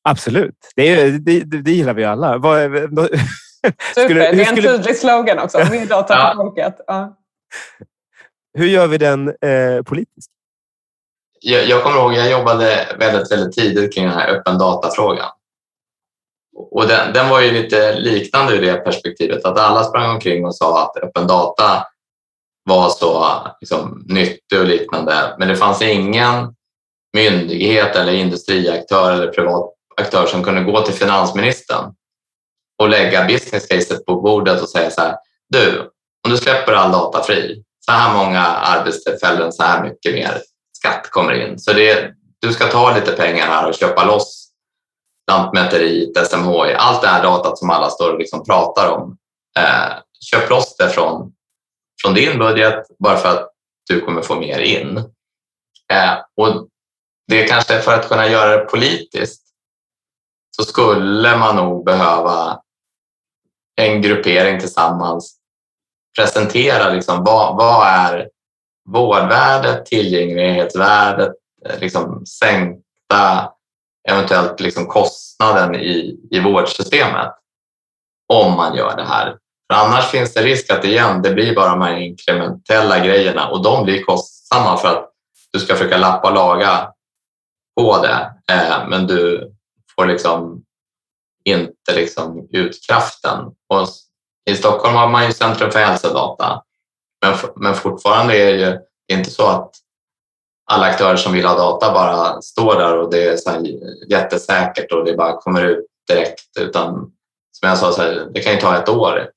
Absolut, 0.03 0.71
det, 0.75 0.89
är, 0.89 1.11
det, 1.11 1.39
det, 1.39 1.71
gillar 1.71 1.93
vi 1.93 2.05
alla. 2.05 2.37
Vad, 2.37 2.71
Super, 3.95 4.15
det 4.15 4.27
är 4.27 4.49
en 4.49 4.55
tydlig 4.55 4.97
slogan 4.97 5.39
också. 5.39 5.57
Mer 5.57 5.85
data 5.85 6.13
ja. 6.13 6.29
till 6.29 6.37
folket. 6.37 6.75
Ja. 6.87 7.17
Hur 8.53 8.65
gör 8.65 8.87
vi 8.87 8.97
den 8.97 9.27
eh, 9.27 9.81
politiskt? 9.85 10.31
Jag, 11.43 11.65
jag 11.65 11.83
kommer 11.83 11.97
ihåg, 11.97 12.13
jag 12.13 12.31
jobbade 12.31 12.95
väldigt, 12.99 13.31
väldigt 13.31 13.55
tidigt 13.55 13.93
kring 13.93 14.05
den 14.05 14.13
här 14.13 14.27
öppen 14.27 14.57
data-frågan. 14.57 15.29
Och 16.71 16.87
den, 16.87 17.13
den, 17.13 17.29
var 17.29 17.41
ju 17.41 17.51
lite 17.51 17.99
liknande 17.99 18.53
ur 18.53 18.61
det 18.61 18.73
perspektivet 18.73 19.45
att 19.45 19.59
alla 19.59 19.83
sprang 19.83 20.09
omkring 20.09 20.45
och 20.45 20.55
sa 20.55 20.83
att 20.83 21.03
öppen 21.03 21.27
data 21.27 21.87
var 22.63 22.89
så 22.89 23.27
liksom, 23.61 24.05
nyttig 24.09 24.59
och 24.59 24.65
liknande. 24.65 25.35
Men 25.39 25.47
det 25.47 25.55
fanns 25.55 25.81
ingen 25.81 26.55
myndighet 27.13 27.95
eller 27.95 28.13
industriaktör 28.13 29.11
eller 29.11 29.27
privat 29.27 29.73
aktör 29.97 30.25
som 30.25 30.43
kunde 30.43 30.63
gå 30.63 30.81
till 30.81 30.93
finansministern 30.93 31.93
och 32.81 32.89
lägga 32.89 33.25
business 33.25 33.67
caset 33.67 34.05
på 34.05 34.21
bordet 34.21 34.61
och 34.61 34.69
säga 34.69 34.89
så 34.89 35.01
här. 35.01 35.15
Du, 35.49 35.79
om 36.25 36.31
du 36.31 36.37
släpper 36.37 36.73
all 36.73 36.91
data 36.91 37.23
fri, 37.23 37.63
så 37.85 37.91
här 37.91 38.25
många 38.25 38.41
arbetstillfällen, 38.45 39.51
så 39.51 39.63
här 39.63 39.83
mycket 39.83 40.13
mer 40.13 40.41
skatt 40.81 41.09
kommer 41.09 41.33
in. 41.33 41.59
Så 41.59 41.73
det, 41.73 42.13
du 42.39 42.53
ska 42.53 42.67
ta 42.67 42.95
lite 42.95 43.11
pengar 43.11 43.47
här 43.47 43.67
och 43.67 43.75
köpa 43.75 44.05
loss 44.05 44.51
Lantmäteriet, 45.31 46.27
SMHI, 46.27 46.73
allt 46.73 47.01
det 47.01 47.07
här 47.07 47.23
datat 47.23 47.57
som 47.57 47.69
alla 47.69 47.89
står 47.89 48.13
och 48.13 48.19
liksom 48.19 48.43
pratar 48.43 48.91
om. 48.91 49.17
Eh, 49.59 49.97
köp 50.19 50.49
loss 50.49 50.75
det 50.77 50.89
från, 50.89 51.33
från 52.01 52.13
din 52.13 52.39
budget 52.39 52.85
bara 52.99 53.17
för 53.17 53.29
att 53.29 53.49
du 53.89 54.01
kommer 54.01 54.21
få 54.21 54.35
mer 54.35 54.59
in. 54.59 54.97
Eh, 55.91 56.17
och 56.37 56.67
det 57.27 57.43
är 57.43 57.47
kanske 57.47 57.81
för 57.81 57.99
att 57.99 58.09
kunna 58.09 58.27
göra 58.27 58.57
det 58.57 58.65
politiskt 58.65 59.43
så 60.55 60.63
skulle 60.63 61.37
man 61.37 61.55
nog 61.55 61.85
behöva 61.85 62.61
en 63.75 64.01
gruppering 64.01 64.59
tillsammans 64.59 65.37
presentera 66.17 66.93
liksom 66.93 67.23
vad, 67.23 67.57
vad 67.57 67.87
är 67.87 68.29
vårdvärdet, 68.89 69.85
tillgänglighetsvärdet, 69.85 71.31
eh, 71.65 71.79
liksom 71.79 72.25
sänkta 72.25 73.51
eventuellt 74.09 74.59
liksom 74.59 74.85
kostnaden 74.85 75.75
i, 75.75 76.19
i 76.31 76.39
vårdsystemet 76.39 77.31
om 78.33 78.55
man 78.55 78.75
gör 78.75 78.95
det 78.95 79.05
här. 79.05 79.37
För 79.71 79.79
annars 79.79 80.05
finns 80.05 80.33
det 80.33 80.41
risk 80.41 80.71
att 80.71 80.85
igen, 80.85 81.21
det 81.21 81.33
blir 81.33 81.55
bara 81.55 81.69
de 81.69 81.81
här 81.81 81.97
inkrementella 81.97 82.99
grejerna 82.99 83.49
och 83.49 83.63
de 83.63 83.83
blir 83.83 84.03
kostsamma 84.03 84.77
för 84.77 84.87
att 84.87 85.11
du 85.53 85.59
ska 85.59 85.75
försöka 85.75 85.97
lappa 85.97 86.27
och 86.29 86.35
laga 86.35 86.91
på 87.79 88.01
det. 88.01 88.33
Eh, 88.53 88.87
men 88.87 89.07
du 89.07 89.51
får 89.95 90.05
liksom 90.05 90.63
inte 91.43 91.95
liksom 91.95 92.47
ut 92.51 92.87
kraften. 92.87 93.45
Och 93.45 93.87
I 94.49 94.55
Stockholm 94.55 94.95
har 94.95 95.07
man 95.07 95.25
ju 95.25 95.31
Centrum 95.31 95.71
för 95.71 95.79
hälsodata, 95.79 96.61
men, 97.21 97.37
men 97.55 97.75
fortfarande 97.75 98.37
är 98.37 98.53
det 98.53 98.59
ju 98.59 98.79
inte 99.17 99.31
så 99.31 99.47
att 99.47 99.71
alla 100.71 100.85
aktörer 100.85 101.15
som 101.15 101.33
vill 101.33 101.45
ha 101.45 101.55
data 101.55 101.93
bara 101.93 102.41
står 102.41 102.75
där 102.75 102.97
och 102.97 103.11
det 103.11 103.23
är 103.23 103.37
så 103.37 103.65
jättesäkert 104.09 104.91
och 104.91 105.05
det 105.05 105.17
bara 105.17 105.41
kommer 105.41 105.65
ut 105.65 105.85
direkt. 106.07 106.57
Utan 106.59 106.93
som 107.51 107.69
jag 107.69 107.77
sa, 107.77 107.91
så 107.91 108.01
här, 108.01 108.29
det 108.33 108.41
kan 108.41 108.53
ju 108.53 108.59
ta 108.59 108.77
ett 108.77 108.89
år 108.89 109.29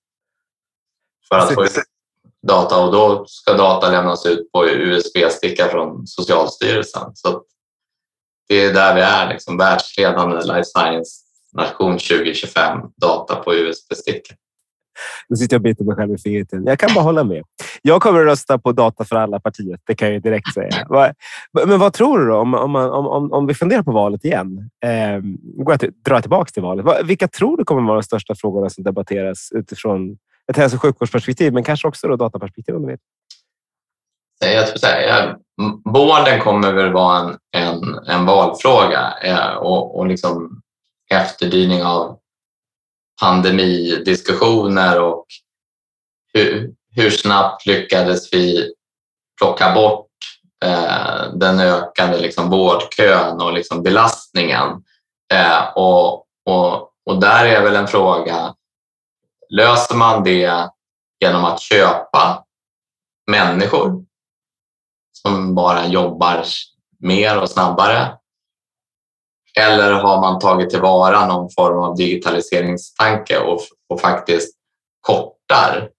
för 1.29 1.37
att 1.37 1.55
få 1.55 1.65
ut 1.65 1.73
data 2.47 2.85
och 2.85 2.93
då 2.93 3.25
ska 3.27 3.53
data 3.53 3.91
lämnas 3.91 4.27
ut 4.27 4.53
på 4.53 4.69
USB-sticka 4.69 5.69
från 5.69 6.07
Socialstyrelsen. 6.07 7.11
Så 7.15 7.43
det 8.49 8.65
är 8.65 8.75
där 8.75 8.95
vi 8.95 9.01
är, 9.01 9.29
liksom, 9.29 9.57
världsledande 9.59 10.37
life 10.37 10.65
science-nation 10.65 11.99
2025, 11.99 12.79
data 12.97 13.37
på 13.37 13.55
USB-sticka. 13.55 14.35
Nu 15.29 15.37
sitter 15.37 15.55
jag 15.55 15.59
och 15.59 15.63
biter 15.63 15.85
mig 15.85 15.97
själv 15.97 16.15
i 16.15 16.19
fingret. 16.19 16.49
Jag 16.53 16.79
kan 16.79 16.91
bara 16.95 17.05
hålla 17.05 17.25
med. 17.25 17.43
Jag 17.83 18.03
kommer 18.03 18.21
att 18.21 18.27
rösta 18.27 18.59
på 18.59 18.73
Data 18.73 19.05
för 19.05 19.17
alla-partiet. 19.17 19.81
Det 19.87 19.95
kan 19.95 20.13
jag 20.13 20.23
direkt 20.23 20.55
säga. 20.55 20.87
Men 21.67 21.79
vad 21.79 21.93
tror 21.93 22.19
du 22.19 22.27
då, 22.27 22.37
om, 22.37 22.55
om, 22.55 22.77
om, 22.77 23.33
om 23.33 23.47
vi 23.47 23.55
funderar 23.55 23.83
på 23.83 23.93
valet 23.93 24.25
igen? 24.25 24.71
Eh, 24.85 25.21
går 25.65 25.77
jag 25.81 25.93
drar 26.05 26.21
tillbaka 26.21 26.51
till 26.51 26.63
valet. 26.63 26.87
Vilka 27.05 27.29
tror 27.29 27.57
du 27.57 27.65
kommer 27.65 27.83
vara 27.83 28.01
de 28.01 28.03
största 28.03 28.35
frågorna 28.35 28.71
som 28.71 28.85
debatteras 28.85 29.49
utifrån 29.55 30.17
ett 30.51 30.57
hälso 30.57 30.77
och 30.77 30.83
sjukvårdsperspektiv, 30.83 31.53
men 31.53 31.65
kanske 31.65 31.89
också 31.89 32.09
då 32.09 32.17
dataperspektiv? 32.17 32.75
Om 32.77 32.87
du? 32.87 32.97
Jag 34.41 34.67
tror 34.67 34.79
så 34.79 34.87
här, 34.87 35.37
vården 35.85 36.41
kommer 36.41 36.73
väl 36.73 36.93
vara 36.93 37.19
en, 37.19 37.37
en, 37.57 37.99
en 38.07 38.27
valfråga 38.27 39.15
eh, 39.23 39.55
och, 39.55 39.99
och 39.99 40.07
liksom 40.07 40.61
efterdyning 41.15 41.83
av 41.83 42.19
pandemidiskussioner 43.21 45.01
och 45.01 45.27
hur, 46.33 46.75
hur 46.91 47.11
snabbt 47.11 47.67
lyckades 47.67 48.33
vi 48.33 48.73
plocka 49.39 49.75
bort 49.75 50.09
eh, 50.65 51.33
den 51.35 51.61
ökande 51.61 52.19
liksom, 52.19 52.51
vårdkön 52.51 53.41
och 53.41 53.53
liksom, 53.53 53.83
belastningen. 53.83 54.85
Eh, 55.33 55.65
och, 55.75 56.27
och, 56.45 56.91
och 57.07 57.21
där 57.21 57.45
är 57.45 57.63
väl 57.63 57.77
en 57.77 57.89
fråga, 57.89 58.55
löser 59.51 59.95
man 59.95 60.25
det 60.25 60.69
genom 61.21 61.45
att 61.45 61.61
köpa 61.61 62.45
människor 63.31 64.05
som 65.13 65.55
bara 65.55 65.87
jobbar 65.87 66.45
mer 66.99 67.43
och 67.43 67.51
snabbare? 67.51 68.19
Eller 69.59 69.93
har 69.93 70.21
man 70.21 70.39
tagit 70.39 70.71
tillvara 70.71 71.27
någon 71.27 71.51
form 71.51 71.79
av 71.79 71.97
digitaliseringstanke 71.97 73.39
och, 73.39 73.61
och 73.89 74.01
faktiskt 74.01 74.57
kortar 75.01 75.91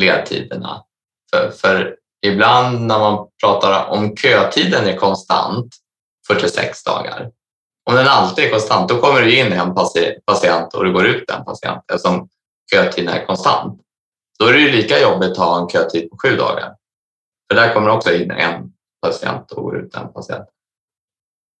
ledtiderna? 0.00 0.84
För, 1.30 1.50
för 1.50 1.96
ibland 2.26 2.80
när 2.80 2.98
man 2.98 3.26
pratar 3.42 3.86
om 3.90 4.16
kötiden 4.16 4.86
är 4.86 4.96
konstant, 4.96 5.74
46 6.28 6.84
dagar, 6.84 7.30
om 7.90 7.94
den 7.94 8.08
alltid 8.08 8.44
är 8.44 8.50
konstant, 8.50 8.88
då 8.88 9.00
kommer 9.00 9.22
du 9.22 9.38
in 9.38 9.52
en 9.52 9.74
patient 10.26 10.74
och 10.74 10.84
du 10.84 10.92
går 10.92 11.06
ut 11.06 11.30
en 11.30 11.44
patient 11.44 11.84
eftersom 11.92 12.28
kötiden 12.72 13.08
är 13.08 13.26
konstant. 13.26 13.80
Då 14.38 14.46
är 14.46 14.52
det 14.52 14.60
ju 14.60 14.70
lika 14.70 15.00
jobbigt 15.00 15.30
att 15.30 15.36
ha 15.36 15.60
en 15.60 15.68
kötid 15.68 16.10
på 16.10 16.16
sju 16.22 16.36
dagar. 16.36 16.74
För 17.48 17.60
där 17.60 17.74
kommer 17.74 17.90
också 17.90 18.12
in 18.14 18.30
en 18.30 18.72
patient 19.02 19.52
och 19.52 19.62
går 19.62 19.76
ut 19.76 19.94
en 19.94 20.12
patient. 20.12 20.48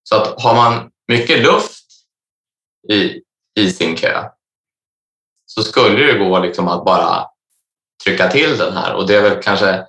Så 0.08 0.16
att 0.16 0.42
har 0.42 0.54
man 0.54 0.90
mycket 1.08 1.42
luft 1.42 1.84
i, 2.92 3.22
i 3.60 3.70
sin 3.70 3.96
kö 3.96 4.28
så 5.46 5.62
skulle 5.62 6.12
det 6.12 6.18
gå 6.18 6.38
liksom 6.38 6.68
att 6.68 6.84
bara 6.84 7.26
trycka 8.04 8.30
till 8.30 8.58
den 8.58 8.72
här. 8.72 8.94
Och 8.94 9.06
det 9.06 9.14
är 9.14 9.22
väl 9.22 9.42
kanske 9.42 9.86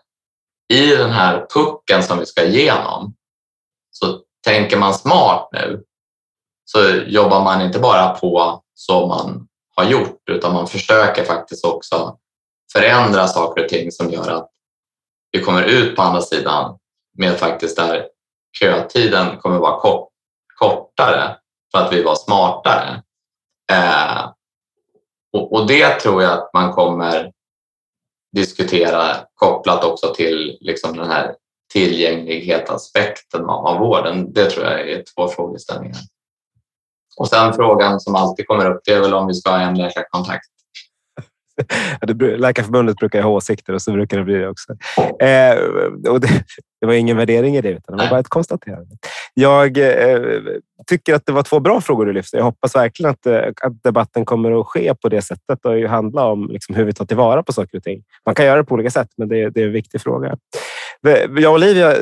i 0.74 0.96
den 0.96 1.12
här 1.12 1.46
pucken 1.54 2.04
som 2.04 2.20
vi 2.20 2.26
ska 2.26 2.44
igenom 2.44 3.16
så 3.92 4.22
tänker 4.44 4.78
man 4.78 4.94
smart 4.94 5.50
nu 5.52 5.84
så 6.66 6.80
jobbar 7.08 7.44
man 7.44 7.62
inte 7.62 7.80
bara 7.80 8.10
på 8.10 8.64
som 8.74 9.08
man 9.10 9.48
har 9.76 9.84
gjort 9.84 10.30
utan 10.32 10.54
man 10.54 10.68
försöker 10.68 11.24
faktiskt 11.24 11.66
också 11.66 12.18
förändra 12.72 13.28
saker 13.28 13.64
och 13.64 13.70
ting 13.70 13.92
som 13.92 14.10
gör 14.10 14.32
att 14.32 14.50
vi 15.32 15.42
kommer 15.42 15.64
ut 15.64 15.96
på 15.96 16.02
andra 16.02 16.22
sidan 16.22 16.80
med 17.18 17.38
faktiskt 17.38 17.78
där 17.78 18.08
kötiden 18.60 19.38
kommer 19.38 19.60
vara 19.60 19.80
kort, 19.80 20.10
kortare 20.56 21.38
för 21.72 21.78
att 21.78 21.94
vi 21.94 22.04
var 22.04 22.16
smartare. 22.16 23.04
Eh, 23.72 24.30
och, 25.34 25.54
och, 25.54 25.68
det 25.68 26.00
tror 26.00 26.24
jag 26.24 26.32
att 26.32 26.54
man 26.54 26.74
kommer 26.74 27.32
diskutera 28.36 29.16
kopplat 29.34 29.84
också 29.84 30.14
till 30.14 30.58
liksom 30.62 30.98
den 30.98 31.12
här 31.12 31.36
tillgänglighetsaspekten 31.74 33.46
av 33.46 33.80
vården. 33.80 34.34
Det 34.34 34.50
tror 34.50 34.66
jag 34.66 34.90
är 34.90 35.04
två 35.16 35.28
frågeställningar. 35.28 36.00
Och 37.18 37.28
sen 37.28 37.54
frågan 37.54 38.00
som 38.00 38.16
alltid 38.16 38.48
kommer 38.48 38.72
upp, 38.72 38.82
det 38.86 38.92
är 38.92 39.02
väl 39.02 39.14
om 39.14 39.28
vi 39.28 39.34
ska 39.34 39.50
ha 39.50 39.60
en 39.60 39.78
läkarkontakt. 39.78 40.55
Läkarförbundet 42.38 42.98
brukar 42.98 43.22
ha 43.22 43.30
åsikter 43.30 43.74
och 43.74 43.82
så 43.82 43.92
brukar 43.92 44.18
det 44.18 44.24
bli 44.24 44.36
det 44.36 44.48
också. 44.48 44.74
Eh, 45.20 45.58
och 46.10 46.22
det, 46.22 46.44
det, 46.82 46.88
var 46.88 46.94
ingen 46.94 47.18
värdering 47.18 47.56
i 47.56 47.62
det, 47.62 47.70
utan 47.70 47.98
det 47.98 48.04
var 48.04 48.10
bara 48.10 48.20
ett 48.20 48.30
konstaterande. 48.30 48.96
Jag 49.34 49.78
eh, 49.78 50.22
tycker 50.88 51.14
att 51.14 51.26
det 51.26 51.32
var 51.32 51.44
två 51.44 51.60
bra 51.60 51.82
frågor 51.82 52.06
du 52.06 52.14
lyfte. 52.14 52.38
Jag 52.38 52.44
hoppas 52.44 52.76
verkligen 52.76 53.12
att, 53.12 53.26
eh, 53.26 53.42
att 53.62 53.84
debatten 53.84 54.26
kommer 54.26 54.60
att 54.60 54.68
ske 54.68 54.96
på 54.96 55.10
det 55.10 55.22
sättet 55.22 55.66
och 55.66 55.74
handla 55.74 56.26
om 56.26 56.50
liksom 56.52 56.76
hur 56.76 56.84
vi 56.84 56.94
tar 56.94 57.06
tillvara 57.06 57.44
på 57.44 57.54
saker 57.54 57.78
och 57.78 57.84
ting. 57.84 58.04
Man 58.26 58.36
kan 58.36 58.46
göra 58.46 58.58
det 58.58 58.64
på 58.64 58.74
olika 58.74 58.92
sätt, 58.92 59.10
men 59.18 59.30
det, 59.30 59.50
det 59.50 59.62
är 59.62 59.66
en 59.66 59.74
viktig 59.74 60.02
fråga. 60.02 60.38
Eh, 61.08 61.42
jag 61.42 61.52
och 61.52 61.56
Olivia 61.56 61.94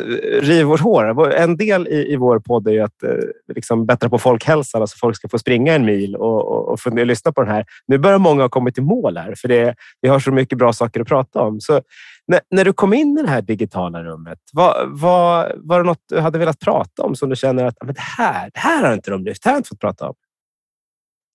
river 0.41 0.63
vårt 0.63 0.79
hår. 0.79 1.33
En 1.33 1.57
del 1.57 1.87
i, 1.87 2.13
i 2.13 2.15
vår 2.15 2.39
podd 2.39 2.67
är 2.67 2.83
att 2.83 3.03
eh, 3.03 3.09
liksom 3.55 3.85
bättra 3.85 4.09
på 4.09 4.19
folkhälsan, 4.19 4.81
alltså 4.81 4.97
folk 4.99 5.15
ska 5.15 5.29
få 5.29 5.39
springa 5.39 5.73
en 5.73 5.85
mil 5.85 6.15
och, 6.15 6.47
och, 6.47 6.67
och 6.67 6.79
och 6.85 7.05
lyssna 7.05 7.31
på 7.31 7.41
den 7.41 7.51
här. 7.51 7.65
Nu 7.87 7.97
börjar 7.97 8.17
många 8.17 8.41
ha 8.41 8.49
kommit 8.49 8.77
i 8.77 8.81
mål 8.81 9.17
här, 9.17 9.35
för 9.37 9.47
det, 9.47 9.75
vi 10.01 10.09
har 10.09 10.19
så 10.19 10.31
mycket 10.31 10.57
bra 10.57 10.73
saker 10.73 11.01
att 11.01 11.07
prata 11.07 11.41
om. 11.41 11.61
Så 11.61 11.81
när, 12.27 12.41
när 12.51 12.65
du 12.65 12.73
kom 12.73 12.93
in 12.93 13.17
i 13.17 13.21
det 13.21 13.29
här 13.29 13.41
digitala 13.41 14.03
rummet, 14.03 14.39
vad, 14.53 14.99
var, 14.99 15.55
var 15.57 15.79
det 15.79 15.85
något 15.85 16.03
du 16.09 16.19
hade 16.19 16.39
velat 16.39 16.59
prata 16.59 17.03
om 17.03 17.15
som 17.15 17.29
du 17.29 17.35
känner 17.35 17.65
att 17.65 17.75
ah, 17.79 17.85
men 17.85 17.95
det, 17.95 18.01
här, 18.01 18.49
det 18.53 18.59
här 18.59 18.83
har 18.83 18.93
inte 18.93 19.11
de 19.11 19.23
lyft, 19.23 19.43
det 19.43 19.49
här 19.49 19.51
har 19.51 19.57
jag 19.57 19.59
inte 19.59 19.69
fått 19.69 19.79
prata 19.79 20.07
om? 20.07 20.15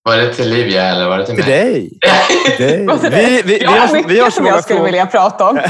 Var 0.09 0.17
det 0.17 0.35
till 0.35 0.49
Livia 0.49 0.83
eller 0.83 1.09
var 1.09 1.19
det 1.19 1.27
till, 1.27 1.37
till 1.37 1.45
mig? 1.45 1.99
Dig. 2.59 2.87
dig. 3.11 3.11
Vi, 3.11 3.43
vi, 3.45 3.63
jag 3.63 3.71
har 3.71 3.93
mycket 3.93 4.11
vi 4.11 4.21
har 4.21 4.31
som 4.31 4.47
jag 4.47 4.65
skulle 4.65 4.83
vilja 4.83 5.07
prata 5.07 5.49
om. 5.49 5.61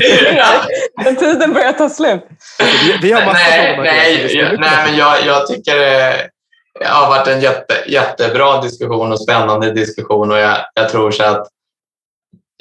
Men 1.04 1.16
tiden 1.16 1.52
börjar 1.52 1.72
ta 1.72 1.88
slut. 1.88 2.24
Vi, 2.58 2.98
vi 3.02 3.12
har 3.12 3.26
massa 3.26 3.38
nej. 3.48 3.76
Nej, 3.78 4.36
jag, 4.36 4.60
nej, 4.60 4.86
men 4.86 4.96
jag, 4.96 5.26
jag 5.26 5.46
tycker 5.46 5.76
det 6.80 6.86
har 6.86 7.08
varit 7.08 7.28
en 7.28 7.40
jätte, 7.40 7.74
jättebra 7.86 8.60
diskussion 8.60 9.12
och 9.12 9.22
spännande 9.22 9.72
diskussion 9.72 10.32
och 10.32 10.38
jag, 10.38 10.58
jag 10.74 10.88
tror 10.88 11.10
så 11.10 11.24
att 11.24 11.48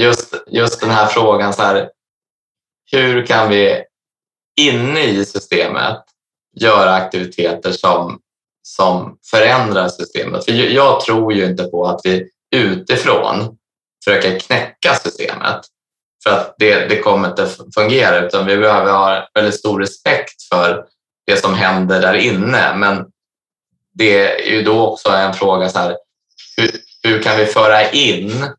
just, 0.01 0.34
just 0.47 0.82
den 0.82 0.89
här 0.89 1.05
frågan 1.05 1.53
så 1.53 1.61
här, 1.61 1.89
hur 2.91 3.25
kan 3.25 3.49
vi 3.49 3.84
inne 4.61 5.03
i 5.03 5.25
systemet 5.25 5.99
göra 6.55 6.93
aktiviteter 6.93 7.71
som, 7.71 8.19
som 8.68 9.18
förändrar 9.32 9.88
systemet? 9.88 10.45
För 10.45 10.51
jag 10.51 11.01
tror 11.01 11.34
ju 11.34 11.45
inte 11.45 11.63
på 11.63 11.86
att 11.86 12.01
vi 12.03 12.30
utifrån 12.55 13.57
försöker 14.05 14.39
knäcka 14.39 14.95
systemet 14.95 15.61
för 16.24 16.30
att 16.30 16.55
det, 16.57 16.88
det 16.88 16.99
kommer 16.99 17.30
inte 17.30 17.49
fungera 17.76 18.26
utan 18.26 18.45
vi 18.45 18.57
behöver 18.57 18.91
ha 18.91 19.28
väldigt 19.34 19.59
stor 19.59 19.80
respekt 19.80 20.43
för 20.53 20.86
det 21.28 21.38
som 21.38 21.53
händer 21.53 22.01
där 22.01 22.13
inne. 22.13 22.76
Men 22.76 23.05
det 23.93 24.47
är 24.47 24.51
ju 24.51 24.63
då 24.63 24.88
också 24.88 25.09
en 25.09 25.34
fråga 25.34 25.70
så 25.70 25.80
här, 25.80 25.97
hur, 26.57 26.72
hur 27.03 27.22
kan 27.22 27.38
vi 27.38 27.45
föra 27.45 27.91
in 27.91 28.49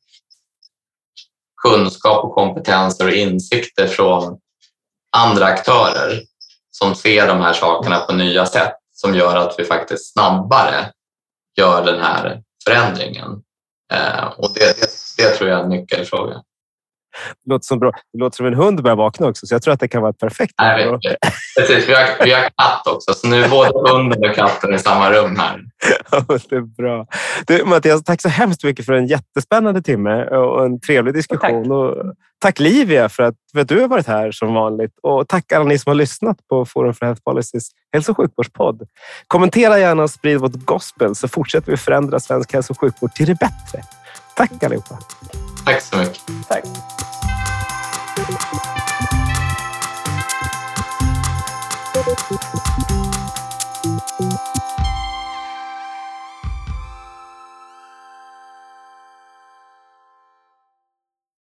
kunskap 1.62 2.24
och 2.24 2.34
kompetenser 2.34 3.06
och 3.06 3.12
insikter 3.12 3.86
från 3.86 4.38
andra 5.16 5.46
aktörer 5.46 6.22
som 6.70 6.94
ser 6.94 7.26
de 7.26 7.40
här 7.40 7.52
sakerna 7.52 8.00
på 8.00 8.12
nya 8.12 8.46
sätt 8.46 8.74
som 9.00 9.14
gör 9.14 9.36
att 9.36 9.54
vi 9.58 9.64
faktiskt 9.64 10.12
snabbare 10.12 10.92
gör 11.58 11.84
den 11.84 12.00
här 12.00 12.42
förändringen. 12.64 13.42
Eh, 13.92 14.26
och 14.26 14.54
det, 14.54 14.80
det, 14.80 14.88
det 15.16 15.30
tror 15.30 15.50
jag 15.50 15.58
är 15.58 15.62
en 15.62 15.68
nyckelfråga. 15.68 16.42
Det 17.44 17.50
låter, 17.50 17.64
som 17.64 17.78
bra. 17.78 17.92
det 18.12 18.18
låter 18.18 18.36
som 18.36 18.46
en 18.46 18.54
hund 18.54 18.82
börjar 18.82 18.96
vakna 18.96 19.26
också, 19.26 19.46
så 19.46 19.54
jag 19.54 19.62
tror 19.62 19.74
att 19.74 19.80
det 19.80 19.88
kan 19.88 20.02
vara 20.02 20.10
ett 20.10 20.18
perfekt 20.18 20.54
Nej, 20.58 20.98
Precis, 21.58 21.88
vi 21.88 21.94
har, 21.94 22.24
vi 22.24 22.32
har 22.32 22.42
katt 22.42 22.86
också, 22.86 23.14
så 23.14 23.28
nu 23.28 23.44
är 23.44 23.48
både 23.48 23.90
hunden 23.90 24.30
och 24.30 24.36
katten 24.36 24.74
i 24.74 24.78
samma 24.78 25.10
rum 25.10 25.36
här. 25.36 25.60
det 26.48 26.56
är 26.56 26.60
bra. 26.60 27.06
Du, 27.46 27.64
Mattias, 27.64 28.04
tack 28.04 28.22
så 28.22 28.28
hemskt 28.28 28.64
mycket 28.64 28.86
för 28.86 28.92
en 28.92 29.06
jättespännande 29.06 29.82
timme 29.82 30.24
och 30.24 30.64
en 30.64 30.80
trevlig 30.80 31.14
diskussion. 31.14 31.64
Tack, 31.64 31.72
och 31.72 32.14
tack 32.38 32.58
Livia 32.58 33.08
för 33.08 33.22
att, 33.22 33.34
för 33.52 33.60
att 33.60 33.68
du 33.68 33.80
har 33.80 33.88
varit 33.88 34.06
här 34.06 34.32
som 34.32 34.54
vanligt. 34.54 34.92
Och 35.02 35.28
tack 35.28 35.52
alla 35.52 35.64
ni 35.64 35.78
som 35.78 35.90
har 35.90 35.94
lyssnat 35.94 36.36
på 36.48 36.64
Forum 36.64 36.94
för 36.94 37.06
Health 37.06 37.22
Policies 37.24 37.70
hälso 37.92 38.12
och 38.12 38.16
sjukvårdspodd. 38.16 38.82
Kommentera 39.26 39.78
gärna 39.78 40.02
och 40.02 40.10
sprid 40.10 40.38
vårt 40.38 40.52
gospel 40.52 41.14
så 41.14 41.28
fortsätter 41.28 41.70
vi 41.70 41.76
förändra 41.76 42.20
svensk 42.20 42.52
hälso 42.52 42.72
och 42.72 42.80
sjukvård 42.80 43.12
till 43.12 43.26
det 43.26 43.34
bättre. 43.34 43.82
Tack 44.36 44.62
allihopa. 44.62 44.98
Tack 45.64 45.80
så 45.80 45.98
mycket. 45.98 46.22
Tack. 46.48 46.64
Thank 48.28 48.76
you. 48.76 48.77